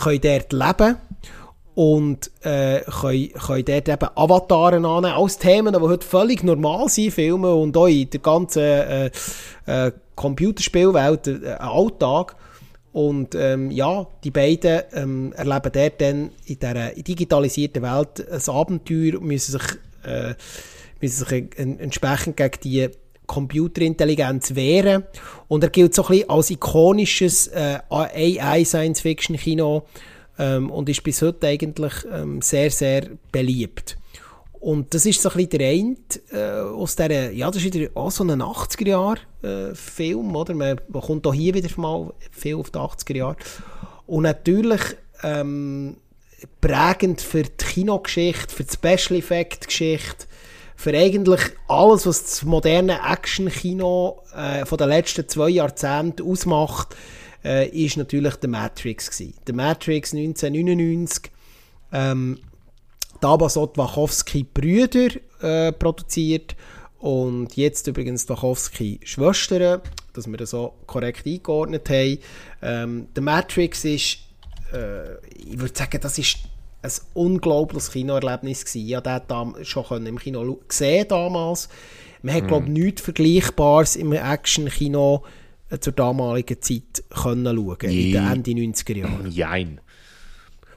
[0.02, 0.98] können dort leben
[1.76, 7.12] und äh, können, können dort eben Avataren annehmen, als Themen, die heute völlig normal sind,
[7.12, 9.12] Filme und auch in der ganzen äh,
[9.66, 12.36] äh, Computerspielwelt, äh, Alltag.
[12.94, 19.20] Und ähm, ja, die beiden ähm, erleben dort dann in dieser digitalisierten Welt ein Abenteuer
[19.20, 19.64] und müssen sich,
[20.06, 20.36] äh,
[21.02, 22.90] müssen sich entsprechend gegen die
[23.26, 25.04] Computerintelligenz wehren.
[25.48, 29.86] Und er gilt so ein bisschen als ikonisches äh, AI-Science-Fiction-Kino,
[30.40, 33.98] ähm, und ist bis heute eigentlich ähm, sehr, sehr beliebt.
[34.60, 35.96] Und das ist so ein bisschen der eine
[36.32, 40.54] äh, aus dieser, ja, das ist wieder auch so ein 80er-Jahr-Film, äh, oder?
[40.54, 43.36] Man, kommt auch hier wieder mal viel auf die 80er-Jahre.
[44.06, 44.82] Und natürlich
[45.24, 45.98] ähm,
[46.62, 50.28] prägend für die Kinogeschichte, für die Special Effect-Geschichte,
[50.76, 56.96] für eigentlich alles, was das moderne Action-Kino äh, von den letzten zwei Jahrzehnten ausmacht,
[57.44, 59.36] äh, ist natürlich der Matrix gewesen.
[59.48, 61.32] Der Matrix 1999,
[61.92, 62.40] ähm,
[63.22, 65.10] damals auch die Wachowski-Brüder
[65.42, 66.56] äh, produziert
[67.04, 69.82] und jetzt übrigens die Wachowski-Schwestern,
[70.14, 72.18] dass wir das so korrekt eingeordnet haben.
[72.62, 74.20] Ähm, der Matrix ist,
[74.72, 76.38] äh, ich würde sagen, das ist
[76.82, 78.88] ein unglaubliches Kinoerlebnis gewesen.
[78.88, 81.68] Ich habe den schon im Kino gesehen damals.
[82.22, 82.48] Man hat, mm.
[82.48, 85.26] glaube ich, nichts Vergleichbares im Action-Kino
[85.72, 89.30] äh, zur damaligen Zeit können schauen in den Ende 90er Jahren?
[89.30, 89.82] Jein.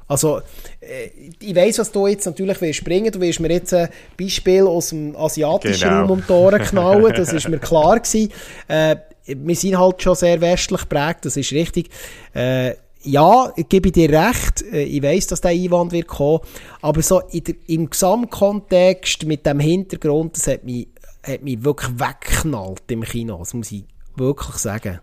[0.09, 0.41] Also,
[0.81, 1.11] äh,
[1.41, 3.11] ich weiss, was du jetzt natürlich willst springen.
[3.11, 3.89] Du willst mir jetzt ein
[4.19, 6.03] Beispiel aus dem asiatischen genau.
[6.03, 7.13] Raum um die Ohren knallen.
[7.15, 8.31] Das ist mir klar gewesen.
[8.69, 8.97] Äh,
[9.27, 11.91] wir sind halt schon sehr westlich geprägt, das ist richtig.
[12.33, 14.63] Äh, ja, ich gebe dir recht.
[14.73, 16.41] Äh, ich weiss, dass der Einwand wird kommen.
[16.83, 20.89] Aber so der, im Gesamtkontext mit dem Hintergrund, das hat mich,
[21.23, 23.39] hat mich wirklich weggeknallt im Kino.
[23.39, 23.85] Das muss ich
[24.17, 25.01] wirklich sagen.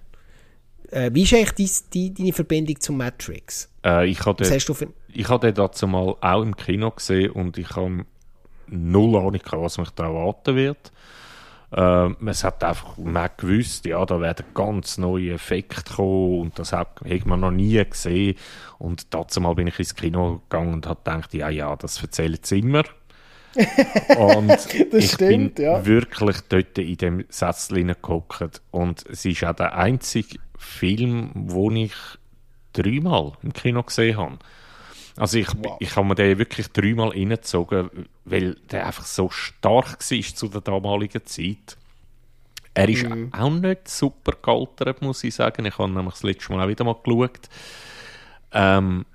[0.93, 3.69] Äh, wie ist eigentlich dein, deine Verbindung zum Matrix?
[3.83, 7.75] Äh, ich habe den, ich habe den dazu mal auch im Kino gesehen und ich
[7.75, 8.05] habe
[8.67, 10.91] null Ahnung, was mich da erwarten wird.
[11.71, 16.59] Äh, man hat einfach man hat gewusst, ja, da werden ganz neue Effekte kommen und
[16.59, 18.35] das hat, hat man noch nie gesehen.
[18.77, 22.37] Und dazu mal bin ich ins Kino gegangen und habe gedacht, ja, ja, das erzählen
[22.43, 22.83] sie immer.
[24.17, 24.51] Und
[24.93, 25.85] ich stimmt, bin ja.
[25.85, 28.61] wirklich dort in dem Sätzchen gehockt.
[28.71, 31.95] Und es ist auch der einzige Film, den ich
[32.73, 34.39] dreimal im Kino gesehen habe.
[35.15, 35.77] Also ich, wow.
[35.79, 37.89] ich habe mir den wirklich dreimal reingezogen,
[38.25, 41.77] weil der einfach so stark war zu der damaligen Zeit.
[42.73, 43.31] Er ist mhm.
[43.31, 45.65] auch nicht super gealtert, muss ich sagen.
[45.65, 47.47] Ich habe nämlich das letzte Mal auch wieder mal geschaut.
[48.51, 49.05] Ähm,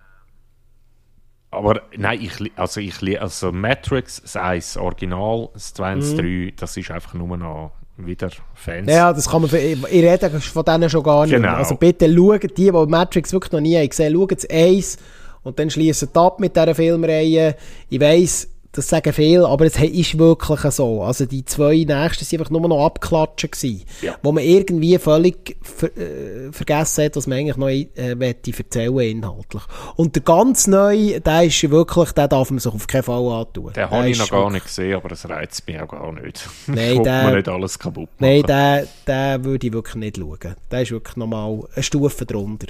[1.51, 6.23] aber nein, ich, also ich also Matrix, das 1 Original, das 2 und das 3,
[6.23, 6.53] mhm.
[6.57, 8.91] das ist einfach nur noch wieder Fans.
[8.91, 11.55] Ja, das kann man, ich rede von denen schon gar nicht genau.
[11.55, 14.99] Also bitte schaut die, die Matrix wirklich noch nie haben gesehen, schaut das 1
[15.43, 17.57] und dann schließen ab mit dieser Filmreihe.
[17.89, 21.03] Ich weiss, das sagen viele, aber es ist wirklich so.
[21.03, 21.91] Also die zwei nächsten
[22.25, 24.17] waren einfach nur noch abklatschen gewesen, ja.
[24.23, 29.63] wo man irgendwie völlig ver äh, vergessen hat, was man eigentlich noch äh, erzählen inhaltlich.
[29.97, 33.73] Und der ganz neue, der ist wirklich, den darf man sich auf keinen Fall antun.
[33.73, 36.47] Den habe ich noch gar nicht gesehen, aber das reizt mich auch gar nicht.
[36.67, 38.43] Nein, der, man nicht alles kaputt machen.
[38.47, 40.57] Nein, den, den würde ich wirklich nicht schauen.
[40.71, 42.69] Der ist wirklich nochmal eine Stufe drunter.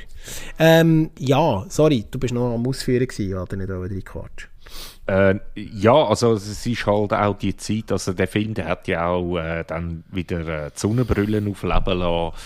[0.58, 4.46] Ähm, ja, sorry, du bist noch am Ausführen gewesen, ja, nicht auch wieder Quatsch.
[5.09, 9.06] Äh, ja, also es ist halt auch die Zeit, also der Film, der hat ja
[9.06, 12.36] auch äh, dann wieder äh, die Sonnenbrillen aufleben lassen.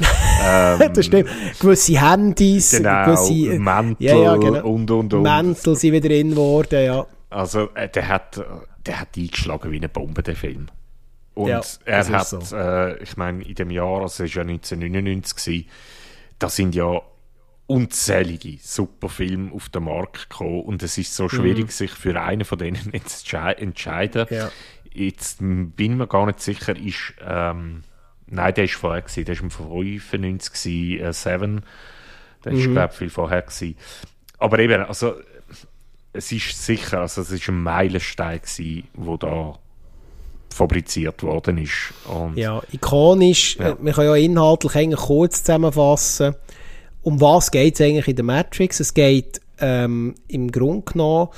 [0.44, 1.30] ähm, das stimmt.
[1.58, 4.66] Gewisse Handys, genau, gewisse äh, Mäntel ja, ja, genau.
[4.66, 5.22] und und und.
[5.22, 7.06] Mäntel sind wieder in geworden, ja.
[7.30, 8.44] Also äh, der hat,
[8.84, 10.66] der hat eingeschlagen wie eine Bombe, der Film.
[11.32, 12.38] Und ja, er hat, so.
[12.54, 15.68] äh, ich meine, in dem Jahr, also es war ja 1999, gewesen,
[16.38, 17.00] da sind ja
[17.70, 21.70] unzählige super Filme auf den Markt gekommen und es ist so schwierig, mhm.
[21.70, 24.26] sich für einen von denen zu entscheiden.
[24.28, 24.50] Ja.
[24.92, 27.84] Jetzt bin ich mir gar nicht sicher, ist, ähm,
[28.26, 31.62] nein, der ist vorher gewesen, der ist im 95 gewesen, äh, Seven,
[32.44, 32.58] der mhm.
[32.58, 33.76] ist, glaube ich, viel vorher gewesen.
[34.38, 35.14] Aber eben, also,
[36.12, 39.56] es ist sicher, also es ist ein Meilenstein gewesen, wo da
[40.52, 41.94] fabriziert worden ist.
[42.08, 43.76] Und, ja, ikonisch, ja.
[43.80, 46.34] man kann ja inhaltlich eigentlich kurz zusammenfassen,
[47.02, 48.80] um was geht es eigentlich in der Matrix?
[48.80, 51.28] Es geht ähm, im Grunde genommen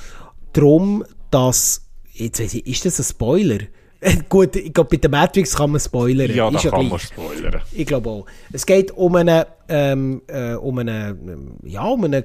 [0.53, 3.59] darum, dass, jetzt weiss ich, ist das ein Spoiler?
[4.29, 6.33] Gut, ich glaube, bei der Matrix kann man spoilern.
[6.33, 6.89] Ja, da kann gleich.
[6.89, 7.61] man spoilern.
[7.71, 8.25] Ich glaube auch.
[8.51, 12.23] Es geht um einen, ähm, äh, um einen, ja, um einen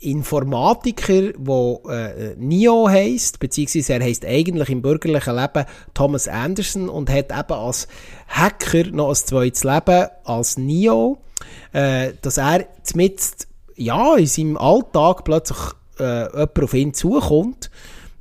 [0.00, 5.64] Informatiker, der äh, Neo heisst, beziehungsweise er heisst eigentlich im bürgerlichen Leben
[5.94, 7.86] Thomas Anderson und hat eben als
[8.28, 11.18] Hacker noch ein zweites Leben als Neo
[11.72, 15.58] äh, dass er zumindest ja, in seinem Alltag plötzlich
[15.98, 17.70] äh, jemand auf ihn zukommt,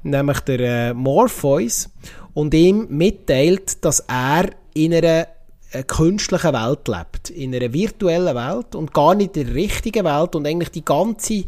[0.04, 1.90] nämlich der äh, Morpheus,
[2.34, 5.28] und ihm mitteilt, dass er in einer
[5.72, 10.36] äh, künstlichen Welt lebt, in einer virtuellen Welt und gar nicht in der richtigen Welt
[10.36, 11.44] und eigentlich die ganze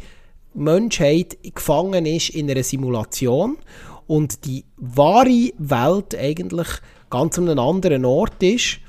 [0.53, 3.57] Menschheit gefangen ist in einer Simulation
[4.07, 6.67] und die wahre Welt eigentlich
[7.09, 8.79] ganz an einem anderen Ort ist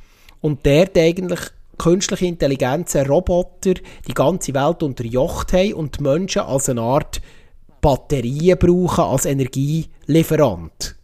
[0.40, 1.40] und der eigentlich
[1.78, 3.74] künstliche Intelligenz, Roboter
[4.07, 7.20] die ganze Welt unterjocht haben und die Menschen als eine Art
[7.81, 10.97] Batterien brauchen, als Energielieferant.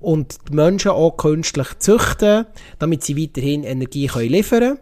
[0.00, 2.46] Und die Menschen auch künstlich züchten,
[2.78, 4.78] damit sie weiterhin Energie können liefern können.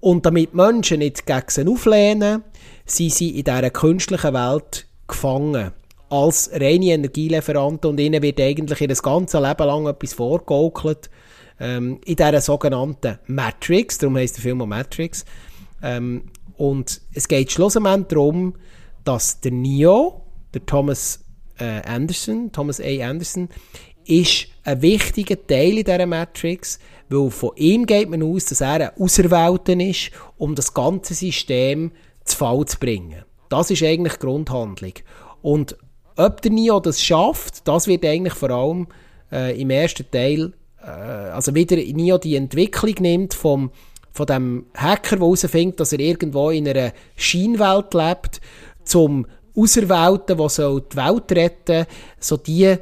[0.00, 2.44] Und damit Menschen nicht gegen sie auflehnen,
[2.86, 5.72] sind sie in dieser künstlichen Welt gefangen.
[6.10, 11.10] Als reine Energielieferanten und ihnen wird eigentlich ihr ganzes Leben lang etwas vorgegaukelt,
[11.60, 15.24] ähm, in dieser sogenannten Matrix, darum heisst der Film auch Matrix.
[15.82, 16.24] Ähm,
[16.56, 18.54] und es geht schlussendlich darum,
[19.04, 20.22] dass der Neo,
[20.54, 21.24] der Thomas
[21.58, 23.08] äh, Anderson, Thomas A.
[23.08, 23.48] Anderson,
[24.04, 26.78] ist ein wichtiger Teil in dieser Matrix,
[27.08, 31.92] weil von ihm geht man aus, dass er ein Auserwählter ist, um das ganze System
[32.24, 33.24] zu Fall zu bringen.
[33.48, 34.92] Das ist eigentlich die Grundhandlung.
[35.42, 35.76] Und
[36.16, 38.88] ob der Neo das schafft, das wird eigentlich vor allem
[39.30, 40.52] äh, im ersten Teil
[40.82, 43.70] äh, also wieder Neo die Entwicklung nimmt vom,
[44.12, 48.40] von dem Hacker, der herausfindet, dass er irgendwo in einer Scheinwelt lebt,
[48.84, 49.26] zum
[49.56, 51.86] Auserwählten, der soll die Welt retten
[52.20, 52.76] so die,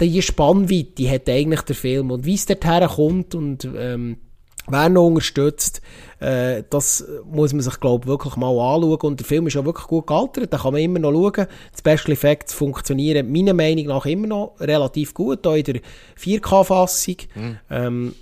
[0.00, 2.10] die Spannweite hat eigentlich der Film.
[2.10, 4.18] Und wie es dorthin kommt und ähm,
[4.68, 5.80] wer noch unterstützt,
[6.20, 9.00] äh, das muss man sich, glaube wirklich mal anschauen.
[9.00, 11.46] Und der Film ist auch wirklich gut gealtert, da kann man immer noch schauen.
[11.74, 15.80] Die Special Effects funktionieren meiner Meinung nach immer noch relativ gut, auch in der
[16.16, 17.16] 4K-Fassung.
[17.34, 17.58] Mhm.
[17.70, 18.14] Ähm,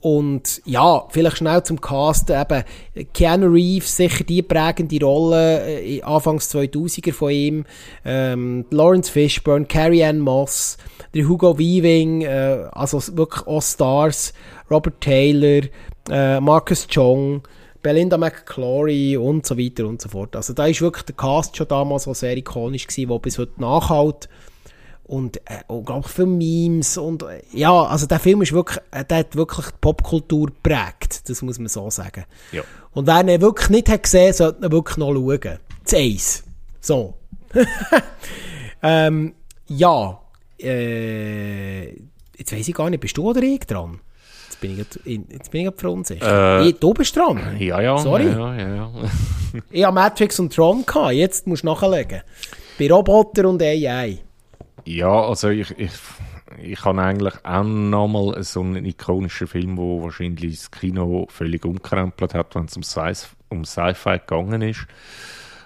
[0.00, 2.30] und ja, vielleicht schnell zum Cast.
[2.30, 2.62] Eben,
[3.12, 7.64] Keanu Reeves, sicher die prägende Rolle, äh, Anfangs 2000er von ihm.
[8.04, 10.76] Ähm, Lawrence Fishburne, Carrie Ann Moss,
[11.14, 14.32] der Hugo Weaving, äh, also wirklich auch Stars.
[14.70, 15.68] Robert Taylor,
[16.10, 17.42] äh, Marcus Chong,
[17.82, 20.34] Belinda McClory und so weiter und so fort.
[20.36, 23.60] Also da ist wirklich der Cast schon damals so sehr ikonisch gewesen, der bis heute
[23.60, 24.28] nachhält.
[25.04, 29.18] und äh, unglaublich viele Memes und äh, ja, also der Film ist wirklich, äh, der
[29.18, 32.24] hat wirklich die Popkultur geprägt, das muss man so sagen.
[32.52, 32.62] Ja.
[32.92, 35.58] Und wer ihn wirklich nicht hat gesehen, sollte ihn wirklich noch schauen.
[35.82, 36.44] Das Eis.
[36.80, 37.14] So.
[38.82, 39.34] ähm,
[39.68, 40.20] ja,
[40.60, 41.88] äh,
[42.36, 44.00] jetzt weiss ich gar nicht, bist du oder ich dran?
[44.60, 46.66] Jetzt bin ich jetzt bin ich verunsichert.
[46.66, 47.40] Äh, du bist dran.
[47.58, 47.98] Ja, ja.
[47.98, 48.26] Sorry.
[48.26, 48.90] Ja, ja, ja.
[49.70, 52.20] Ich habe Matrix und Tron gehabt, jetzt musst du nachlegen.
[52.78, 54.18] Bei Roboter und AI.
[54.84, 55.90] Ja, also ich, ich,
[56.62, 62.34] ich habe eigentlich auch nochmal so einen ikonischen Film, der wahrscheinlich das Kino völlig umkrempelt
[62.34, 64.86] hat, wenn es um Sci- um Sci-Fi gegangen ist.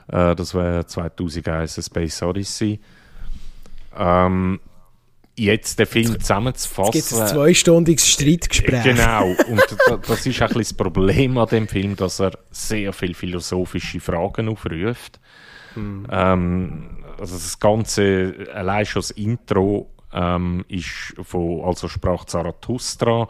[0.08, 2.78] Äh, das war 2001 A Space Odyssey.
[3.98, 4.60] Ähm,
[5.36, 7.26] jetzt den Film Jetzt gibt es ein zusammenzufassen.
[7.26, 8.82] zweistündiges Streitgespräch.
[8.84, 12.92] Genau, und da- das ist ein bisschen das Problem an dem Film, dass er sehr
[12.92, 15.20] viele philosophische Fragen aufruft.
[15.76, 23.26] Ähm, also das Ganze, allein schon das Intro ähm, ist von, also sprach Zarathustra,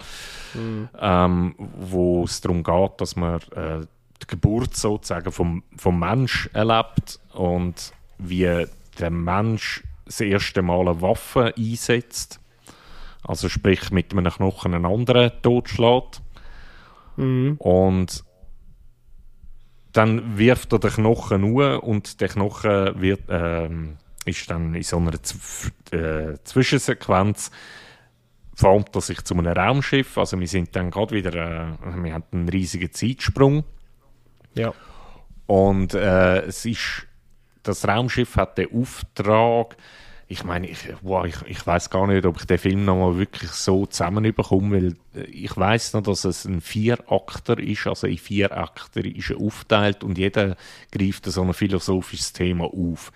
[1.00, 3.80] ähm, wo es darum geht, dass man äh,
[4.22, 8.66] die Geburt sozusagen vom, vom Mensch erlebt und wie
[8.98, 12.40] der Mensch das erste Mal eine Waffe einsetzt.
[13.24, 16.22] Also sprich mit einem Knochen einen anderen totschlägt.
[17.16, 18.24] Und
[19.92, 24.96] dann wirft er den Knochen nur und der Knochen wird, ähm, ist dann in so
[24.96, 27.50] einer Zw äh, Zwischensequenz
[28.54, 30.18] formt er sich zu einem Raumschiff.
[30.18, 33.64] Also wir sind dann gerade wieder, äh, wir haben einen riesigen Zeitsprung.
[34.54, 34.72] Ja.
[35.46, 37.06] Und äh, es ist,
[37.62, 39.76] das Raumschiff hat den Auftrag,
[40.28, 43.50] ich meine, ich, wow, ich, ich weiß gar nicht, ob ich den Film nochmal wirklich
[43.50, 48.56] so zusammenbekomme, weil äh, ich weiß noch, dass es ein Vierakter ist, also in vier
[48.56, 50.56] Akter ist er aufteilt und jeder
[50.90, 53.12] greift so ein philosophisches Thema auf.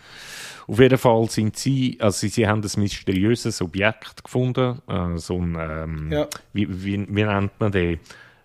[0.66, 5.56] Auf jeden Fall sind sie, also sie haben ein mysteriöses Objekt gefunden, äh, so ein,
[5.58, 6.26] ähm, Ja.
[6.52, 7.98] wie, wie, wie nennt man den?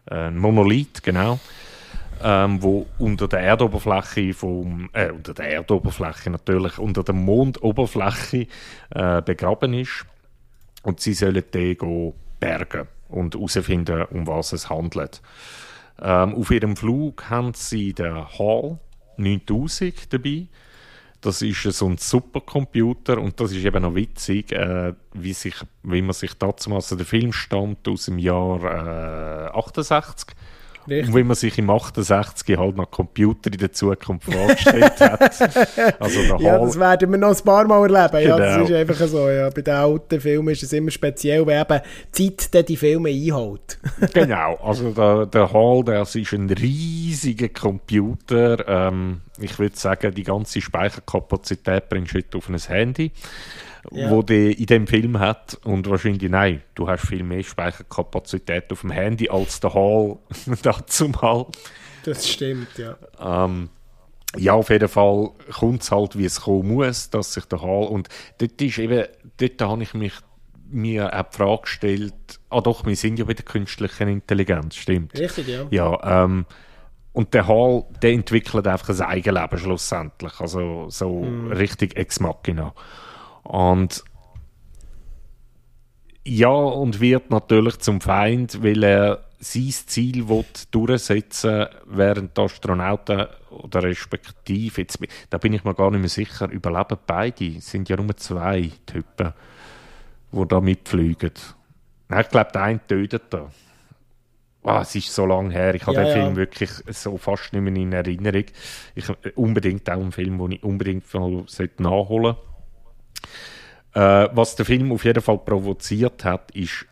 [0.05, 1.39] Äh, Ein Monolith, genau
[2.23, 8.47] ähm, wo unter der Erdoberfläche vom, äh, unter der Erdoberfläche natürlich, unter der Mondoberfläche
[8.91, 10.05] äh, begraben ist.
[10.83, 15.21] Und sie sollen den bergen und herausfinden, um was es handelt.
[16.01, 18.79] Ähm, auf ihrem Flug haben sie den HAL
[19.17, 20.47] 9000 dabei.
[21.21, 25.53] Das ist so ein Supercomputer und das ist eben noch witzig, äh, wie, sich,
[25.83, 30.35] wie man sich dazu, also der Film stammt aus dem Jahr äh, 68
[30.87, 31.07] Richtig.
[31.09, 35.39] und wie man sich im 68 halt noch Computer in der Zukunft vorgestellt hat.
[35.99, 38.27] Also Ja, das werden wir noch ein paar Mal erleben.
[38.29, 38.65] Ja, das Genau.
[38.65, 39.29] ist einfach so.
[39.29, 39.49] Ja.
[39.49, 41.79] Bei den alten Filmen ist es immer speziell, wenn eben
[42.17, 43.79] die Zeit die Filme einholt.
[44.13, 48.67] genau, also der, der Hall, das ist ein riesiger Computer.
[48.67, 53.11] Ähm, ich würde sagen, die ganze Speicherkapazität bringst du heute auf ein Handy,
[53.89, 54.11] Ja.
[54.11, 55.57] wo der in dem Film hat.
[55.63, 60.17] Und wahrscheinlich, nein, du hast viel mehr Speicherkapazität auf dem Handy als der Hall
[60.61, 61.47] dazu mal.
[62.03, 62.95] Das stimmt, ja.
[63.19, 63.69] Ähm,
[64.37, 67.87] ja, auf jeden Fall kommt es halt, wie es kommen muss, dass sich der Hall.
[67.87, 69.05] Und dort ist eben,
[69.37, 70.13] dort habe ich mich
[70.69, 72.13] mir auch die Frage gestellt,
[72.49, 75.17] ah doch, wir sind ja bei der künstlichen Intelligenz, stimmt.
[75.17, 75.65] Richtig, ja.
[75.69, 76.45] Ja, ähm,
[77.13, 82.73] und der Hall, der entwickelt einfach ein Eigenleben schlussendlich, also so richtig ex machina.
[83.43, 84.03] Und
[86.23, 93.25] ja, und wird natürlich zum Feind, weil er sein Ziel will durchsetzen während die Astronauten
[93.49, 94.99] oder respektive, jetzt,
[95.31, 98.69] da bin ich mir gar nicht mehr sicher, überleben beide, es sind ja nur zwei
[98.85, 99.33] Typen,
[100.31, 101.31] die da mitfliegen.
[102.19, 103.51] Ich glaube, der eine tötet er.
[104.63, 105.73] Ah, es ist so lange her.
[105.73, 106.13] Ich habe Ja, den ja.
[106.13, 108.45] Film wirklich so fast nicht mehr in Erinnerung.
[108.93, 109.05] Ich,
[109.35, 111.45] unbedingt auch ein Film, den ich unbedingt mal
[111.79, 112.50] nachholen sollte.
[113.93, 116.85] Äh, was der Film auf jeden Fall provoziert hat, ist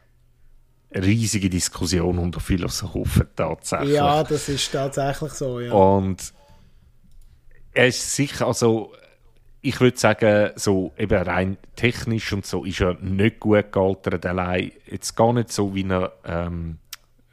[0.92, 3.92] eine riesige Diskussion unter Philosophen tatsächlich.
[3.92, 5.72] Ja, das ist tatsächlich so, ja.
[5.72, 6.34] Und
[7.74, 8.92] er ist sicher, also
[9.62, 14.72] ich würde sagen, so eben rein technisch und so ist er nicht gut gealtert, allein
[14.88, 16.80] jetzt gar nicht so, wie er ähm,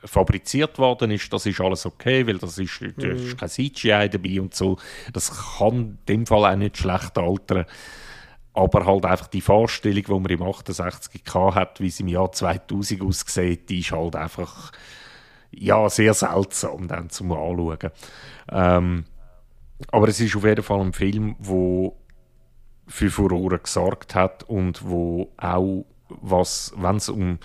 [0.05, 4.41] fabriziert worden ist, das ist alles okay, weil das ist, da ist kein CGI dabei
[4.41, 4.77] und so.
[5.13, 7.65] Das kann in dem Fall auch nicht schlecht altern.
[8.57, 12.33] Aber halt einfach die Vorstellung, die man im 68 gehabt hat, wie es im Jahr
[12.33, 14.73] 2000 aussieht, die ist halt einfach
[15.51, 17.91] ja, sehr seltsam dann zum Anschauen.
[18.51, 19.05] Ähm,
[19.91, 21.97] aber es ist auf jeden Fall ein Film, wo
[22.87, 27.39] für Furore gesorgt hat und wo auch was, wenn es um,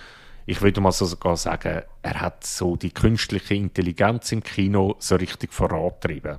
[0.46, 5.16] ich würde mal so sogar sagen, er hat so die künstliche Intelligenz im Kino so
[5.16, 6.38] richtig vorantrieben.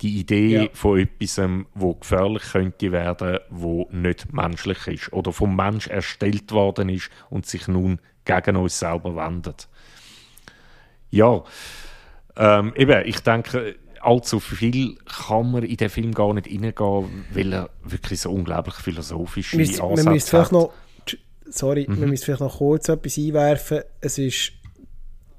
[0.00, 0.68] Die Idee ja.
[0.72, 1.40] von etwas,
[1.74, 7.46] wo gefährlich könnte werden, wo nicht menschlich ist oder vom Mensch erstellt worden ist und
[7.46, 9.68] sich nun gegen uns selber wendet.
[11.10, 11.42] Ja,
[12.36, 17.52] ähm, eben, ich denke, allzu viel kann man in den Film gar nicht reingehen, weil
[17.52, 20.72] er wirklich so unglaublich philosophische Ansätze man müsste vielleicht noch,
[21.46, 22.00] sorry, mhm.
[22.00, 23.80] man müsste vielleicht noch kurz etwas einwerfen.
[24.00, 24.52] Es ist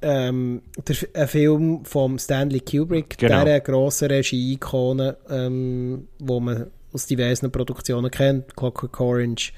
[0.01, 3.43] ähm, der, ein Film von Stanley Kubrick, genau.
[3.43, 9.53] der grossen Regie-Ikone, ähm, wo man aus diversen Produktionen kennt, Clockwork Orange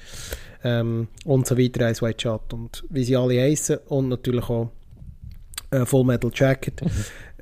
[0.64, 4.70] ähm, und so weiter, Ice White Shot und wie sie alle heißen und natürlich auch
[5.70, 6.82] äh, Full Metal Jacket.
[6.82, 6.90] Mhm.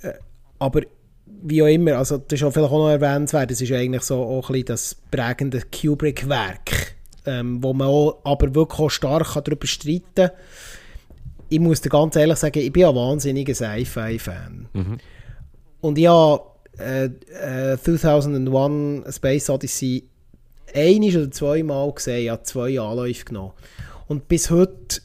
[0.02, 0.14] Äh,
[0.59, 0.82] aber
[1.43, 4.22] wie auch immer, also das ist auch vielleicht auch noch erwähnenswert, das ist eigentlich so
[4.22, 6.97] auch ein bisschen das prägende Kubrick-Werk,
[7.27, 10.31] ähm, wo man auch, aber wirklich auch stark darüber streiten kann.
[11.51, 14.68] Ich muss dir ganz ehrlich sagen, ich bin ein wahnsinniger Sci-Fi-Fan.
[14.72, 14.98] Mhm.
[15.82, 16.43] Und habe
[16.78, 17.05] äh,
[17.74, 20.09] äh, 2001 A Space Odyssey
[20.74, 23.52] ein oder zweimal gesehen, ich habe zwei Anläufe genommen.
[24.06, 25.01] Und bis heute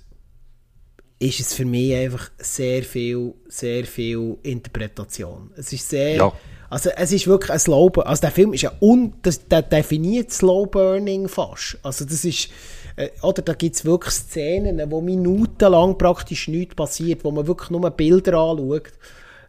[1.20, 5.52] ist es für mich einfach sehr viel, sehr viel Interpretation.
[5.56, 6.34] Es ist sehr, ja.
[6.70, 10.32] also es ist wirklich ein Slow, also der Film ist ja un, das, der definiert
[10.32, 11.78] Slow Burning fast.
[11.84, 12.50] Also das ist,
[12.96, 17.70] äh, oder da gibt es wirklich Szenen, wo minutenlang praktisch nichts passiert, wo man wirklich
[17.70, 18.94] nur Bilder anschaut.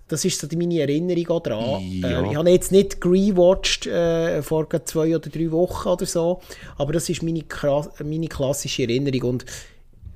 [0.08, 1.80] Das ist so meine Erinnerung daran.
[1.80, 2.22] Ja.
[2.22, 6.40] Äh, ich habe jetzt nicht rewatcht äh, vor zwei oder drei Wochen oder so,
[6.76, 7.44] aber das ist meine,
[8.04, 9.46] meine klassische Erinnerung und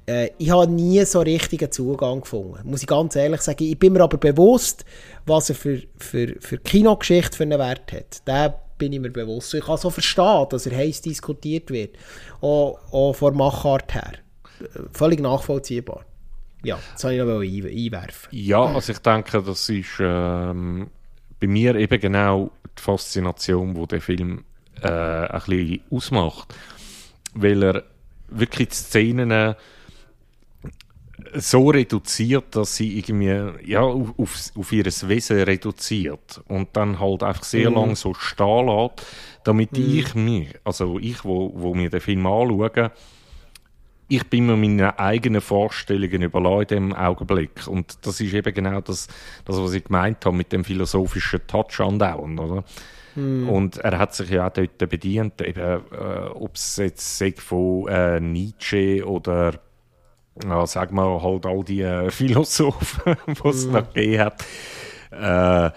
[0.06, 2.58] äh, ich habe nie so richtigen Zugang gefunden.
[2.64, 3.64] Muss ich ganz ehrlich sagen.
[3.64, 4.84] Ich bin mir aber bewusst,
[5.26, 8.22] was er für, für, für Kinogeschichte für einen Wert hat.
[8.24, 9.54] Da bin ich mir bewusst.
[9.54, 11.96] Ich kann so verstehen, dass er heiß diskutiert wird.
[12.40, 14.14] Auch, auch von Machart her.
[14.92, 16.04] Völlig nachvollziehbar.
[16.64, 18.28] Ja, das soll ich noch einwerfen.
[18.32, 20.88] Ja, also ich denke, das ist ähm,
[21.38, 24.44] bei mir eben genau die Faszination, die der Film
[24.82, 26.54] äh, ein bisschen ausmacht.
[27.34, 27.84] Weil er
[28.28, 29.54] wirklich die Szenen
[31.34, 37.44] so reduziert, dass sie irgendwie ja, auf, auf ihr Wesen reduziert und dann halt einfach
[37.44, 37.74] sehr mm.
[37.74, 39.06] lang so stehen lässt,
[39.44, 39.98] damit mm.
[39.98, 42.90] ich mich, also ich, wo, wo mir den Film anschaue,
[44.08, 47.68] ich bin mir meine eigenen Vorstellungen überlassen in dem Augenblick.
[47.68, 49.06] Und das ist eben genau das,
[49.44, 52.64] das was ich gemeint habe mit dem philosophischen Touch andauernd, oder?
[53.14, 53.48] Mm.
[53.48, 58.18] Und er hat sich ja auch dort bedient, eben, äh, ob es jetzt von äh,
[58.18, 59.60] Nietzsche oder
[60.44, 63.72] ja, sagen wir halt all die äh, Philosophen, die es mm.
[63.72, 64.44] noch gegeben hat.
[65.10, 65.70] Äh,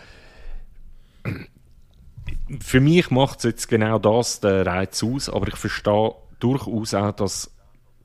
[2.60, 7.12] für mich macht es jetzt genau das den Reiz aus, aber ich verstehe durchaus auch,
[7.14, 7.52] dass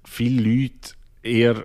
[0.04, 1.64] viele Leute eher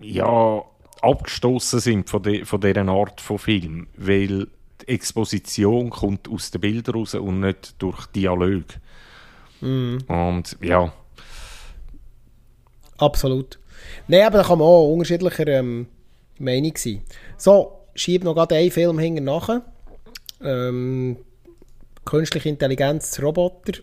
[0.00, 0.62] ja,
[1.02, 4.48] abgestoßen sind von, de, von dieser Art von Film, weil
[4.80, 8.64] die Exposition kommt aus den Bildern raus und nicht durch Dialog.
[9.60, 9.98] Mm.
[10.08, 10.92] Und ja.
[12.98, 13.58] Absolut.
[14.08, 15.86] Nein, aber da kann man auch unterschiedlicher ähm,
[16.38, 17.02] Meinung sein.
[17.36, 19.60] So, schieb noch gerade einen Film hinten nach.
[20.42, 21.16] Ähm,
[22.04, 23.80] Künstliche Intelligenz, Roboter.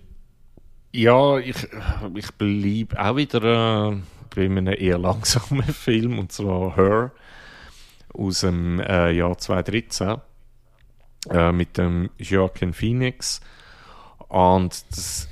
[0.91, 1.67] Ja, ich,
[2.15, 3.95] ich bleibe auch wieder äh,
[4.35, 7.11] bei einem eher langsamen Film, und zwar Her
[8.13, 10.17] aus dem äh, Jahr 2013
[11.29, 13.39] äh, mit dem Joaquin Phoenix.
[14.27, 15.27] Und das,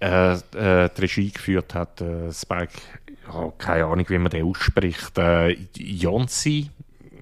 [0.00, 2.78] äh, äh, die Regie geführt hat äh, Spike
[3.32, 6.70] oh, keine Ahnung, wie man den ausspricht, äh, Jonsi.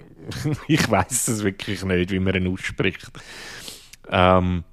[0.67, 3.11] ich weiß es wirklich nicht, wie man ihn ausspricht.
[4.09, 4.63] Ähm,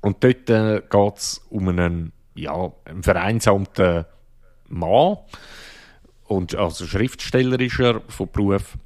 [0.00, 4.04] und dort äh, geht es um einen, ja, einen vereinsamten
[4.68, 5.18] Mann.
[6.24, 8.78] Und, also Schriftsteller ist er von Beruf.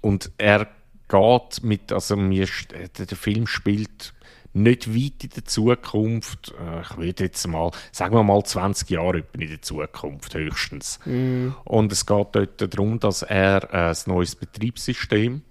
[0.00, 0.68] Und er
[1.08, 4.14] geht mit, also mir, der Film spielt
[4.62, 9.24] nicht weit in der Zukunft, äh, ich würde jetzt mal, sagen wir mal 20 Jahre
[9.32, 11.00] in der Zukunft höchstens.
[11.04, 11.48] Mm.
[11.64, 15.42] Und es geht dort darum, dass er äh, ein neues Betriebssystem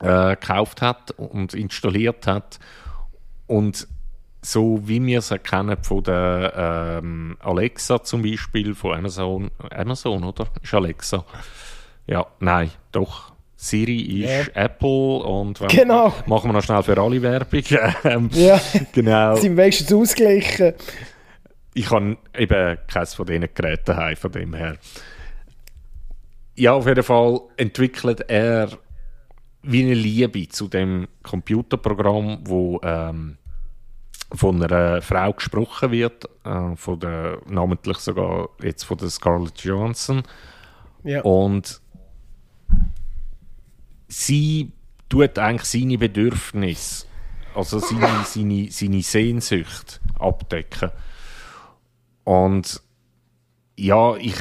[0.00, 2.58] äh, gekauft hat und installiert hat
[3.46, 3.86] und
[4.42, 10.46] so wie wir es erkennen von der ähm, Alexa zum Beispiel, von Amazon, Amazon, oder?
[10.62, 11.24] Ist Alexa?
[12.06, 13.32] Ja, nein, doch.
[13.62, 14.64] Siri ist ja.
[14.64, 16.14] Apple und genau.
[16.24, 17.60] machen wir noch schnell für alle Werbung.
[18.04, 18.58] Ähm, ja,
[18.92, 19.36] genau.
[19.36, 20.72] sind meistens ausgeglichen.
[21.74, 24.78] Ich habe eben keines von diesen Geräten heim, von dem her.
[26.54, 28.70] Ja, auf jeden Fall entwickelt er
[29.62, 33.36] wie eine Liebe zu dem Computerprogramm, wo ähm,
[34.32, 40.22] von einer Frau gesprochen wird, äh, von der, namentlich sogar jetzt von der Scarlett Johansson.
[41.04, 41.20] Ja.
[41.20, 41.82] Und
[44.10, 44.72] sie
[45.08, 47.06] tut eigentlich seine Bedürfnisse
[47.54, 50.90] also seine, seine, seine Sehnsucht abdecken.
[52.24, 52.80] Und
[53.76, 54.36] ja, ich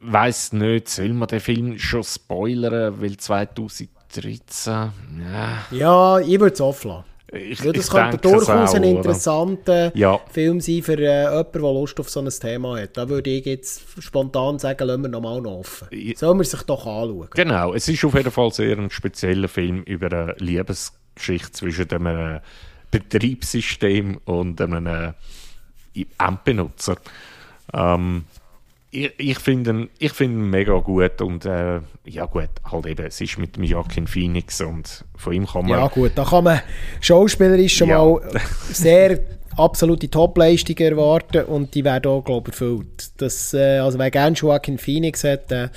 [0.00, 5.64] weiß nicht, soll man den Film schon spoilern, weil 2013, ja.
[5.70, 7.04] Ja, ich würde es offen
[7.34, 10.20] ich, ja, das ich könnte durchaus auch, ein interessanter ja.
[10.30, 12.96] Film sein für äh, jemanden, der Lust auf so ein Thema hat.
[12.96, 15.88] Da würde ich jetzt spontan sagen, lassen wir nochmal noch offen.
[16.16, 17.28] Sollen wir sich doch anschauen.
[17.34, 22.40] Genau, es ist auf jeden Fall sehr ein spezieller Film über eine Liebesgeschichte zwischen einem
[22.90, 25.12] Betriebssystem und einem äh,
[26.18, 26.96] Endbenutzer.
[27.72, 28.24] Ähm,
[28.94, 33.20] ich, ich finde ihn, find ihn mega gut und äh, ja gut, halt eben, es
[33.20, 35.80] ist mit dem Joaquin Phoenix und von ihm kann man...
[35.80, 36.60] Ja gut, da kann man
[37.00, 37.98] schauspielerisch schon ja.
[37.98, 38.20] mal
[38.70, 39.18] sehr
[39.56, 43.20] absolute Topleistungen erwarten und die werden auch, glaube ich, erfüllt.
[43.20, 45.68] Das, äh, also wer gerne Joaquin Phoenix hat, äh,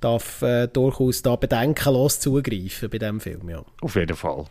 [0.00, 3.62] darf äh, durchaus da bedenkenlos zugreifen bei diesem Film, ja.
[3.80, 4.46] Auf jeden Fall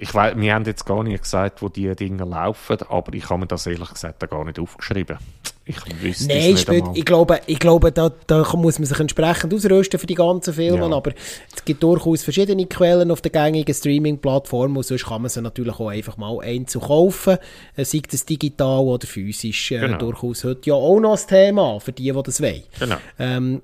[0.00, 3.40] ich weiß, wir haben jetzt gar nicht gesagt, wo die Dinge laufen, aber ich habe
[3.40, 5.18] mir das ehrlich gesagt gar nicht aufgeschrieben.
[5.68, 9.52] Ich wüsste Nein, es nicht, ich glaube, ich glaube da, da muss man sich entsprechend
[9.52, 10.96] ausrüsten für die ganzen Filme, ja.
[10.96, 11.12] aber
[11.54, 15.78] es gibt durchaus verschiedene Quellen auf den gängigen Streaming-Plattformen und sonst kann man sie natürlich
[15.78, 17.36] auch einfach mal einzeln kaufen,
[17.76, 19.98] äh, sei das digital oder physisch, äh, genau.
[19.98, 22.62] durchaus heute ja auch noch ein Thema für die, die das wollen.
[22.78, 22.96] Genau.
[23.18, 23.60] Ähm,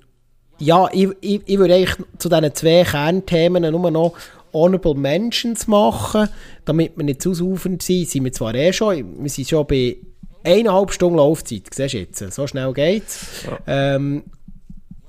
[0.58, 4.14] ja, ich, ich, ich würde eigentlich zu diesen zwei Kernthemen nur noch
[4.52, 6.28] Honorable Mentions machen,
[6.64, 8.08] damit wir nicht zu ausufernd sind.
[8.08, 9.96] Sind wir zwar eh schon, wir sind schon bei
[10.44, 13.44] eineinhalb Stunden Laufzeit, siehst du jetzt, so schnell geht's.
[13.46, 13.58] Ja.
[13.96, 14.24] Ähm,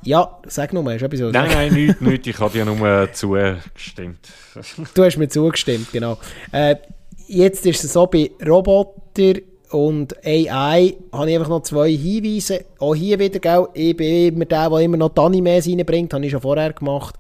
[0.03, 3.12] ja, sag nur mal, hast du etwas Nein, nein, nichts, nichts, ich habe dir nur
[3.12, 4.20] zugestimmt.
[4.94, 6.18] du hast mir zugestimmt, genau.
[6.52, 6.76] Äh,
[7.28, 9.41] jetzt ist es so, bei Roboter
[9.72, 12.66] und AI habe ich einfach noch zwei Hinweise.
[12.80, 16.26] Auch hier wieder, gell, ich bin immer der, der immer noch die Animes reinbringt, habe
[16.26, 17.16] ich schon vorher gemacht.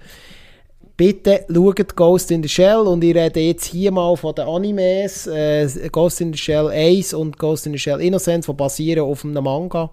[0.97, 5.27] Bitte schaut Ghost in the Shell und ich rede jetzt hier mal von den Animes
[5.27, 9.25] äh, Ghost in the Shell Ace und Ghost in the Shell Innocence, die basieren auf
[9.25, 9.91] einem Manga.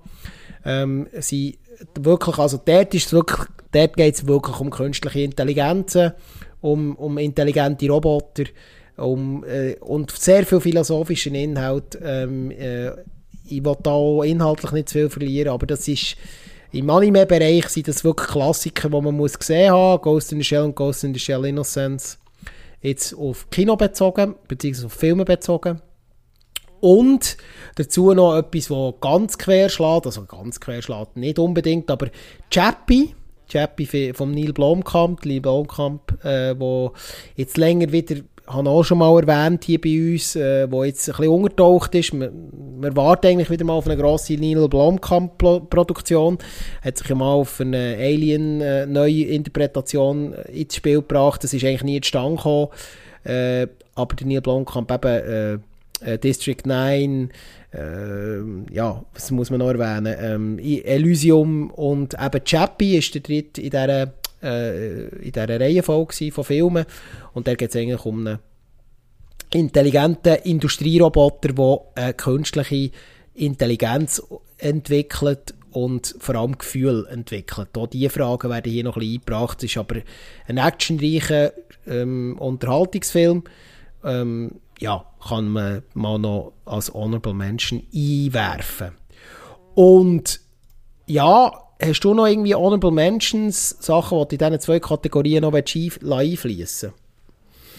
[0.65, 1.59] Ähm, sie
[1.97, 2.95] wirklich, also dort,
[3.73, 6.12] dort geht es wirklich um künstliche Intelligenzen,
[6.61, 8.45] um, um intelligente Roboter
[8.97, 11.99] um, äh, und sehr viel philosophischen Inhalt.
[12.01, 12.93] Ähm, äh,
[13.45, 16.16] ich will da inhaltlich nicht zu viel verlieren, aber das ist
[16.73, 20.62] im Anime-Bereich sind das wirklich Klassiker, die man muss gesehen haben Ghost in the Shell
[20.62, 22.19] und Ghost in the Shell Innocence.
[22.81, 25.81] Jetzt auf Kino bezogen, beziehungsweise auf Filme bezogen.
[26.81, 27.36] Und
[27.77, 32.09] dazu noch etwas, das ganz quer schlägt, also ganz quer schlägt nicht unbedingt, aber
[32.51, 33.15] Chappie,
[33.49, 36.93] Chappie vom Neil Blomkamp, Neil Blomkamp, äh, wo
[37.36, 38.16] jetzt länger wieder
[38.47, 42.12] habe auch schon mal erwähnt hier bei uns, äh, wo jetzt ein bisschen untertaucht ist.
[42.12, 46.39] Wir warten eigentlich wieder mal auf eine grosse Neil Blomkamp-Produktion.
[46.82, 51.44] Hat sich ja mal auf eine Alien-neue äh, Interpretation ins Spiel gebracht.
[51.44, 52.69] Das ist eigentlich nie zustande gekommen.
[53.24, 55.62] Äh, aber der Neil Blomkamp eben
[56.05, 57.31] äh, äh District 9,
[57.73, 60.16] äh, ja, was muss man noch erwähnen?
[60.20, 64.12] Ähm, Elysium und eben Chappie ist der dritte in dieser
[64.43, 66.85] äh, in dieser Reihenfolge von Filmen.
[67.32, 68.39] Und da geht es eigentlich um einen
[69.52, 72.90] intelligenten Industrieroboter, der eine künstliche
[73.35, 74.23] Intelligenz
[74.59, 77.77] entwickelt und vor allem Gefühl entwickelt.
[77.77, 79.59] Auch diese Fragen werden hier noch ein bisschen eingebracht.
[79.59, 79.97] Es ist aber
[80.47, 81.52] ein actionreicher
[81.86, 83.44] ähm, Unterhaltungsfilm.
[84.05, 88.93] Ähm, ja, kann man mal noch als Honorable Mention einwerfen.
[89.74, 90.40] Und
[91.06, 91.52] ja,
[91.84, 96.92] Hast du noch irgendwie Honorable Mentions, Sachen, die in diesen zwei Kategorien noch einfließen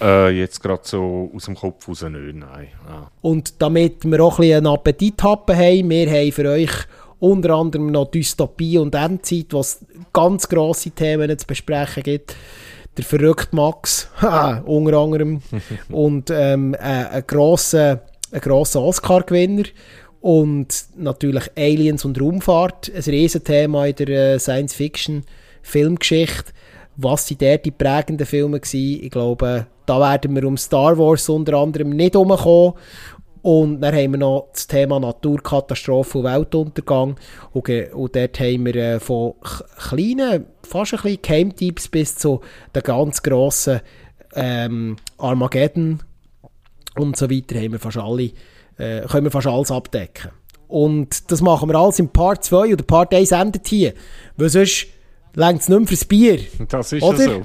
[0.01, 2.67] äh, Jetzt gerade so aus dem Kopf raus nicht, nein.
[2.87, 3.09] Ah.
[3.21, 6.71] Und damit wir auch ein bisschen einen Appetit haben, wir haben für euch
[7.19, 9.79] unter anderem noch Dystopie und Endzeit, was
[10.11, 12.35] ganz grosse Themen zu besprechen gibt.
[12.97, 14.09] Der verrückte Max,
[14.65, 15.41] unter anderem,
[15.89, 18.01] und ähm, äh, ein grosser,
[18.31, 19.63] ein grosser Oscar-Gewinner.
[20.23, 26.53] Und natürlich Aliens und Raumfahrt, ein Riesenthema in der äh, Science-Fiction-Filmgeschichte.
[26.95, 29.03] Was sind dort die prägenden Filme gewesen?
[29.03, 32.75] Ich glaube, da werden wir um Star Wars unter anderem nicht umkommen.
[33.41, 37.17] Und dann haben wir noch das Thema Naturkatastrophe und Weltuntergang.
[37.51, 39.33] Und, und dort haben wir äh, von
[39.89, 42.39] kleinen, fast ein bisschen Geheimtipps bis zu
[42.73, 43.81] den ganz grossen
[44.35, 45.99] ähm, Armageddon
[46.95, 48.31] und so weiter haben wir fast alle
[48.77, 50.31] äh, können wir fast alles abdecken.
[50.67, 53.93] Und das machen wir alles in Part 2 oder Part 1 endet hier.
[54.37, 54.87] Weil sonst
[55.35, 56.39] längt es nicht mehr fürs Bier.
[56.67, 57.23] Das ist oder?
[57.23, 57.41] ja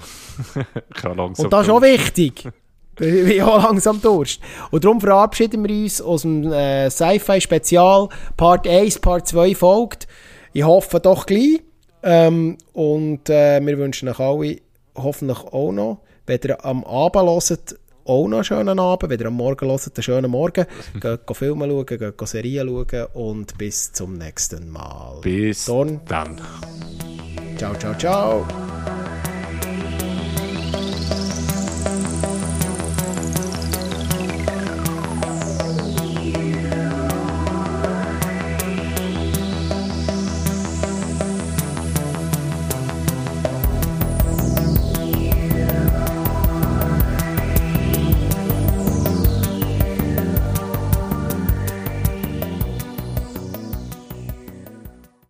[1.05, 1.19] so.
[1.43, 2.45] Und das ist auch wichtig.
[3.01, 4.41] Ich habe langsam Durst.
[4.73, 8.09] Und darum verabschieden wir uns aus dem äh, Sci-Fi-Spezial.
[8.37, 10.09] Part 1, Part 2 folgt.
[10.53, 11.61] Ich hoffe doch gleich.
[12.03, 14.57] Ähm, und äh, wir wünschen euch alle
[14.97, 19.10] hoffentlich auch noch, wenn ihr am Abend hört, auch noch einen schönen Abend.
[19.10, 20.66] Wenn ihr am Morgen hört, einen schönen Morgen.
[21.01, 25.20] geht Filme schauen, geht Serien schauen und bis zum nächsten Mal.
[25.22, 26.01] Bis Dorn.
[26.06, 26.40] dann.
[27.56, 28.47] Ciao, ciao, ciao.